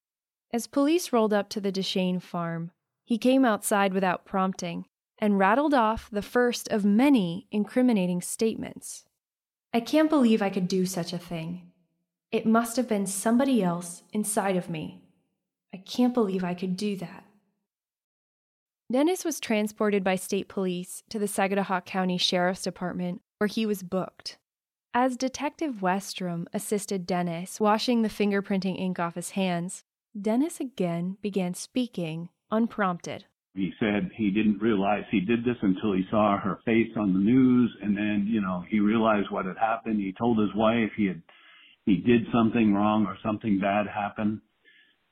As 0.53 0.65
police 0.65 1.12
rolled 1.12 1.34
up 1.34 1.49
to 1.49 1.60
the 1.60 1.73
Dechaine 1.73 2.21
farm, 2.21 2.71
he 3.03 3.17
came 3.17 3.43
outside 3.43 3.93
without 3.93 4.23
prompting 4.23 4.86
and 5.19 5.38
rattled 5.38 5.73
off 5.73 6.10
the 6.12 6.21
first 6.21 6.67
of 6.69 6.84
many 6.84 7.47
incriminating 7.51 8.21
statements. 8.21 9.05
I 9.73 9.82
can't 9.82 10.10
believe 10.10 10.41
I 10.41 10.49
could 10.49 10.67
do 10.67 10.86
such 10.86 11.13
a 11.13 11.19
thing. 11.19 11.71
It 12.32 12.45
must 12.45 12.77
have 12.77 12.88
been 12.88 13.05
somebody 13.05 13.62
else 13.62 14.03
inside 14.13 14.55
of 14.55 14.69
me. 14.69 15.03
I 15.73 15.77
can't 15.77 16.13
believe 16.13 16.43
I 16.43 16.53
could 16.53 16.75
do 16.75 16.95
that. 16.97 17.25
Dennis 18.91 19.23
was 19.23 19.39
transported 19.39 20.03
by 20.03 20.15
state 20.15 20.47
police 20.47 21.03
to 21.10 21.19
the 21.19 21.27
Sagadahoc 21.27 21.86
County 21.86 22.17
Sheriff's 22.17 22.63
Department, 22.63 23.21
where 23.38 23.47
he 23.47 23.65
was 23.67 23.84
booked. 23.84 24.38
As 24.93 25.15
Detective 25.15 25.75
Westrum 25.82 26.47
assisted 26.51 27.05
Dennis 27.05 27.60
washing 27.60 28.01
the 28.01 28.10
fingerprinting 28.10 28.79
ink 28.79 28.99
off 28.99 29.13
his 29.13 29.32
hands, 29.32 29.84
Dennis 30.19 30.60
again 30.60 31.17
began 31.21 31.53
speaking 31.53 32.29
unprompted. 32.49 33.25
He 33.55 33.73
said 33.79 34.12
he 34.15 34.29
didn't 34.31 34.62
realize 34.62 35.03
he 35.09 35.21
did 35.21 35.43
this 35.43 35.57
until 35.62 35.93
he 35.93 36.05
saw 36.09 36.38
her 36.38 36.59
face 36.65 36.91
on 36.95 37.13
the 37.13 37.19
news 37.19 37.75
and 37.81 37.97
then, 37.97 38.25
you 38.29 38.41
know, 38.41 38.63
he 38.69 38.79
realized 38.79 39.31
what 39.31 39.45
had 39.45 39.57
happened. 39.57 39.99
He 39.99 40.13
told 40.13 40.38
his 40.39 40.53
wife 40.55 40.91
he 40.95 41.07
had, 41.07 41.21
he 41.85 41.97
did 41.97 42.27
something 42.31 42.73
wrong 42.73 43.05
or 43.05 43.17
something 43.23 43.59
bad 43.59 43.88
happened 43.88 44.41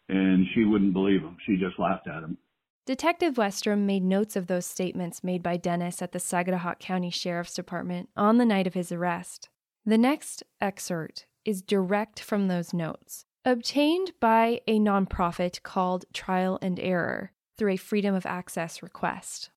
and 0.07 0.45
she 0.53 0.63
wouldn't 0.63 0.93
believe 0.93 1.21
him. 1.21 1.37
She 1.45 1.57
just 1.57 1.79
laughed 1.79 2.07
at 2.07 2.23
him. 2.23 2.37
Detective 2.85 3.35
Westrum 3.35 3.85
made 3.85 4.03
notes 4.03 4.37
of 4.37 4.47
those 4.47 4.65
statements 4.65 5.23
made 5.23 5.43
by 5.43 5.57
Dennis 5.57 6.01
at 6.01 6.13
the 6.13 6.19
Sagadahoc 6.19 6.79
County 6.79 7.09
Sheriff's 7.09 7.53
Department 7.53 8.09
on 8.15 8.37
the 8.37 8.45
night 8.45 8.67
of 8.67 8.75
his 8.75 8.93
arrest. 8.93 9.49
The 9.85 9.97
next 9.97 10.43
excerpt 10.61 11.25
is 11.43 11.61
direct 11.61 12.21
from 12.21 12.47
those 12.47 12.73
notes, 12.73 13.25
obtained 13.43 14.13
by 14.21 14.61
a 14.67 14.79
nonprofit 14.79 15.63
called 15.63 16.05
Trial 16.13 16.59
and 16.61 16.79
Error 16.79 17.31
through 17.57 17.71
a 17.71 17.77
Freedom 17.77 18.13
of 18.13 18.25
Access 18.25 18.83
request. 18.83 19.49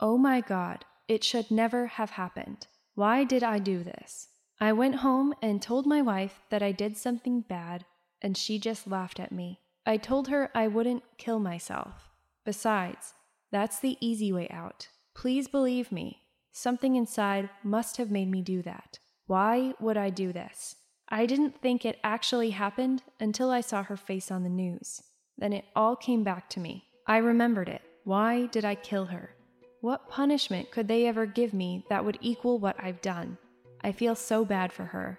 Oh 0.00 0.18
my 0.18 0.40
God, 0.40 0.84
it 1.08 1.24
should 1.24 1.50
never 1.50 1.86
have 1.86 2.10
happened. 2.10 2.66
Why 2.94 3.24
did 3.24 3.42
I 3.42 3.58
do 3.58 3.82
this? 3.82 4.28
I 4.60 4.72
went 4.72 4.96
home 4.96 5.34
and 5.40 5.62
told 5.62 5.86
my 5.86 6.02
wife 6.02 6.40
that 6.50 6.62
I 6.62 6.72
did 6.72 6.96
something 6.96 7.42
bad, 7.42 7.84
and 8.20 8.36
she 8.36 8.58
just 8.58 8.88
laughed 8.88 9.20
at 9.20 9.32
me. 9.32 9.60
I 9.86 9.96
told 9.96 10.28
her 10.28 10.50
I 10.54 10.66
wouldn't 10.66 11.04
kill 11.16 11.38
myself. 11.38 12.10
Besides, 12.44 13.14
that's 13.50 13.78
the 13.78 13.96
easy 14.00 14.32
way 14.32 14.48
out. 14.50 14.88
Please 15.14 15.48
believe 15.48 15.90
me. 15.90 16.22
Something 16.52 16.96
inside 16.96 17.50
must 17.62 17.96
have 17.98 18.10
made 18.10 18.30
me 18.30 18.42
do 18.42 18.62
that. 18.62 18.98
Why 19.26 19.74
would 19.80 19.96
I 19.96 20.10
do 20.10 20.32
this? 20.32 20.76
I 21.08 21.24
didn't 21.24 21.62
think 21.62 21.84
it 21.84 22.00
actually 22.02 22.50
happened 22.50 23.02
until 23.20 23.50
I 23.50 23.60
saw 23.60 23.82
her 23.84 23.96
face 23.96 24.30
on 24.30 24.42
the 24.42 24.48
news. 24.48 25.02
Then 25.38 25.52
it 25.52 25.64
all 25.76 25.96
came 25.96 26.24
back 26.24 26.50
to 26.50 26.60
me. 26.60 26.87
I 27.08 27.16
remembered 27.16 27.68
it. 27.68 27.82
Why 28.04 28.46
did 28.46 28.64
I 28.64 28.76
kill 28.76 29.06
her? 29.06 29.34
What 29.80 30.08
punishment 30.08 30.70
could 30.70 30.86
they 30.86 31.06
ever 31.06 31.26
give 31.26 31.52
me 31.52 31.84
that 31.88 32.04
would 32.04 32.18
equal 32.20 32.60
what 32.60 32.76
I've 32.78 33.00
done? 33.00 33.38
I 33.82 33.90
feel 33.90 34.14
so 34.14 34.44
bad 34.44 34.72
for 34.72 34.84
her. 34.84 35.18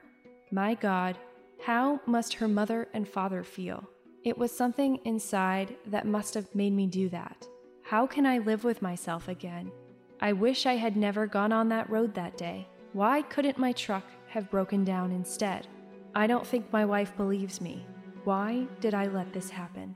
My 0.52 0.76
God, 0.76 1.18
how 1.62 2.00
must 2.06 2.36
her 2.36 2.48
mother 2.48 2.88
and 2.94 3.08
father 3.08 3.44
feel? 3.44 3.90
It 4.24 4.38
was 4.38 4.56
something 4.56 5.00
inside 5.04 5.76
that 5.88 6.08
must 6.08 6.34
have 6.36 6.54
made 6.56 6.74
me 6.74 6.88
do 6.88 7.10
that. 7.10 7.46
How 7.84 8.08
can 8.08 8.26
I 8.26 8.38
live 8.38 8.64
with 8.64 8.82
myself 8.82 9.28
again? 9.28 9.72
I 10.22 10.32
wish 10.32 10.66
I 10.66 10.76
had 10.76 10.96
never 10.96 11.28
gone 11.28 11.52
on 11.52 11.68
that 11.70 11.90
road 11.90 12.14
that 12.14 12.38
day. 12.38 12.68
Why 12.94 13.22
couldn't 13.24 13.58
my 13.58 13.72
truck 13.72 14.06
have 14.30 14.50
broken 14.50 14.84
down 14.84 15.12
instead. 15.12 15.68
I 16.16 16.28
don't 16.28 16.46
think 16.46 16.72
my 16.72 16.86
wife 16.86 17.16
believes 17.18 17.60
me. 17.60 17.86
Why 18.24 18.68
did 18.80 18.94
I 18.94 19.08
let 19.08 19.34
this 19.34 19.50
happen? 19.50 19.96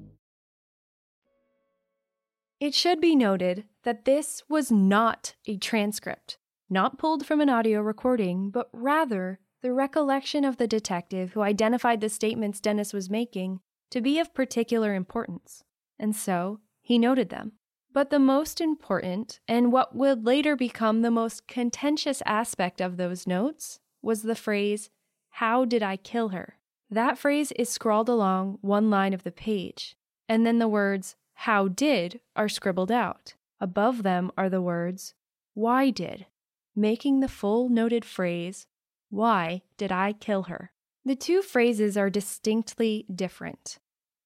It 2.61 2.75
should 2.75 3.01
be 3.01 3.15
noted 3.15 3.63
that 3.81 4.05
this 4.05 4.43
was 4.47 4.71
not 4.71 5.33
a 5.47 5.57
transcript, 5.57 6.37
not 6.69 6.99
pulled 6.99 7.25
from 7.25 7.41
an 7.41 7.49
audio 7.49 7.81
recording, 7.81 8.51
but 8.51 8.69
rather 8.71 9.39
the 9.63 9.73
recollection 9.73 10.45
of 10.45 10.57
the 10.57 10.67
detective 10.67 11.33
who 11.33 11.41
identified 11.41 12.01
the 12.01 12.07
statements 12.07 12.59
Dennis 12.59 12.93
was 12.93 13.09
making 13.09 13.61
to 13.89 13.99
be 13.99 14.19
of 14.19 14.35
particular 14.35 14.93
importance, 14.93 15.63
and 15.97 16.15
so 16.15 16.59
he 16.81 16.99
noted 16.99 17.29
them. 17.29 17.53
But 17.91 18.11
the 18.11 18.19
most 18.19 18.61
important, 18.61 19.39
and 19.47 19.71
what 19.71 19.95
would 19.95 20.27
later 20.27 20.55
become 20.55 21.01
the 21.01 21.09
most 21.09 21.47
contentious 21.47 22.21
aspect 22.27 22.79
of 22.79 22.97
those 22.97 23.25
notes, 23.25 23.79
was 24.03 24.21
the 24.21 24.35
phrase, 24.35 24.91
How 25.31 25.65
did 25.65 25.81
I 25.81 25.97
kill 25.97 26.29
her? 26.29 26.59
That 26.91 27.17
phrase 27.17 27.51
is 27.53 27.69
scrawled 27.69 28.07
along 28.07 28.59
one 28.61 28.91
line 28.91 29.15
of 29.15 29.23
the 29.23 29.31
page, 29.31 29.95
and 30.29 30.45
then 30.45 30.59
the 30.59 30.67
words, 30.67 31.15
how 31.45 31.67
did 31.67 32.19
are 32.35 32.47
scribbled 32.47 32.91
out. 32.91 33.33
Above 33.59 34.03
them 34.03 34.31
are 34.37 34.49
the 34.49 34.61
words 34.61 35.15
why 35.53 35.89
did, 35.89 36.27
making 36.75 37.19
the 37.19 37.27
full 37.27 37.67
noted 37.67 38.05
phrase, 38.05 38.67
Why 39.09 39.63
did 39.75 39.91
I 39.91 40.13
kill 40.13 40.43
her? 40.43 40.71
The 41.03 41.15
two 41.15 41.41
phrases 41.41 41.97
are 41.97 42.09
distinctly 42.09 43.05
different. 43.13 43.79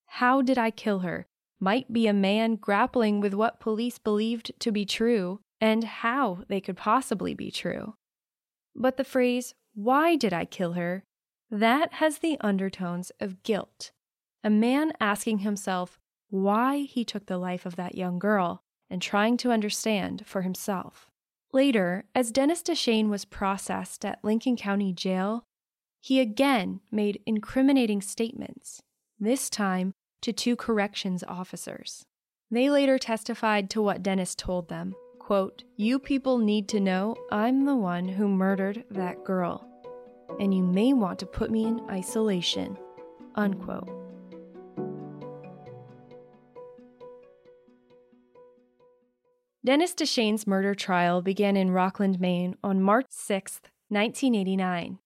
How 0.06 0.42
did 0.42 0.58
I 0.58 0.72
kill 0.72 1.00
her 1.00 1.26
might 1.60 1.92
be 1.92 2.06
a 2.06 2.14
man 2.14 2.58
grappling 2.58 3.22
with 3.22 3.34
what 3.34 3.62
police 3.62 3.98
believed 3.98 4.52
to 4.60 4.72
be 4.72 4.86
true 4.86 5.40
and 5.62 5.86
how 5.86 6.44
they 6.50 6.60
could 6.60 6.78
possibly 6.78 7.34
be 7.34 7.50
true. 7.50 7.96
But 8.76 8.98
the 8.98 9.06
phrase, 9.06 9.54
Why 9.74 10.16
did 10.16 10.34
I 10.34 10.46
kill 10.46 10.74
her? 10.74 11.04
that 11.50 11.94
has 11.94 12.18
the 12.20 12.38
undertones 12.42 13.12
of 13.22 13.42
guilt. 13.44 13.92
A 14.44 14.50
man 14.50 14.92
asking 15.00 15.40
himself, 15.40 15.98
why 16.30 16.80
he 16.80 17.06
took 17.06 17.26
the 17.26 17.38
life 17.38 17.66
of 17.66 17.76
that 17.76 17.96
young 17.96 18.20
girl 18.20 18.62
and 18.90 19.02
trying 19.02 19.38
to 19.38 19.52
understand 19.52 20.24
for 20.26 20.42
himself. 20.42 21.08
Later, 21.52 22.06
as 22.14 22.32
Dennis 22.32 22.62
Dechaine 22.62 23.10
was 23.10 23.26
processed 23.26 24.04
at 24.04 24.24
Lincoln 24.24 24.58
County 24.58 24.92
Jail, 24.92 25.46
he 26.02 26.20
again 26.20 26.82
made 26.92 27.22
incriminating 27.26 28.02
statements, 28.02 28.82
this 29.20 29.50
time 29.50 29.94
to 30.22 30.34
two 30.34 30.56
corrections 30.56 31.24
officers. 31.28 32.04
They 32.52 32.70
later 32.70 33.00
testified 33.00 33.70
to 33.72 33.82
what 33.82 34.04
Dennis 34.04 34.36
told 34.36 34.70
them 34.70 34.96
quote, 35.18 35.64
You 35.76 35.98
people 35.98 36.38
need 36.38 36.70
to 36.70 36.80
know 36.80 37.16
I'm 37.32 37.66
the 37.66 37.76
one 37.76 38.08
who 38.08 38.28
murdered 38.28 38.84
that 38.92 39.24
girl, 39.24 39.68
and 40.40 40.54
you 40.54 40.62
may 40.62 40.94
want 40.94 41.18
to 41.20 41.26
put 41.26 41.50
me 41.50 41.66
in 41.66 41.82
isolation. 41.90 42.78
Unquote. 43.34 44.05
Dennis 49.66 49.96
Dechaine's 49.96 50.46
murder 50.46 50.76
trial 50.76 51.24
began 51.24 51.58
in 51.58 51.72
Rockland, 51.72 52.20
Maine 52.20 52.56
on 52.64 52.84
March 52.84 53.08
6, 53.10 53.62
1989. 53.88 55.00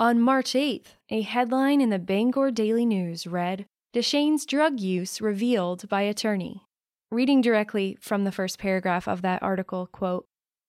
On 0.00 0.18
March 0.18 0.52
8th, 0.52 0.94
a 1.10 1.20
headline 1.20 1.82
in 1.82 1.90
the 1.90 1.98
Bangor 1.98 2.50
Daily 2.50 2.86
News 2.86 3.26
read, 3.26 3.66
Dechaine's 3.92 4.46
drug 4.46 4.80
use 4.80 5.20
revealed 5.20 5.86
by 5.90 6.00
attorney. 6.00 6.62
Reading 7.10 7.42
directly 7.42 7.98
from 8.00 8.24
the 8.24 8.32
first 8.32 8.58
paragraph 8.58 9.06
of 9.06 9.20
that 9.20 9.42
article, 9.42 9.86
quote, 9.88 10.24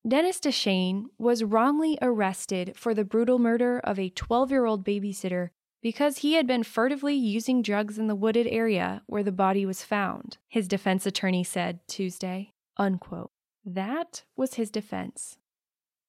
Dennis 0.05 0.41
Dechaine 0.41 1.05
was 1.17 1.41
wrongly 1.41 1.97
arrested 2.01 2.73
for 2.75 2.93
the 2.93 3.05
brutal 3.05 3.39
murder 3.39 3.79
of 3.79 3.97
a 3.97 4.09
12 4.09 4.51
year 4.51 4.65
old 4.65 4.83
babysitter 4.83 5.51
because 5.81 6.17
he 6.17 6.33
had 6.33 6.45
been 6.45 6.63
furtively 6.63 7.15
using 7.15 7.61
drugs 7.61 7.97
in 7.97 8.07
the 8.07 8.15
wooded 8.15 8.47
area 8.47 9.01
where 9.07 9.23
the 9.23 9.31
body 9.31 9.65
was 9.65 9.81
found, 9.81 10.37
his 10.49 10.67
defense 10.67 11.05
attorney 11.05 11.45
said 11.45 11.79
Tuesday. 11.87 12.51
Unquote. 12.79 13.31
That 13.65 14.23
was 14.37 14.55
his 14.55 14.71
defense. 14.71 15.37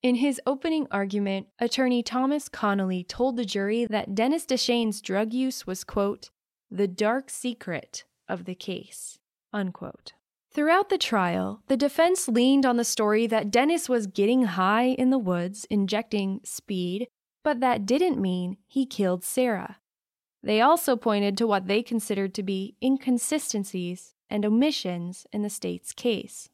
In 0.03 0.15
his 0.15 0.41
opening 0.47 0.87
argument, 0.91 1.49
attorney 1.59 2.03
Thomas 2.03 2.49
Connolly 2.49 3.05
told 3.05 3.37
the 3.37 3.45
jury 3.45 3.85
that 3.91 4.15
Dennis 4.15 4.47
Dechaine's 4.47 5.03
drug 5.03 5.35
use 5.35 5.67
was, 5.67 5.85
quote, 5.85 6.31
the 6.71 6.89
dark 6.89 7.29
secret 7.29 8.05
of 8.29 8.45
the 8.45 8.55
case, 8.55 9.19
unquote. 9.53 10.13
Throughout 10.53 10.89
the 10.89 10.99
trial, 10.99 11.63
the 11.67 11.77
defense 11.77 12.29
leaned 12.29 12.65
on 12.65 12.77
the 12.77 12.85
story 12.85 13.27
that 13.27 13.51
Dennis 13.51 13.89
was 13.89 14.07
getting 14.07 14.45
high 14.45 14.87
in 14.87 15.11
the 15.11 15.19
woods, 15.19 15.67
injecting 15.69 16.41
speed, 16.45 17.09
but 17.43 17.61
that 17.61 17.85
didn't 17.85 18.21
mean 18.21 18.57
he 18.67 18.87
killed 18.87 19.23
Sarah. 19.23 19.79
They 20.43 20.61
also 20.61 20.97
pointed 20.97 21.37
to 21.37 21.47
what 21.47 21.67
they 21.67 21.83
considered 21.83 22.33
to 22.35 22.43
be 22.43 22.77
inconsistencies 22.83 24.15
and 24.31 24.47
omissions 24.47 25.27
in 25.33 25.43
the 25.43 25.51
state's 25.51 25.93
case. 25.93 26.49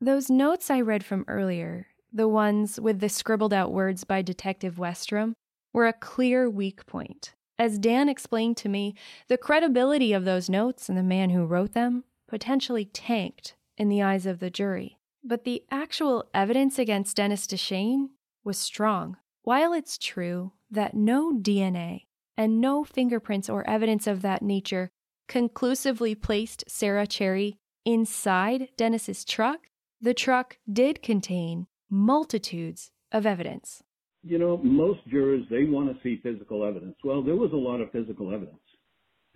Those 0.00 0.30
notes 0.30 0.70
I 0.70 0.80
read 0.80 1.04
from 1.04 1.24
earlier, 1.26 1.88
the 2.12 2.28
ones 2.28 2.78
with 2.78 3.00
the 3.00 3.08
scribbled 3.08 3.52
out 3.52 3.72
words 3.72 4.04
by 4.04 4.22
Detective 4.22 4.76
Westrum, 4.76 5.34
were 5.72 5.88
a 5.88 5.92
clear 5.92 6.48
weak 6.48 6.86
point. 6.86 7.34
As 7.58 7.80
Dan 7.80 8.08
explained 8.08 8.56
to 8.58 8.68
me, 8.68 8.94
the 9.26 9.36
credibility 9.36 10.12
of 10.12 10.24
those 10.24 10.48
notes 10.48 10.88
and 10.88 10.96
the 10.96 11.02
man 11.02 11.30
who 11.30 11.44
wrote 11.44 11.72
them 11.72 12.04
potentially 12.28 12.84
tanked 12.84 13.56
in 13.76 13.88
the 13.88 14.00
eyes 14.00 14.24
of 14.24 14.38
the 14.38 14.50
jury. 14.50 14.98
But 15.24 15.42
the 15.42 15.64
actual 15.68 16.28
evidence 16.32 16.78
against 16.78 17.16
Dennis 17.16 17.48
Dechaine 17.48 18.10
was 18.44 18.56
strong. 18.56 19.16
While 19.42 19.72
it's 19.72 19.98
true 19.98 20.52
that 20.70 20.94
no 20.94 21.32
DNA 21.32 22.04
and 22.36 22.60
no 22.60 22.84
fingerprints 22.84 23.48
or 23.48 23.68
evidence 23.68 24.06
of 24.06 24.22
that 24.22 24.42
nature 24.42 24.90
conclusively 25.26 26.14
placed 26.14 26.62
Sarah 26.68 27.06
Cherry 27.06 27.56
inside 27.84 28.68
Dennis's 28.76 29.24
truck, 29.24 29.68
the 30.00 30.14
truck 30.14 30.58
did 30.72 31.02
contain 31.02 31.66
multitudes 31.90 32.92
of 33.10 33.26
evidence. 33.26 33.82
You 34.22 34.38
know, 34.38 34.58
most 34.58 35.00
jurors, 35.08 35.44
they 35.50 35.64
want 35.64 35.88
to 35.88 36.02
see 36.02 36.20
physical 36.22 36.64
evidence. 36.64 36.96
Well, 37.02 37.22
there 37.22 37.36
was 37.36 37.52
a 37.52 37.56
lot 37.56 37.80
of 37.80 37.90
physical 37.90 38.32
evidence. 38.32 38.60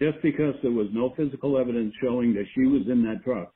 Just 0.00 0.18
because 0.22 0.54
there 0.62 0.72
was 0.72 0.88
no 0.92 1.14
physical 1.16 1.58
evidence 1.58 1.94
showing 2.02 2.34
that 2.34 2.46
she 2.54 2.66
was 2.66 2.82
in 2.88 3.02
that 3.04 3.24
truck, 3.24 3.52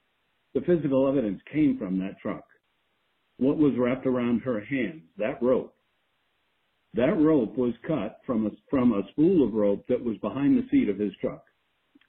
the 0.55 0.61
physical 0.63 1.09
evidence 1.09 1.41
came 1.53 1.77
from 1.79 1.99
that 1.99 2.19
truck. 2.21 2.45
What 3.39 3.59
was 3.59 3.75
wrapped 3.79 4.07
around 4.07 4.41
her 4.41 4.61
hands? 4.61 5.03
That 5.19 5.43
rope. 5.43 5.75
That 6.95 7.21
rope 7.21 7.57
was 7.57 7.75
cut 7.87 8.21
from 8.25 8.47
a, 8.47 8.51
from 8.71 8.93
a 8.93 9.03
spool 9.11 9.47
of 9.47 9.53
rope 9.53 9.85
that 9.89 10.03
was 10.03 10.17
behind 10.19 10.57
the 10.57 10.67
seat 10.71 10.89
of 10.89 10.99
his 10.99 11.13
truck. 11.21 11.45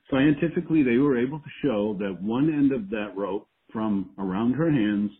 Scientifically, 0.09 0.83
they 0.83 0.97
were 0.97 1.19
able 1.19 1.39
to 1.39 1.49
show 1.61 1.97
that 1.99 2.21
one 2.21 2.49
end 2.53 2.71
of 2.71 2.89
that 2.91 3.11
rope 3.15 3.49
from 3.77 4.09
around 4.17 4.53
her 4.53 4.71
hands 4.71 5.11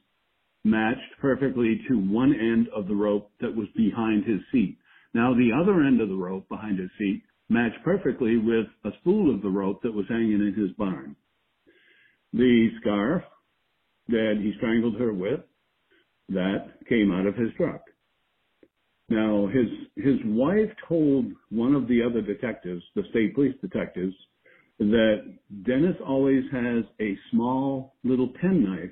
matched 0.63 1.13
perfectly 1.21 1.79
to 1.87 1.93
one 1.95 2.33
end 2.33 2.67
of 2.75 2.87
the 2.87 2.95
rope 2.95 3.29
that 3.39 3.55
was 3.55 3.67
behind 3.75 4.25
his 4.25 4.39
seat. 4.51 4.79
Now 5.13 5.35
the 5.35 5.51
other 5.53 5.83
end 5.83 6.01
of 6.01 6.09
the 6.09 6.15
rope 6.15 6.49
behind 6.49 6.79
his 6.79 6.89
seat 6.97 7.21
matched 7.49 7.77
perfectly 7.85 8.37
with 8.37 8.65
a 8.83 8.89
spool 8.99 9.31
of 9.31 9.43
the 9.43 9.49
rope 9.49 9.83
that 9.83 9.93
was 9.93 10.07
hanging 10.09 10.41
in 10.41 10.55
his 10.59 10.71
barn. 10.71 11.15
The 12.33 12.69
scarf 12.81 13.21
that 14.07 14.39
he 14.41 14.53
strangled 14.57 14.99
her 14.99 15.13
with 15.13 15.41
that 16.29 16.79
came 16.89 17.11
out 17.11 17.27
of 17.27 17.35
his 17.35 17.51
truck. 17.57 17.81
Now, 19.07 19.47
his 19.53 19.67
his 20.03 20.17
wife 20.25 20.71
told 20.89 21.27
one 21.49 21.75
of 21.75 21.87
the 21.87 22.01
other 22.01 22.21
detectives, 22.21 22.81
the 22.95 23.03
state 23.11 23.35
police 23.35 23.55
detectives, 23.61 24.15
that 24.79 25.33
Dennis 25.65 25.95
always 26.05 26.43
has 26.51 26.83
a 27.01 27.17
small 27.31 27.95
little 28.03 28.29
penknife 28.41 28.91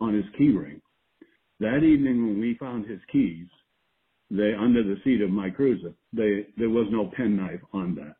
on 0.00 0.14
his 0.14 0.24
key 0.36 0.50
ring. 0.50 0.80
That 1.60 1.84
evening 1.84 2.26
when 2.26 2.40
we 2.40 2.56
found 2.58 2.86
his 2.86 3.00
keys, 3.10 3.46
they 4.30 4.54
under 4.54 4.82
the 4.82 4.96
seat 5.04 5.20
of 5.20 5.30
my 5.30 5.50
cruiser, 5.50 5.92
they 6.12 6.46
there 6.56 6.70
was 6.70 6.88
no 6.90 7.10
penknife 7.16 7.60
on 7.72 7.94
that. 7.96 8.16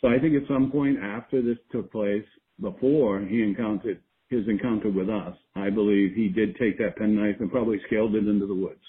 So 0.00 0.08
I 0.08 0.18
think 0.18 0.34
at 0.34 0.48
some 0.48 0.70
point 0.70 0.98
after 1.02 1.42
this 1.42 1.58
took 1.72 1.90
place, 1.92 2.24
before 2.60 3.20
he 3.20 3.42
encountered 3.42 4.00
his 4.28 4.46
encounter 4.48 4.90
with 4.90 5.08
us, 5.08 5.36
I 5.56 5.70
believe 5.70 6.14
he 6.14 6.28
did 6.28 6.56
take 6.56 6.78
that 6.78 6.96
penknife 6.96 7.36
and 7.40 7.50
probably 7.50 7.80
scaled 7.86 8.14
it 8.14 8.26
into 8.26 8.46
the 8.46 8.54
woods. 8.54 8.80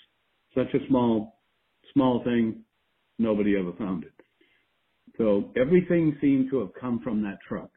Such 0.55 0.73
a 0.73 0.87
small, 0.87 1.39
small 1.93 2.23
thing, 2.23 2.63
nobody 3.17 3.57
ever 3.57 3.73
found 3.73 4.03
it. 4.03 4.10
So 5.17 5.49
everything 5.55 6.17
seemed 6.21 6.49
to 6.51 6.59
have 6.59 6.73
come 6.79 6.99
from 6.99 7.21
that 7.23 7.37
truck. 7.47 7.69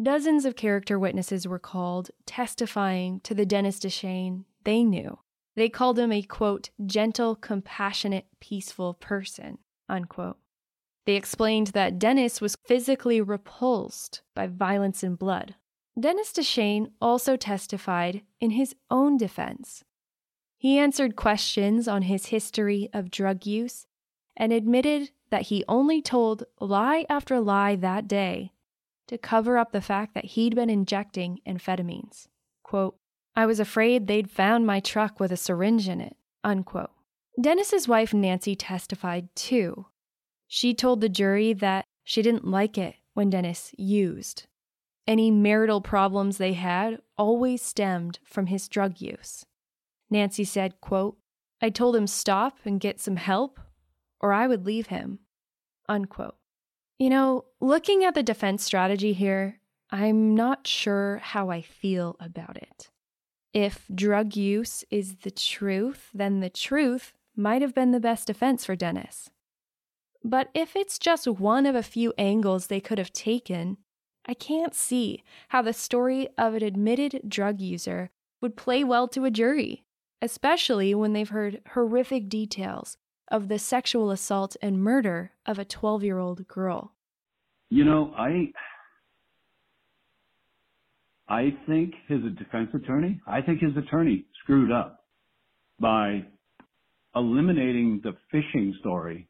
Dozens 0.00 0.44
of 0.44 0.54
character 0.54 0.96
witnesses 0.98 1.48
were 1.48 1.58
called, 1.58 2.10
testifying 2.24 3.20
to 3.20 3.34
the 3.34 3.46
Dennis 3.46 3.80
Dechaine 3.80 4.44
they 4.64 4.84
knew. 4.84 5.18
They 5.56 5.68
called 5.68 5.98
him 5.98 6.12
a, 6.12 6.22
quote, 6.22 6.70
gentle, 6.86 7.34
compassionate, 7.34 8.26
peaceful 8.38 8.94
person, 8.94 9.58
unquote. 9.88 10.36
They 11.04 11.16
explained 11.16 11.68
that 11.68 11.98
Dennis 11.98 12.40
was 12.40 12.56
physically 12.64 13.20
repulsed 13.20 14.22
by 14.36 14.46
violence 14.46 15.02
and 15.02 15.18
blood. 15.18 15.56
Dennis 15.98 16.32
Dechaine 16.32 16.92
also 17.00 17.36
testified 17.36 18.22
in 18.40 18.50
his 18.50 18.76
own 18.88 19.16
defense. 19.16 19.82
He 20.58 20.78
answered 20.78 21.16
questions 21.16 21.88
on 21.88 22.02
his 22.02 22.26
history 22.26 22.90
of 22.92 23.10
drug 23.10 23.46
use 23.46 23.86
and 24.36 24.52
admitted 24.52 25.10
that 25.30 25.42
he 25.42 25.64
only 25.68 26.02
told 26.02 26.44
lie 26.60 27.06
after 27.08 27.40
lie 27.40 27.76
that 27.76 28.08
day 28.08 28.52
to 29.06 29.16
cover 29.16 29.56
up 29.56 29.72
the 29.72 29.80
fact 29.80 30.14
that 30.14 30.24
he'd 30.26 30.54
been 30.54 30.68
injecting 30.68 31.40
amphetamines. 31.46 32.26
Quote, 32.62 32.96
I 33.36 33.46
was 33.46 33.60
afraid 33.60 34.06
they'd 34.06 34.30
found 34.30 34.66
my 34.66 34.80
truck 34.80 35.20
with 35.20 35.32
a 35.32 35.36
syringe 35.36 35.88
in 35.88 36.00
it. 36.00 36.16
Unquote. 36.42 36.90
Dennis's 37.40 37.86
wife 37.86 38.12
Nancy 38.12 38.56
testified 38.56 39.28
too, 39.36 39.86
she 40.48 40.72
told 40.72 41.00
the 41.00 41.10
jury 41.10 41.52
that 41.52 41.84
she 42.02 42.22
didn't 42.22 42.46
like 42.46 42.78
it 42.78 42.96
when 43.12 43.28
Dennis 43.28 43.74
used. 43.76 44.46
Any 45.06 45.30
marital 45.30 45.82
problems 45.82 46.38
they 46.38 46.54
had 46.54 47.00
always 47.16 47.62
stemmed 47.62 48.18
from 48.24 48.46
his 48.46 48.66
drug 48.66 49.00
use. 49.00 49.44
Nancy 50.10 50.44
said, 50.44 50.80
quote, 50.80 51.16
I 51.60 51.70
told 51.70 51.96
him 51.96 52.06
stop 52.06 52.58
and 52.64 52.80
get 52.80 53.00
some 53.00 53.16
help, 53.16 53.60
or 54.20 54.32
I 54.32 54.46
would 54.46 54.64
leave 54.64 54.88
him. 54.88 55.20
Unquote. 55.88 56.36
You 56.98 57.10
know, 57.10 57.44
looking 57.60 58.04
at 58.04 58.14
the 58.14 58.22
defense 58.22 58.64
strategy 58.64 59.12
here, 59.12 59.60
I'm 59.90 60.34
not 60.34 60.66
sure 60.66 61.18
how 61.22 61.50
I 61.50 61.62
feel 61.62 62.16
about 62.20 62.56
it. 62.56 62.90
If 63.54 63.86
drug 63.94 64.36
use 64.36 64.84
is 64.90 65.16
the 65.22 65.30
truth, 65.30 66.10
then 66.12 66.40
the 66.40 66.50
truth 66.50 67.12
might 67.34 67.62
have 67.62 67.74
been 67.74 67.92
the 67.92 68.00
best 68.00 68.26
defense 68.26 68.64
for 68.64 68.76
Dennis. 68.76 69.30
But 70.24 70.50
if 70.54 70.76
it's 70.76 70.98
just 70.98 71.26
one 71.26 71.64
of 71.64 71.74
a 71.74 71.82
few 71.82 72.12
angles 72.18 72.66
they 72.66 72.80
could 72.80 72.98
have 72.98 73.12
taken, 73.12 73.78
I 74.26 74.34
can't 74.34 74.74
see 74.74 75.22
how 75.48 75.62
the 75.62 75.72
story 75.72 76.28
of 76.36 76.54
an 76.54 76.62
admitted 76.62 77.22
drug 77.28 77.60
user 77.60 78.10
would 78.42 78.56
play 78.56 78.84
well 78.84 79.08
to 79.08 79.24
a 79.24 79.30
jury, 79.30 79.84
especially 80.20 80.94
when 80.94 81.12
they've 81.12 81.28
heard 81.28 81.60
horrific 81.72 82.28
details 82.28 82.96
of 83.30 83.48
the 83.48 83.58
sexual 83.58 84.10
assault 84.10 84.56
and 84.62 84.82
murder 84.82 85.32
of 85.46 85.58
a 85.58 85.64
12 85.64 86.02
year 86.04 86.18
old 86.18 86.46
girl. 86.48 86.94
You 87.70 87.84
know, 87.84 88.12
I. 88.16 88.52
I 91.30 91.54
think 91.66 91.92
his 92.08 92.20
defense 92.38 92.70
attorney, 92.72 93.20
I 93.26 93.42
think 93.42 93.60
his 93.60 93.76
attorney 93.76 94.24
screwed 94.42 94.72
up 94.72 95.04
by 95.78 96.24
eliminating 97.14 98.00
the 98.02 98.12
fishing 98.30 98.74
story 98.80 99.28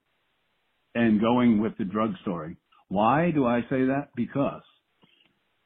and 0.94 1.20
going 1.20 1.60
with 1.60 1.76
the 1.76 1.84
drug 1.84 2.12
story. 2.22 2.56
Why 2.86 3.32
do 3.32 3.46
I 3.46 3.62
say 3.62 3.84
that? 3.86 4.10
Because 4.14 4.62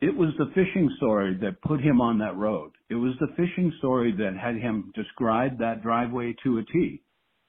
it 0.03 0.17
was 0.17 0.31
the 0.37 0.51
fishing 0.53 0.91
story 0.97 1.39
that 1.41 1.63
put 1.63 1.81
him 1.81 2.01
on 2.01 2.19
that 2.19 2.37
road. 2.37 2.73
It 2.91 2.97
was 2.97 3.15
the 3.21 3.29
fishing 3.37 3.73
story 3.79 4.13
that 4.19 4.37
had 4.37 4.57
him 4.57 4.93
describe 4.97 5.61
that 5.61 5.81
driveway 5.81 6.35
to 6.43 6.59
a 6.59 6.65
T. 6.65 7.01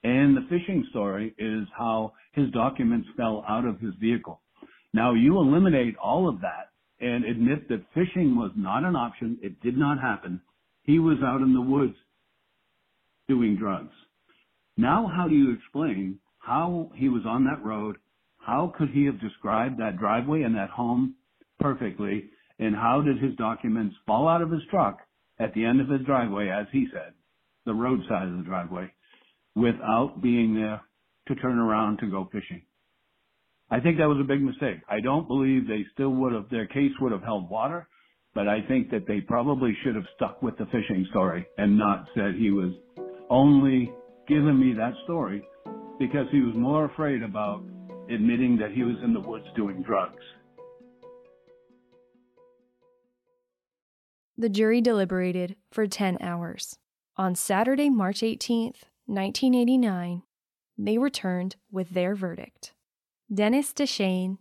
And 0.04 0.36
the 0.36 0.46
fishing 0.48 0.86
story 0.90 1.34
is 1.36 1.66
how 1.76 2.12
his 2.32 2.48
documents 2.52 3.08
fell 3.16 3.44
out 3.48 3.64
of 3.64 3.80
his 3.80 3.92
vehicle. 4.00 4.40
Now 4.92 5.14
you 5.14 5.36
eliminate 5.38 5.96
all 5.96 6.28
of 6.28 6.40
that 6.42 6.70
and 7.00 7.24
admit 7.24 7.68
that 7.68 7.84
fishing 7.92 8.36
was 8.36 8.52
not 8.56 8.84
an 8.84 8.94
option. 8.94 9.36
It 9.42 9.60
did 9.60 9.76
not 9.76 10.00
happen. 10.00 10.40
He 10.84 11.00
was 11.00 11.18
out 11.24 11.42
in 11.42 11.54
the 11.54 11.60
woods 11.60 11.96
doing 13.26 13.56
drugs. 13.56 13.94
Now 14.76 15.10
how 15.12 15.26
do 15.26 15.34
you 15.34 15.52
explain 15.54 16.20
how 16.38 16.92
he 16.94 17.08
was 17.08 17.22
on 17.26 17.46
that 17.46 17.64
road, 17.64 17.96
how 18.38 18.72
could 18.78 18.90
he 18.90 19.06
have 19.06 19.20
described 19.20 19.80
that 19.80 19.98
driveway 19.98 20.42
and 20.42 20.54
that 20.54 20.70
home 20.70 21.16
perfectly, 21.58 22.30
and 22.58 22.74
how 22.74 23.02
did 23.02 23.18
his 23.18 23.34
documents 23.36 23.96
fall 24.06 24.28
out 24.28 24.42
of 24.42 24.50
his 24.50 24.62
truck 24.70 24.98
at 25.38 25.52
the 25.54 25.64
end 25.64 25.80
of 25.80 25.88
his 25.88 26.06
driveway, 26.06 26.48
as 26.48 26.66
he 26.72 26.86
said, 26.92 27.12
the 27.66 27.74
roadside 27.74 28.28
of 28.28 28.38
the 28.38 28.44
driveway, 28.44 28.90
without 29.54 30.20
being 30.22 30.54
there 30.54 30.80
to 31.28 31.34
turn 31.36 31.58
around 31.58 31.98
to 31.98 32.10
go 32.10 32.28
fishing. 32.30 32.62
I 33.70 33.80
think 33.80 33.98
that 33.98 34.08
was 34.08 34.20
a 34.20 34.28
big 34.28 34.42
mistake. 34.42 34.80
I 34.88 35.00
don't 35.00 35.26
believe 35.26 35.66
they 35.66 35.84
still 35.94 36.10
would 36.10 36.32
have, 36.32 36.48
their 36.50 36.66
case 36.66 36.92
would 37.00 37.12
have 37.12 37.22
held 37.22 37.50
water, 37.50 37.88
but 38.34 38.46
I 38.46 38.60
think 38.68 38.90
that 38.90 39.06
they 39.06 39.20
probably 39.20 39.76
should 39.82 39.94
have 39.94 40.04
stuck 40.16 40.42
with 40.42 40.56
the 40.58 40.66
fishing 40.66 41.06
story 41.10 41.46
and 41.56 41.78
not 41.78 42.06
said 42.14 42.34
he 42.34 42.50
was 42.50 42.72
only 43.30 43.92
giving 44.28 44.60
me 44.60 44.74
that 44.74 44.92
story 45.04 45.42
because 45.98 46.26
he 46.30 46.40
was 46.40 46.54
more 46.54 46.84
afraid 46.84 47.22
about 47.22 47.64
admitting 48.10 48.58
that 48.58 48.72
he 48.72 48.82
was 48.82 48.96
in 49.02 49.14
the 49.14 49.20
woods 49.20 49.46
doing 49.56 49.82
drugs. 49.82 50.22
The 54.36 54.48
jury 54.48 54.80
deliberated 54.80 55.56
for 55.70 55.86
10 55.86 56.18
hours. 56.20 56.78
On 57.16 57.34
Saturday, 57.34 57.88
March 57.88 58.20
18th, 58.20 58.82
1989, 59.06 60.22
they 60.76 60.98
returned 60.98 61.56
with 61.70 61.90
their 61.90 62.14
verdict. 62.14 62.72
Dennis 63.32 63.72
Dechaine, 63.72 64.38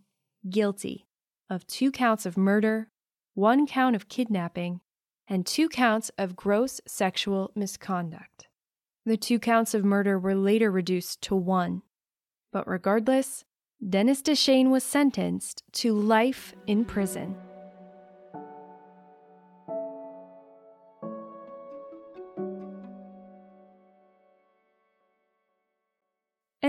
guilty 0.50 1.08
of 1.50 1.68
two 1.68 1.92
counts 1.92 2.26
of 2.26 2.38
murder, 2.38 2.90
one 3.36 3.68
count 3.68 3.96
of 3.96 4.10
kidnapping, 4.10 4.82
and 5.28 5.46
two 5.46 5.70
counts 5.70 6.12
of 6.18 6.36
gross 6.36 6.82
sexual 6.88 7.52
misconduct. 7.56 8.48
The 9.06 9.18
two 9.18 9.40
counts 9.40 9.74
of 9.74 9.86
murder 9.86 10.18
were 10.18 10.36
later 10.36 10.72
reduced 10.72 11.22
to 11.24 11.36
one. 11.36 11.84
But 12.52 12.68
regardless, 12.68 13.46
Dennis 13.88 14.22
Dechaine 14.22 14.70
was 14.70 14.84
sentenced 14.84 15.64
to 15.74 15.94
life 15.94 16.54
in 16.68 16.86
prison. 16.86 17.36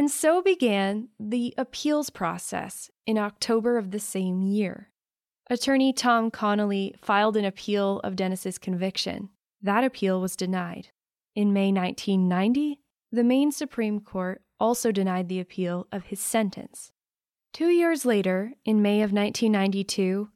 And 0.05 0.11
so 0.11 0.43
began 0.43 1.09
the 1.19 1.55
appeals 1.57 2.11
process 2.11 2.91
in 3.07 3.17
October 3.17 3.79
of 3.79 3.91
the 3.91 3.99
same 3.99 4.43
year. 4.43 4.91
Attorney 5.49 5.95
Tom 5.95 6.31
Connolly 6.31 6.95
filed 7.01 7.39
an 7.39 7.47
appeal 7.47 8.01
of 8.05 8.15
Dennis's 8.15 8.59
conviction. 8.59 9.31
That 9.63 9.83
appeal 9.83 10.21
was 10.21 10.37
denied. 10.37 10.89
In 11.35 11.55
May 11.55 11.73
1990, 11.73 12.81
the 13.13 13.25
Maine 13.25 13.51
Supreme 13.51 13.99
Court 13.99 14.43
also 14.61 14.93
denied 14.93 15.31
the 15.31 15.41
appeal 15.41 15.87
of 15.91 16.05
his 16.05 16.21
sentence. 16.21 16.93
Two 17.55 17.69
years 17.69 18.05
later, 18.05 18.53
in 18.67 18.83
May 18.83 19.01
of 19.01 19.11
1992, 19.11 20.29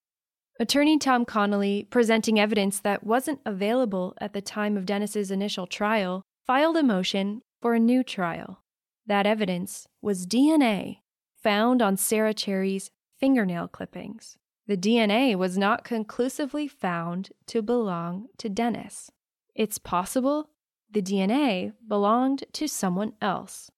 attorney 0.59 0.97
Tom 0.97 1.27
Connolly, 1.27 1.87
presenting 1.91 2.41
evidence 2.41 2.81
that 2.81 3.05
wasn't 3.05 3.41
available 3.45 4.15
at 4.19 4.33
the 4.33 4.41
time 4.41 4.79
of 4.79 4.87
Dennis's 4.87 5.31
initial 5.31 5.67
trial, 5.67 6.23
filed 6.47 6.79
a 6.79 6.83
motion 6.83 7.43
for 7.61 7.75
a 7.75 7.79
new 7.79 8.03
trial. 8.03 8.63
That 9.09 9.27
evidence 9.27 9.89
was 10.03 10.27
DNA 10.27 10.99
found 11.43 11.81
on 11.81 11.97
Sarah 11.97 12.35
Cherry's 12.35 12.91
fingernail 13.19 13.69
clippings. 13.69 14.37
The 14.67 14.77
DNA 14.77 15.35
was 15.35 15.57
not 15.57 15.83
conclusively 15.83 16.69
found 16.69 17.31
to 17.47 17.63
belong 17.63 18.27
to 18.37 18.51
Dennis. 18.51 19.11
It's 19.55 19.79
possible 19.79 20.51
the 20.91 21.01
DNA 21.01 21.73
belonged 21.87 22.45
to 22.53 22.69
someone 22.69 23.15
else. 23.23 23.71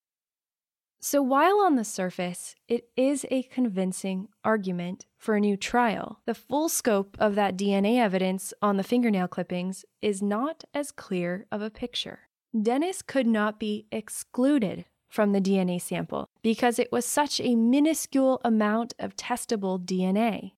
So, 1.00 1.22
while 1.22 1.60
on 1.60 1.76
the 1.76 1.84
surface, 1.84 2.56
it 2.66 2.88
is 2.96 3.24
a 3.30 3.44
convincing 3.44 4.28
argument 4.44 5.06
for 5.16 5.36
a 5.36 5.40
new 5.40 5.56
trial, 5.56 6.20
the 6.26 6.34
full 6.34 6.68
scope 6.68 7.16
of 7.20 7.36
that 7.36 7.56
DNA 7.56 7.98
evidence 7.98 8.52
on 8.60 8.76
the 8.76 8.82
fingernail 8.82 9.28
clippings 9.28 9.84
is 10.02 10.20
not 10.20 10.64
as 10.74 10.90
clear 10.90 11.46
of 11.52 11.62
a 11.62 11.70
picture. 11.70 12.28
Dennis 12.60 13.00
could 13.00 13.28
not 13.28 13.60
be 13.60 13.86
excluded 13.92 14.86
from 15.10 15.32
the 15.32 15.40
DNA 15.40 15.80
sample 15.80 16.28
because 16.40 16.78
it 16.78 16.90
was 16.90 17.04
such 17.04 17.40
a 17.40 17.56
minuscule 17.56 18.40
amount 18.44 18.94
of 18.98 19.16
testable 19.16 19.78
DNA. 19.78 20.52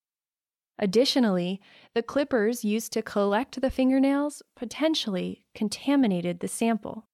Additionally, 0.79 1.61
the 1.95 2.03
clippers 2.03 2.65
used 2.65 2.93
to 2.93 3.03
collect 3.03 3.61
the 3.61 3.71
fingernails 3.71 4.43
potentially 4.55 5.45
contaminated 5.55 6.41
the 6.41 6.49
sample. 6.49 7.07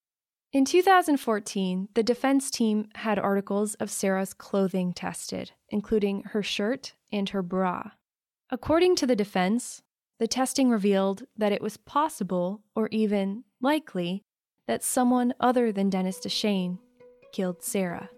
In 0.53 0.64
2014, 0.64 1.89
the 1.95 2.03
defense 2.03 2.51
team 2.51 2.89
had 2.95 3.18
articles 3.18 3.74
of 3.74 3.91
Sarah's 3.91 4.32
clothing 4.32 4.95
tested, 4.95 5.53
including 5.68 6.22
her 6.32 6.43
shirt 6.43 6.95
and 7.12 7.28
her 7.28 7.43
bra. 7.43 7.91
According 8.51 8.97
to 8.97 9.07
the 9.07 9.16
defense, 9.16 9.82
the 10.18 10.26
testing 10.26 10.70
revealed 10.70 11.24
that 11.36 11.53
it 11.53 11.61
was 11.61 11.76
possible, 11.76 12.62
or 12.74 12.89
even 12.91 13.45
likely, 13.61 14.24
that 14.66 14.82
someone 14.82 15.34
other 15.39 15.70
than 15.70 15.91
Dennis 15.91 16.18
Dechaine 16.18 16.78
killed 17.33 17.62
Sarah. 17.62 18.11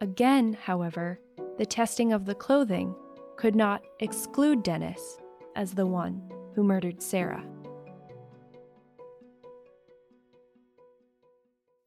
Again, 0.00 0.56
however, 0.60 1.20
the 1.58 1.66
testing 1.66 2.12
of 2.12 2.24
the 2.26 2.34
clothing 2.34 2.94
could 3.36 3.54
not 3.54 3.82
exclude 4.00 4.62
Dennis 4.62 5.18
as 5.56 5.74
the 5.74 5.86
one 5.86 6.22
who 6.54 6.62
murdered 6.62 7.02
Sarah. 7.02 7.44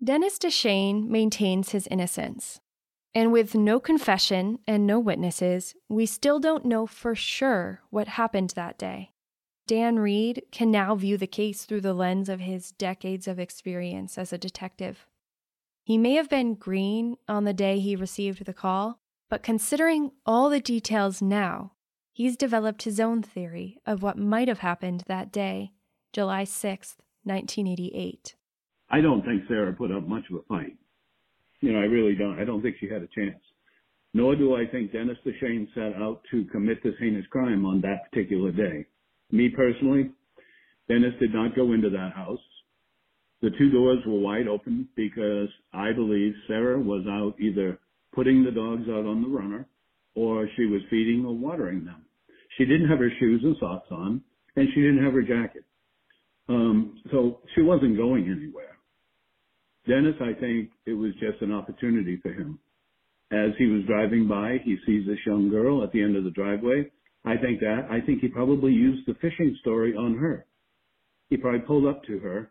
Dennis 0.03 0.37
Dechaine 0.37 1.07
maintains 1.07 1.71
his 1.71 1.87
innocence. 1.87 2.59
And 3.15 3.31
with 3.31 3.55
no 3.55 3.79
confession 3.79 4.59
and 4.67 4.85
no 4.85 4.99
witnesses, 4.99 5.73
we 5.87 6.05
still 6.05 6.39
don't 6.39 6.65
know 6.65 6.85
for 6.85 7.15
sure 7.15 7.81
what 7.89 8.09
happened 8.09 8.51
that 8.51 8.77
day. 8.77 9.11
Dan 9.67 9.97
Reed 9.97 10.43
can 10.51 10.69
now 10.69 10.93
view 10.93 11.17
the 11.17 11.25
case 11.25 11.65
through 11.65 11.81
the 11.81 11.93
lens 11.93 12.29
of 12.29 12.41
his 12.41 12.71
decades 12.73 13.27
of 13.27 13.39
experience 13.39 14.17
as 14.17 14.31
a 14.31 14.37
detective. 14.37 15.07
He 15.85 15.99
may 15.99 16.15
have 16.15 16.29
been 16.29 16.55
green 16.55 17.17
on 17.27 17.43
the 17.43 17.53
day 17.53 17.77
he 17.77 17.95
received 17.95 18.43
the 18.43 18.53
call, 18.55 18.99
but 19.29 19.43
considering 19.43 20.13
all 20.25 20.49
the 20.49 20.59
details 20.59 21.21
now, 21.21 21.73
he's 22.11 22.35
developed 22.35 22.83
his 22.83 22.99
own 22.99 23.21
theory 23.21 23.77
of 23.85 24.01
what 24.01 24.17
might 24.17 24.47
have 24.47 24.59
happened 24.59 25.03
that 25.05 25.31
day, 25.31 25.73
July 26.11 26.41
6th, 26.41 26.95
1988. 27.25 28.33
I 28.89 28.99
don't 28.99 29.23
think 29.23 29.43
Sarah 29.47 29.73
put 29.73 29.91
up 29.91 30.07
much 30.07 30.23
of 30.31 30.37
a 30.37 30.41
fight. 30.49 30.75
You 31.61 31.71
know, 31.71 31.79
I 31.79 31.83
really 31.83 32.15
don't. 32.15 32.39
I 32.39 32.45
don't 32.45 32.63
think 32.63 32.77
she 32.79 32.89
had 32.89 33.03
a 33.03 33.07
chance. 33.13 33.39
Nor 34.15 34.35
do 34.35 34.55
I 34.55 34.65
think 34.65 34.91
Dennis 34.91 35.17
Dechaine 35.23 35.67
set 35.75 36.01
out 36.01 36.21
to 36.31 36.45
commit 36.45 36.81
this 36.81 36.95
heinous 36.99 37.27
crime 37.29 37.63
on 37.63 37.81
that 37.81 38.09
particular 38.09 38.51
day. 38.51 38.87
Me 39.31 39.49
personally, 39.49 40.09
Dennis 40.87 41.13
did 41.19 41.31
not 41.31 41.55
go 41.55 41.73
into 41.73 41.91
that 41.91 42.13
house. 42.15 42.39
The 43.45 43.51
two 43.59 43.69
doors 43.69 43.99
were 44.07 44.17
wide 44.17 44.47
open 44.47 44.89
because 44.95 45.49
I 45.71 45.91
believe 45.91 46.33
Sarah 46.47 46.79
was 46.79 47.05
out 47.07 47.35
either 47.39 47.77
putting 48.11 48.43
the 48.43 48.49
dogs 48.49 48.89
out 48.89 49.05
on 49.05 49.21
the 49.21 49.27
runner 49.27 49.67
or 50.15 50.49
she 50.57 50.65
was 50.65 50.81
feeding 50.89 51.23
or 51.23 51.35
watering 51.35 51.85
them. 51.85 52.05
She 52.57 52.65
didn't 52.65 52.89
have 52.89 52.97
her 52.97 53.11
shoes 53.19 53.41
and 53.43 53.55
socks 53.59 53.89
on 53.91 54.23
and 54.55 54.67
she 54.73 54.81
didn't 54.81 55.03
have 55.03 55.13
her 55.13 55.21
jacket. 55.21 55.63
Um, 56.49 56.99
so 57.11 57.41
she 57.53 57.61
wasn't 57.61 57.97
going 57.97 58.23
anywhere. 58.35 58.77
Dennis, 59.87 60.15
I 60.21 60.33
think 60.39 60.71
it 60.87 60.93
was 60.93 61.11
just 61.19 61.39
an 61.43 61.51
opportunity 61.51 62.17
for 62.23 62.33
him. 62.33 62.57
As 63.31 63.51
he 63.59 63.67
was 63.67 63.85
driving 63.85 64.27
by, 64.27 64.57
he 64.63 64.77
sees 64.87 65.05
this 65.05 65.19
young 65.23 65.51
girl 65.51 65.83
at 65.83 65.91
the 65.91 66.01
end 66.01 66.15
of 66.15 66.23
the 66.23 66.31
driveway. 66.31 66.89
I 67.25 67.37
think 67.37 67.59
that, 67.59 67.89
I 67.91 68.01
think 68.01 68.21
he 68.21 68.27
probably 68.27 68.71
used 68.71 69.05
the 69.05 69.13
fishing 69.21 69.55
story 69.61 69.95
on 69.95 70.17
her. 70.17 70.47
He 71.29 71.37
probably 71.37 71.59
pulled 71.59 71.85
up 71.85 72.03
to 72.05 72.17
her, 72.17 72.49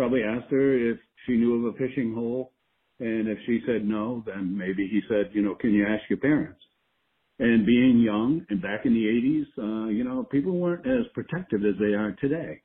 probably 0.00 0.22
asked 0.22 0.50
her 0.50 0.92
if 0.92 0.98
she 1.26 1.32
knew 1.32 1.66
of 1.66 1.74
a 1.74 1.76
fishing 1.76 2.14
hole, 2.14 2.52
and 3.00 3.28
if 3.28 3.36
she 3.44 3.60
said 3.66 3.86
no, 3.86 4.24
then 4.24 4.56
maybe 4.56 4.88
he 4.90 5.02
said, 5.10 5.28
you 5.34 5.42
know, 5.42 5.54
can 5.54 5.74
you 5.74 5.84
ask 5.84 6.08
your 6.08 6.18
parents? 6.18 6.58
And 7.38 7.66
being 7.66 8.00
young 8.00 8.46
and 8.48 8.62
back 8.62 8.86
in 8.86 8.94
the 8.94 9.04
80s, 9.04 9.44
uh, 9.58 9.88
you 9.90 10.02
know, 10.02 10.24
people 10.24 10.58
weren't 10.58 10.86
as 10.86 11.04
protective 11.12 11.60
as 11.66 11.74
they 11.78 11.92
are 11.92 12.16
today. 12.18 12.62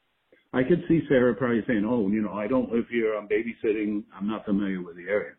I 0.53 0.63
could 0.63 0.85
see 0.87 1.01
Sarah 1.09 1.35
probably 1.35 1.61
saying, 1.67 1.85
oh, 1.85 2.07
you 2.07 2.21
know, 2.21 2.31
I 2.31 2.47
don't 2.47 2.71
live 2.71 2.85
here. 2.89 3.17
I'm 3.17 3.27
babysitting. 3.27 4.05
I'm 4.17 4.29
not 4.29 4.45
familiar 4.45 4.81
with 4.81 4.95
the 4.95 5.09
area. 5.09 5.33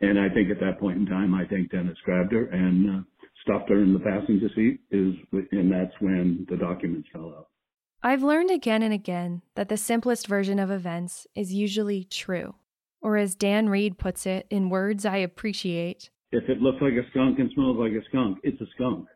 And 0.00 0.18
I 0.18 0.32
think 0.32 0.50
at 0.50 0.60
that 0.60 0.80
point 0.80 0.96
in 0.96 1.04
time, 1.04 1.34
I 1.34 1.44
think 1.44 1.70
Dennis 1.70 1.98
grabbed 2.02 2.32
her 2.32 2.46
and 2.46 3.00
uh, 3.00 3.02
stopped 3.42 3.68
her 3.68 3.82
in 3.82 3.92
the 3.92 4.00
passenger 4.00 4.48
seat, 4.56 4.80
is, 4.90 5.14
and 5.52 5.70
that's 5.70 5.92
when 6.00 6.46
the 6.48 6.56
documents 6.56 7.10
fell 7.12 7.28
out. 7.36 7.48
I've 8.02 8.22
learned 8.22 8.50
again 8.50 8.82
and 8.82 8.94
again 8.94 9.42
that 9.56 9.68
the 9.68 9.76
simplest 9.76 10.26
version 10.26 10.58
of 10.58 10.70
events 10.70 11.26
is 11.34 11.52
usually 11.52 12.04
true. 12.04 12.54
Or 13.02 13.18
as 13.18 13.34
Dan 13.34 13.68
Reed 13.68 13.98
puts 13.98 14.24
it 14.24 14.46
in 14.48 14.70
words 14.70 15.04
I 15.04 15.18
appreciate, 15.18 16.08
if 16.32 16.48
it 16.48 16.62
looks 16.62 16.80
like 16.80 16.94
a 16.94 17.06
skunk 17.10 17.38
and 17.38 17.50
smells 17.52 17.76
like 17.76 17.92
a 17.92 18.02
skunk, 18.08 18.38
it's 18.42 18.60
a 18.62 18.66
skunk. 18.74 19.06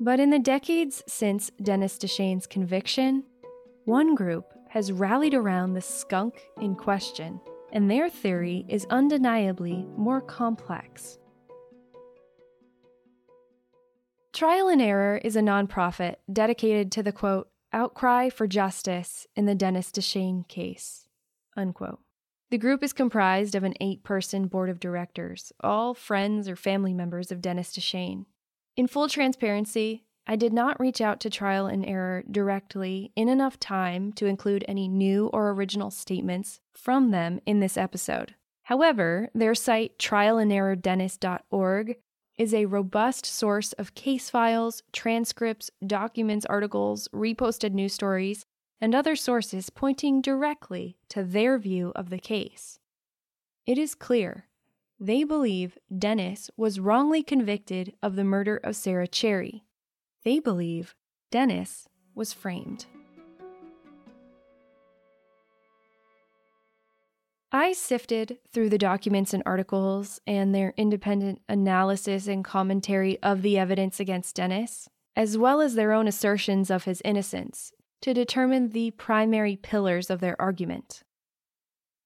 But 0.00 0.20
in 0.20 0.30
the 0.30 0.38
decades 0.38 1.02
since 1.06 1.50
Dennis 1.62 1.98
Dechaine's 1.98 2.46
conviction, 2.46 3.24
one 3.84 4.14
group 4.14 4.54
has 4.70 4.90
rallied 4.90 5.34
around 5.34 5.74
the 5.74 5.82
skunk 5.82 6.40
in 6.62 6.76
question, 6.76 7.40
and 7.72 7.90
their 7.90 8.08
theory 8.08 8.64
is 8.68 8.86
undeniably 8.88 9.86
more 9.98 10.22
complex. 10.22 11.18
Trial 14.32 14.68
and 14.68 14.80
Error 14.80 15.20
is 15.22 15.36
a 15.36 15.40
nonprofit 15.40 16.16
dedicated 16.32 16.90
to 16.92 17.02
the 17.02 17.12
quote, 17.12 17.50
outcry 17.72 18.28
for 18.28 18.46
justice 18.46 19.26
in 19.36 19.46
the 19.46 19.54
Dennis 19.54 19.90
Dechaine 19.90 20.46
case. 20.48 21.08
Unquote. 21.56 22.00
The 22.50 22.58
group 22.58 22.82
is 22.82 22.92
comprised 22.92 23.54
of 23.54 23.64
an 23.64 23.74
eight 23.80 24.02
person 24.02 24.46
board 24.46 24.70
of 24.70 24.80
directors, 24.80 25.52
all 25.60 25.92
friends 25.92 26.48
or 26.48 26.56
family 26.56 26.94
members 26.94 27.30
of 27.30 27.42
Dennis 27.42 27.72
Dechaine. 27.74 28.24
In 28.76 28.86
full 28.86 29.08
transparency, 29.08 30.04
I 30.26 30.36
did 30.36 30.52
not 30.52 30.78
reach 30.78 31.00
out 31.00 31.20
to 31.20 31.30
Trial 31.30 31.66
and 31.66 31.84
Error 31.84 32.22
directly 32.30 33.12
in 33.16 33.28
enough 33.28 33.58
time 33.58 34.12
to 34.14 34.26
include 34.26 34.64
any 34.68 34.86
new 34.86 35.28
or 35.28 35.50
original 35.50 35.90
statements 35.90 36.60
from 36.74 37.10
them 37.10 37.40
in 37.46 37.60
this 37.60 37.76
episode. 37.76 38.34
However, 38.64 39.30
their 39.34 39.54
site, 39.54 39.98
trialanderrordennis.org, 39.98 41.96
is 42.38 42.54
a 42.54 42.66
robust 42.66 43.26
source 43.26 43.72
of 43.74 43.94
case 43.94 44.30
files, 44.30 44.82
transcripts, 44.92 45.70
documents, 45.84 46.46
articles, 46.46 47.08
reposted 47.08 47.72
news 47.72 47.92
stories, 47.92 48.46
and 48.80 48.94
other 48.94 49.16
sources 49.16 49.70
pointing 49.70 50.22
directly 50.22 50.96
to 51.08 51.24
their 51.24 51.58
view 51.58 51.92
of 51.96 52.10
the 52.10 52.18
case. 52.18 52.78
It 53.66 53.76
is 53.76 53.94
clear 53.94 54.46
they 55.00 55.24
believe 55.24 55.78
Dennis 55.96 56.50
was 56.56 56.80
wrongly 56.80 57.22
convicted 57.22 57.94
of 58.02 58.16
the 58.16 58.24
murder 58.24 58.56
of 58.64 58.76
Sarah 58.76 59.06
Cherry. 59.06 59.64
They 60.24 60.38
believe 60.40 60.94
Dennis 61.30 61.88
was 62.14 62.32
framed. 62.32 62.86
I 67.50 67.72
sifted 67.72 68.38
through 68.52 68.68
the 68.68 68.76
documents 68.76 69.32
and 69.32 69.42
articles 69.46 70.20
and 70.26 70.54
their 70.54 70.74
independent 70.76 71.40
analysis 71.48 72.26
and 72.26 72.44
commentary 72.44 73.18
of 73.22 73.40
the 73.40 73.56
evidence 73.56 73.98
against 73.98 74.36
Dennis, 74.36 74.86
as 75.16 75.38
well 75.38 75.62
as 75.62 75.74
their 75.74 75.92
own 75.92 76.06
assertions 76.06 76.70
of 76.70 76.84
his 76.84 77.00
innocence, 77.06 77.72
to 78.02 78.12
determine 78.12 78.68
the 78.70 78.90
primary 78.92 79.56
pillars 79.56 80.10
of 80.10 80.20
their 80.20 80.38
argument. 80.40 81.02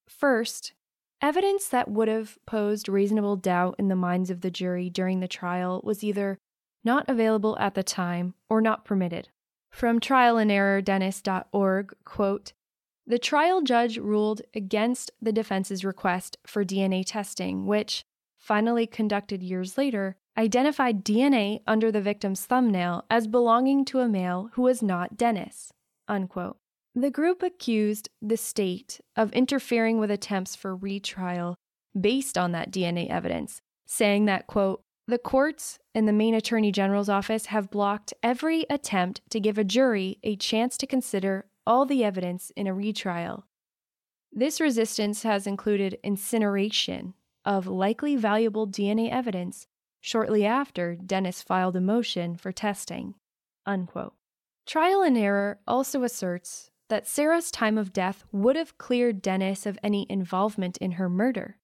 First, 0.09 0.75
evidence 1.21 1.67
that 1.69 1.91
would 1.91 2.07
have 2.07 2.39
posed 2.47 2.89
reasonable 2.89 3.35
doubt 3.35 3.75
in 3.81 3.89
the 3.89 3.97
minds 3.97 4.31
of 4.31 4.43
the 4.43 4.51
jury 4.51 4.89
during 4.89 5.19
the 5.19 5.27
trial 5.27 5.81
was 5.83 6.05
either 6.05 6.39
not 6.85 7.05
available 7.09 7.59
at 7.59 7.75
the 7.75 7.83
time 7.83 8.35
or 8.49 8.61
not 8.61 8.85
permitted. 8.85 9.29
From 9.71 9.99
trialanderrordennis.org, 9.99 11.95
quote, 12.05 12.53
the 13.07 13.19
trial 13.19 13.63
judge 13.63 13.99
ruled 13.99 14.43
against 14.55 15.11
the 15.21 15.33
defense's 15.33 15.85
request 15.85 16.37
for 16.47 16.65
DNA 16.65 17.03
testing, 17.05 17.67
which, 17.67 18.05
finally 18.39 18.87
conducted 18.87 19.43
years 19.43 19.77
later, 19.77 20.17
identified 20.37 21.05
DNA 21.05 21.61
under 21.67 21.93
the 21.93 22.01
victim's 22.01 22.45
thumbnail 22.47 23.05
as 23.11 23.27
belonging 23.27 23.85
to 23.85 24.01
a 24.01 24.09
male 24.09 24.51
who 24.55 24.63
was 24.63 24.83
not 24.83 25.17
Dennis. 25.17 25.73
Unquote. 26.09 26.57
The 26.95 27.11
group 27.11 27.43
accused 27.43 28.11
the 28.21 28.37
state 28.37 29.01
of 29.17 29.33
interfering 29.33 29.99
with 29.99 30.11
attempts 30.11 30.55
for 30.55 30.77
retrial 30.77 31.57
based 31.99 32.39
on 32.39 32.53
that 32.53 32.71
DNA 32.71 33.09
evidence, 33.09 33.61
saying 33.87 34.27
that, 34.27 34.47
quote, 34.47 34.83
the 35.09 35.19
courts 35.19 35.79
and 35.95 36.07
the 36.07 36.13
Maine 36.13 36.35
Attorney 36.35 36.71
General's 36.71 37.09
office 37.09 37.47
have 37.47 37.71
blocked 37.71 38.15
every 38.23 38.65
attempt 38.71 39.21
to 39.31 39.41
give 39.41 39.59
a 39.59 39.65
jury 39.65 40.19
a 40.23 40.37
chance 40.37 40.77
to 40.79 40.87
consider 40.87 41.47
all 41.67 41.87
the 41.87 42.05
evidence 42.05 42.51
in 42.57 42.67
a 42.67 42.75
retrial. 42.75 43.47
This 44.33 44.61
resistance 44.61 45.23
has 45.23 45.47
included 45.47 45.99
incineration, 46.03 47.15
of 47.45 47.67
likely 47.67 48.17
valuable 48.17 48.67
DNA 48.67 49.11
evidence 49.11 49.67
shortly 50.01 50.45
after 50.45 50.95
Dennis 50.97 51.43
filed 51.43 51.77
a 51.77 51.81
motion 51.81 52.37
for 52.37 52.53
testing. 52.53 53.15
Unquote. 53.67 54.15
Trial 54.67 55.03
and 55.03 55.17
Error 55.17 55.59
also 55.67 56.03
asserts 56.03 56.71
that 56.89 57.07
Sarah's 57.07 57.51
time 57.51 57.79
of 57.79 57.93
death 57.93 58.25
would 58.33 58.57
have 58.57 58.79
cleared 58.79 59.23
Dennis 59.23 59.67
of 59.67 59.79
any 59.83 60.07
involvement 60.09 60.77
in 60.79 60.93
her 60.93 61.09
murder. 61.09 61.57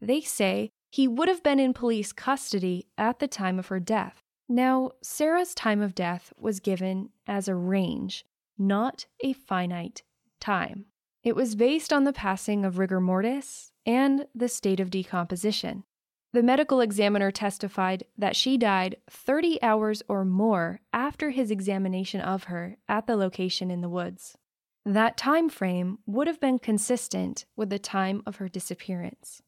They 0.00 0.20
say 0.20 0.70
he 0.90 1.08
would 1.08 1.28
have 1.28 1.42
been 1.42 1.60
in 1.60 1.74
police 1.74 2.12
custody 2.12 2.86
at 2.96 3.18
the 3.18 3.28
time 3.28 3.58
of 3.58 3.68
her 3.68 3.80
death. 3.80 4.22
Now, 4.48 4.92
Sarah's 5.02 5.54
time 5.54 5.80
of 5.80 5.94
death 5.94 6.32
was 6.38 6.60
given 6.60 7.10
as 7.26 7.48
a 7.48 7.54
range, 7.54 8.24
not 8.58 9.06
a 9.20 9.32
finite 9.32 10.02
time. 10.40 10.86
It 11.22 11.34
was 11.34 11.54
based 11.54 11.92
on 11.92 12.04
the 12.04 12.12
passing 12.12 12.64
of 12.64 12.78
rigor 12.78 13.00
mortis 13.00 13.72
and 13.86 14.26
the 14.34 14.48
state 14.48 14.80
of 14.80 14.90
decomposition. 14.90 15.84
The 16.32 16.42
medical 16.42 16.80
examiner 16.80 17.30
testified 17.30 18.04
that 18.18 18.34
she 18.34 18.58
died 18.58 18.96
30 19.08 19.62
hours 19.62 20.02
or 20.08 20.24
more 20.24 20.80
after 20.92 21.30
his 21.30 21.50
examination 21.50 22.20
of 22.20 22.44
her 22.44 22.76
at 22.88 23.06
the 23.06 23.16
location 23.16 23.70
in 23.70 23.80
the 23.80 23.88
woods. 23.88 24.36
That 24.84 25.16
time 25.16 25.48
frame 25.48 25.98
would 26.06 26.26
have 26.26 26.40
been 26.40 26.58
consistent 26.58 27.46
with 27.56 27.70
the 27.70 27.78
time 27.78 28.22
of 28.26 28.36
her 28.36 28.48
disappearance. 28.48 29.42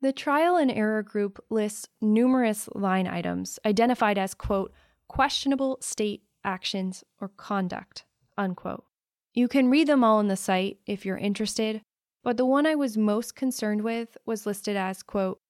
The 0.00 0.12
trial 0.12 0.56
and 0.56 0.72
error 0.72 1.02
group 1.02 1.38
lists 1.50 1.88
numerous 2.00 2.68
line 2.74 3.06
items 3.06 3.60
identified 3.64 4.18
as, 4.18 4.34
quote, 4.34 4.72
questionable 5.06 5.78
state 5.80 6.24
actions 6.42 7.04
or 7.20 7.28
conduct, 7.28 8.04
unquote. 8.36 8.84
You 9.34 9.48
can 9.48 9.70
read 9.70 9.86
them 9.86 10.04
all 10.04 10.18
on 10.18 10.28
the 10.28 10.36
site 10.36 10.78
if 10.86 11.06
you're 11.06 11.18
interested, 11.18 11.82
but 12.22 12.36
the 12.36 12.44
one 12.44 12.66
I 12.66 12.74
was 12.74 12.96
most 12.96 13.34
concerned 13.34 13.82
with 13.82 14.16
was 14.26 14.46
listed 14.46 14.76
as, 14.76 15.02
quote, 15.02 15.40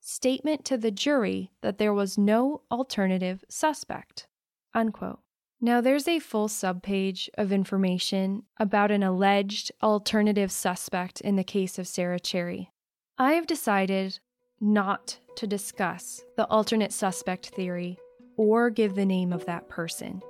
statement 0.00 0.64
to 0.66 0.76
the 0.76 0.90
jury 0.90 1.50
that 1.62 1.78
there 1.78 1.94
was 1.94 2.18
no 2.18 2.62
alternative 2.70 3.44
suspect, 3.48 4.26
unquote. 4.74 5.20
Now, 5.60 5.80
there's 5.82 6.08
a 6.08 6.20
full 6.20 6.48
subpage 6.48 7.28
of 7.36 7.52
information 7.52 8.44
about 8.58 8.90
an 8.90 9.02
alleged 9.02 9.70
alternative 9.82 10.50
suspect 10.50 11.20
in 11.20 11.36
the 11.36 11.44
case 11.44 11.78
of 11.78 11.86
Sarah 11.86 12.20
Cherry. 12.20 12.70
I 13.18 13.34
have 13.34 13.46
decided 13.46 14.20
not 14.58 15.18
to 15.36 15.46
discuss 15.46 16.22
the 16.36 16.46
alternate 16.46 16.92
suspect 16.92 17.50
theory 17.50 17.98
or 18.36 18.70
give 18.70 18.94
the 18.94 19.04
name 19.04 19.34
of 19.34 19.44
that 19.44 19.68
person. 19.68 20.22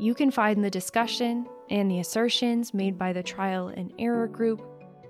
You 0.00 0.14
can 0.14 0.30
find 0.30 0.64
the 0.64 0.70
discussion 0.70 1.46
and 1.68 1.90
the 1.90 1.98
assertions 1.98 2.72
made 2.72 2.96
by 2.96 3.12
the 3.12 3.22
trial 3.22 3.68
and 3.68 3.92
error 3.98 4.26
group 4.26 4.62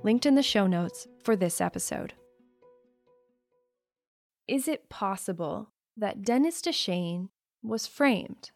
linked 0.03 0.27
in 0.27 0.35
the 0.35 0.43
show 0.43 0.67
notes 0.67 1.07
for 1.23 1.37
this 1.37 1.61
episode. 1.61 2.15
Is 4.49 4.67
it 4.67 4.89
possible 4.89 5.71
that 5.97 6.23
Dennis 6.23 6.61
Dechaine 6.61 7.29
was 7.63 7.87
framed? 7.87 8.51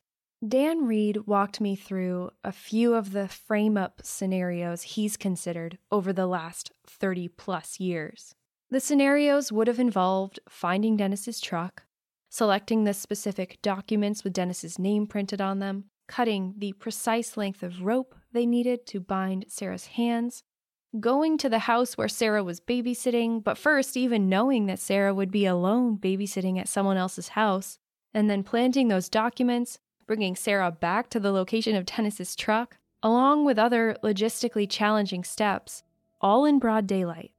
Dan 0.47 0.87
Reed 0.87 1.19
walked 1.25 1.61
me 1.61 1.77
through 1.77 2.31
a 2.43 2.51
few 2.51 2.95
of 2.95 3.13
the 3.13 3.29
frame 3.29 3.77
up 3.77 4.01
scenarios 4.03 4.83
he's 4.83 5.17
considered 5.17 5.79
over 5.93 6.13
the 6.13 6.27
last 6.27 6.73
30 6.85 7.29
plus 7.29 7.79
years. 7.79 8.35
The 8.73 8.81
scenarios 8.81 9.53
would 9.53 9.69
have 9.69 9.79
involved 9.79 10.41
finding 10.49 10.97
Dennis's 10.97 11.41
truck, 11.41 11.85
selecting 12.29 12.83
the 12.83 12.93
specific 12.93 13.63
documents 13.63 14.25
with 14.25 14.33
Dennis's 14.33 14.81
name 14.81 15.07
printed 15.07 15.41
on 15.41 15.61
them, 15.61 15.85
cutting 16.07 16.55
the 16.59 16.73
precise 16.75 17.37
length 17.37 17.63
of 17.63 17.83
rope 17.83 18.15
they 18.33 18.47
needed 18.47 18.87
to 18.87 19.01
bind 19.01 19.47
Sarah's 19.49 19.87
hands, 19.87 20.43
going 21.01 21.39
to 21.39 21.49
the 21.49 21.61
house 21.61 21.97
where 21.97 22.09
Sarah 22.09 22.45
was 22.45 22.61
babysitting, 22.61 23.43
but 23.43 23.59
first, 23.59 23.97
even 23.97 24.29
knowing 24.29 24.67
that 24.67 24.79
Sarah 24.79 25.15
would 25.15 25.31
be 25.31 25.47
alone 25.47 25.99
babysitting 25.99 26.59
at 26.59 26.69
someone 26.69 26.97
else's 26.97 27.29
house, 27.29 27.79
and 28.13 28.31
then 28.31 28.43
planting 28.43 28.89
those 28.89 29.09
documents, 29.09 29.79
bringing 30.07 30.37
Sarah 30.37 30.71
back 30.71 31.11
to 31.11 31.21
the 31.21 31.33
location 31.33 31.75
of 31.75 31.87
Dennis's 31.87 32.37
truck, 32.37 32.79
along 33.03 33.45
with 33.45 33.59
other 33.59 33.97
logistically 34.03 34.69
challenging 34.69 35.25
steps, 35.25 35.83
all 36.21 36.45
in 36.45 36.59
broad 36.59 36.87
daylight. 36.87 37.34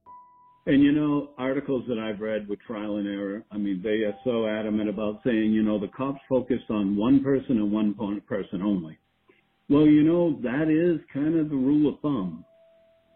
And 0.66 0.82
you 0.82 0.92
know, 0.92 1.30
articles 1.38 1.84
that 1.88 1.98
I've 1.98 2.20
read 2.20 2.48
with 2.48 2.58
trial 2.66 2.96
and 2.96 3.06
error, 3.06 3.44
I 3.52 3.56
mean, 3.56 3.80
they 3.82 4.02
are 4.02 4.14
so 4.24 4.46
adamant 4.46 4.88
about 4.88 5.20
saying, 5.24 5.52
you 5.52 5.62
know, 5.62 5.78
the 5.78 5.88
cops 5.96 6.20
focused 6.28 6.70
on 6.70 6.96
one 6.96 7.22
person 7.22 7.58
and 7.58 7.70
one 7.70 7.94
person 8.28 8.62
only. 8.62 8.98
Well, 9.68 9.86
you 9.86 10.02
know, 10.02 10.40
that 10.42 10.68
is 10.68 11.00
kind 11.12 11.38
of 11.38 11.50
the 11.50 11.56
rule 11.56 11.92
of 11.92 12.00
thumb 12.00 12.44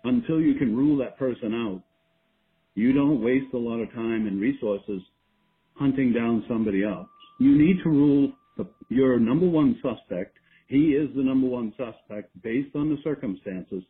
until 0.05 0.41
you 0.41 0.55
can 0.55 0.77
rule 0.77 0.97
that 0.99 1.19
person 1.19 1.55
out, 1.55 1.83
you 2.75 2.93
don't 2.93 3.23
waste 3.23 3.53
a 3.53 3.59
lot 3.59 3.81
of 3.81 3.93
time 3.93 4.27
and 4.27 4.41
resources 4.41 5.03
hunting 5.75 6.13
down 6.13 6.45
somebody 6.49 6.85
else. 6.85 7.09
You 7.39 7.57
need 7.57 7.83
to 7.83 7.91
rule 7.91 8.33
the, 8.57 8.67
your 8.89 9.19
number 9.19 9.47
one 9.47 9.79
suspect. 9.83 10.37
He 10.69 10.91
is 10.91 11.09
the 11.17 11.23
number 11.23 11.49
one 11.49 11.73
suspect 11.77 12.31
based 12.43 12.75
on 12.77 12.89
the 12.89 12.99
circumstances. 13.03 13.83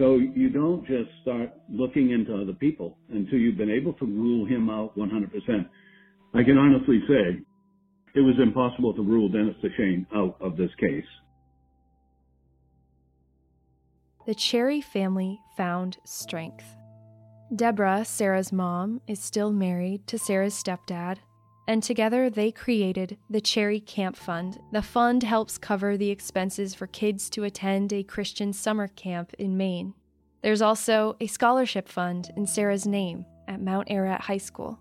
So 0.00 0.16
you 0.16 0.48
don't 0.48 0.84
just 0.86 1.10
start 1.22 1.52
looking 1.68 2.10
into 2.10 2.34
other 2.34 2.54
people 2.54 2.96
until 3.10 3.38
you've 3.38 3.58
been 3.58 3.70
able 3.70 3.92
to 3.94 4.06
rule 4.06 4.46
him 4.46 4.70
out 4.70 4.96
100%. 4.96 5.68
I 6.34 6.42
can 6.42 6.56
honestly 6.56 7.00
say 7.06 7.42
it 8.14 8.20
was 8.20 8.34
impossible 8.42 8.94
to 8.94 9.02
rule 9.02 9.28
Dennis 9.28 9.56
Dechaine 9.62 10.06
out 10.14 10.36
of 10.40 10.56
this 10.56 10.70
case. 10.80 11.04
the 14.30 14.34
Cherry 14.36 14.80
family 14.80 15.40
found 15.56 15.98
strength. 16.04 16.64
Deborah, 17.56 18.04
Sarah's 18.04 18.52
mom, 18.52 19.00
is 19.08 19.18
still 19.18 19.50
married 19.50 20.06
to 20.06 20.20
Sarah's 20.20 20.54
stepdad, 20.54 21.16
and 21.70 21.84
together 21.84 22.28
they 22.28 22.50
created 22.50 23.16
the 23.30 23.40
Cherry 23.40 23.78
Camp 23.78 24.16
Fund. 24.16 24.58
The 24.72 24.82
fund 24.82 25.22
helps 25.22 25.56
cover 25.56 25.96
the 25.96 26.10
expenses 26.10 26.74
for 26.74 26.88
kids 26.88 27.30
to 27.30 27.44
attend 27.44 27.92
a 27.92 28.02
Christian 28.02 28.52
summer 28.52 28.88
camp 28.88 29.32
in 29.38 29.56
Maine. 29.56 29.94
There's 30.42 30.62
also 30.62 31.16
a 31.20 31.28
scholarship 31.28 31.88
fund 31.88 32.32
in 32.36 32.44
Sarah's 32.44 32.88
name 32.88 33.24
at 33.46 33.60
Mount 33.60 33.88
Ararat 33.88 34.22
High 34.22 34.38
School. 34.38 34.80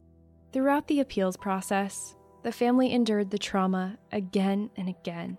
Throughout 0.52 0.88
the 0.88 1.00
appeals 1.00 1.38
process, 1.38 2.16
the 2.42 2.52
family 2.52 2.92
endured 2.92 3.30
the 3.30 3.38
trauma 3.38 4.00
again 4.12 4.72
and 4.76 4.90
again. 4.90 5.38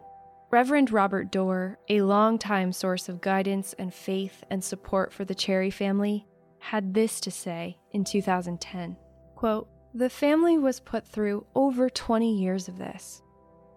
Reverend 0.52 0.92
Robert 0.92 1.32
Dorr, 1.32 1.80
a 1.88 2.02
longtime 2.02 2.72
source 2.72 3.08
of 3.08 3.20
guidance 3.20 3.74
and 3.76 3.92
faith 3.92 4.44
and 4.52 4.62
support 4.62 5.12
for 5.12 5.24
the 5.24 5.34
Cherry 5.34 5.70
family, 5.70 6.28
had 6.60 6.94
this 6.94 7.20
to 7.22 7.32
say 7.32 7.76
in 7.90 8.04
2010 8.04 8.96
quote, 9.34 9.66
The 9.94 10.10
family 10.10 10.56
was 10.56 10.78
put 10.78 11.06
through 11.06 11.46
over 11.54 11.90
20 11.90 12.32
years 12.32 12.68
of 12.68 12.78
this. 12.78 13.22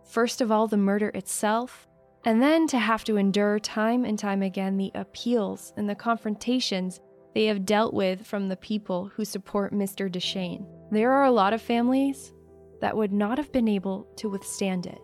First 0.06 0.42
of 0.42 0.52
all, 0.52 0.68
the 0.68 0.78
murder 0.78 1.10
itself, 1.10 1.88
and 2.24 2.42
then 2.42 2.68
to 2.68 2.78
have 2.78 3.04
to 3.06 3.18
endure 3.18 3.58
time 3.58 4.06
and 4.06 4.18
time 4.18 4.44
again 4.44 4.78
the 4.78 4.92
appeals 4.94 5.74
and 5.76 5.90
the 5.90 5.96
confrontations 5.96 7.00
they 7.34 7.46
have 7.46 7.66
dealt 7.66 7.96
with 7.96 8.26
from 8.26 8.48
the 8.48 8.56
people 8.56 9.12
who 9.16 9.26
support 9.26 9.74
Mr. 9.74 10.12
Dechaine. 10.12 10.68
There 10.92 11.12
are 11.12 11.24
a 11.24 11.32
lot 11.32 11.54
of 11.54 11.62
families 11.62 12.32
that 12.80 12.96
would 12.96 13.12
not 13.12 13.40
have 13.40 13.52
been 13.52 13.68
able 13.68 14.08
to 14.18 14.30
withstand 14.30 14.86
it. 14.86 15.00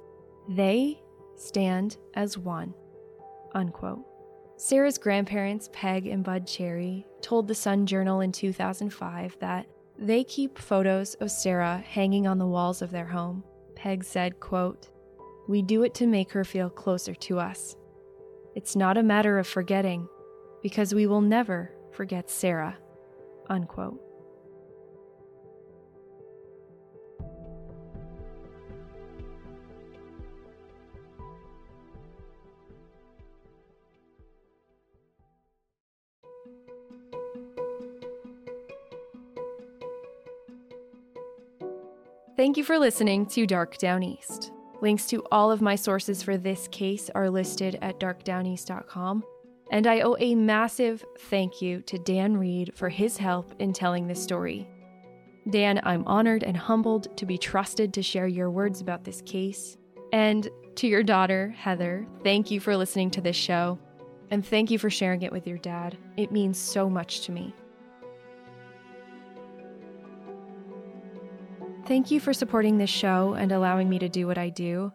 They 0.49 1.01
stand 1.35 1.97
as 2.13 2.37
one. 2.37 2.73
Unquote. 3.55 4.05
Sarah's 4.57 4.97
grandparents, 4.99 5.69
Peg 5.73 6.05
and 6.05 6.23
Bud 6.23 6.45
Cherry, 6.45 7.07
told 7.21 7.47
the 7.47 7.55
Sun 7.55 7.87
Journal 7.87 8.19
in 8.19 8.31
2005 8.31 9.37
that 9.39 9.65
they 10.01 10.23
keep 10.23 10.57
photos 10.57 11.13
of 11.15 11.29
Sarah 11.29 11.83
hanging 11.85 12.25
on 12.25 12.37
the 12.37 12.47
walls 12.47 12.81
of 12.81 12.89
their 12.89 13.05
home. 13.05 13.43
Peg 13.75 14.03
said, 14.03 14.39
quote, 14.39 14.89
We 15.47 15.61
do 15.61 15.83
it 15.83 15.93
to 15.95 16.07
make 16.07 16.31
her 16.31 16.45
feel 16.45 16.69
closer 16.69 17.13
to 17.13 17.39
us. 17.39 17.75
It's 18.55 18.75
not 18.75 18.97
a 18.97 19.03
matter 19.03 19.37
of 19.37 19.47
forgetting, 19.47 20.07
because 20.63 20.93
we 20.93 21.05
will 21.05 21.21
never 21.21 21.73
forget 21.91 22.29
Sarah. 22.29 22.77
Unquote. 23.49 24.01
Thank 42.39 42.55
you 42.55 42.63
for 42.63 42.79
listening 42.79 43.25
to 43.31 43.45
Dark 43.45 43.77
Downeast. 43.79 44.51
Links 44.79 45.07
to 45.07 45.21
all 45.29 45.51
of 45.51 45.59
my 45.59 45.75
sources 45.75 46.23
for 46.23 46.37
this 46.37 46.69
case 46.69 47.09
are 47.13 47.29
listed 47.29 47.77
at 47.81 47.99
darkdowneast.com. 47.99 49.25
And 49.71 49.85
I 49.85 49.99
owe 49.99 50.15
a 50.17 50.35
massive 50.35 51.03
thank 51.19 51.61
you 51.61 51.81
to 51.81 51.99
Dan 51.99 52.37
Reed 52.37 52.71
for 52.75 52.87
his 52.87 53.17
help 53.17 53.53
in 53.59 53.73
telling 53.73 54.07
this 54.07 54.23
story. 54.23 54.69
Dan, 55.49 55.81
I'm 55.83 56.07
honored 56.07 56.43
and 56.43 56.55
humbled 56.55 57.17
to 57.17 57.25
be 57.25 57.37
trusted 57.37 57.93
to 57.95 58.01
share 58.01 58.27
your 58.27 58.49
words 58.49 58.79
about 58.79 59.03
this 59.03 59.21
case. 59.23 59.75
And 60.13 60.47
to 60.75 60.87
your 60.87 61.03
daughter, 61.03 61.53
Heather, 61.57 62.07
thank 62.23 62.49
you 62.49 62.61
for 62.61 62.77
listening 62.77 63.11
to 63.11 63.21
this 63.21 63.35
show. 63.35 63.77
And 64.31 64.47
thank 64.47 64.71
you 64.71 64.79
for 64.79 64.89
sharing 64.89 65.23
it 65.23 65.33
with 65.33 65.45
your 65.45 65.57
dad. 65.57 65.97
It 66.15 66.31
means 66.31 66.57
so 66.57 66.89
much 66.89 67.19
to 67.25 67.33
me. 67.33 67.53
Thank 71.89 72.11
you 72.11 72.19
for 72.19 72.33
supporting 72.33 72.77
this 72.77 72.91
show 72.91 73.33
and 73.33 73.51
allowing 73.51 73.89
me 73.89 73.97
to 73.97 74.07
do 74.07 74.27
what 74.27 74.37
I 74.37 74.49
do. 74.49 74.93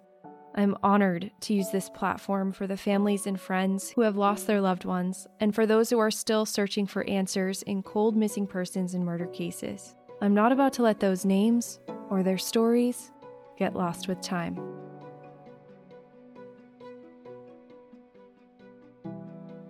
I'm 0.55 0.77
honored 0.81 1.33
to 1.41 1.53
use 1.53 1.71
this 1.71 1.91
platform 1.91 2.53
for 2.53 2.69
the 2.69 2.77
families 2.77 3.27
and 3.27 3.41
friends 3.41 3.91
who 3.91 4.03
have 4.03 4.15
lost 4.15 4.47
their 4.47 4.61
loved 4.61 4.85
ones 4.85 5.27
and 5.41 5.53
for 5.53 5.67
those 5.67 5.91
who 5.91 5.99
are 5.99 6.13
still 6.13 6.47
searching 6.47 6.87
for 6.87 7.03
answers 7.09 7.63
in 7.63 7.83
cold 7.83 8.17
missing 8.17 8.47
persons 8.47 8.95
and 8.95 9.05
murder 9.05 9.27
cases. 9.27 9.97
I'm 10.21 10.35
not 10.35 10.53
about 10.53 10.73
to 10.75 10.85
let 10.85 11.01
those 11.01 11.25
names 11.25 11.81
or 12.11 12.23
their 12.23 12.39
stories 12.39 13.11
get 13.59 13.75
lost 13.75 14.07
with 14.07 14.21
time. 14.21 14.57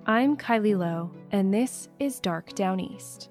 I'm 0.05 0.37
Kylie 0.37 0.77
Low, 0.77 1.11
and 1.31 1.55
this 1.55 1.89
is 1.99 2.21
Dark 2.21 2.53
Downeast. 2.55 3.31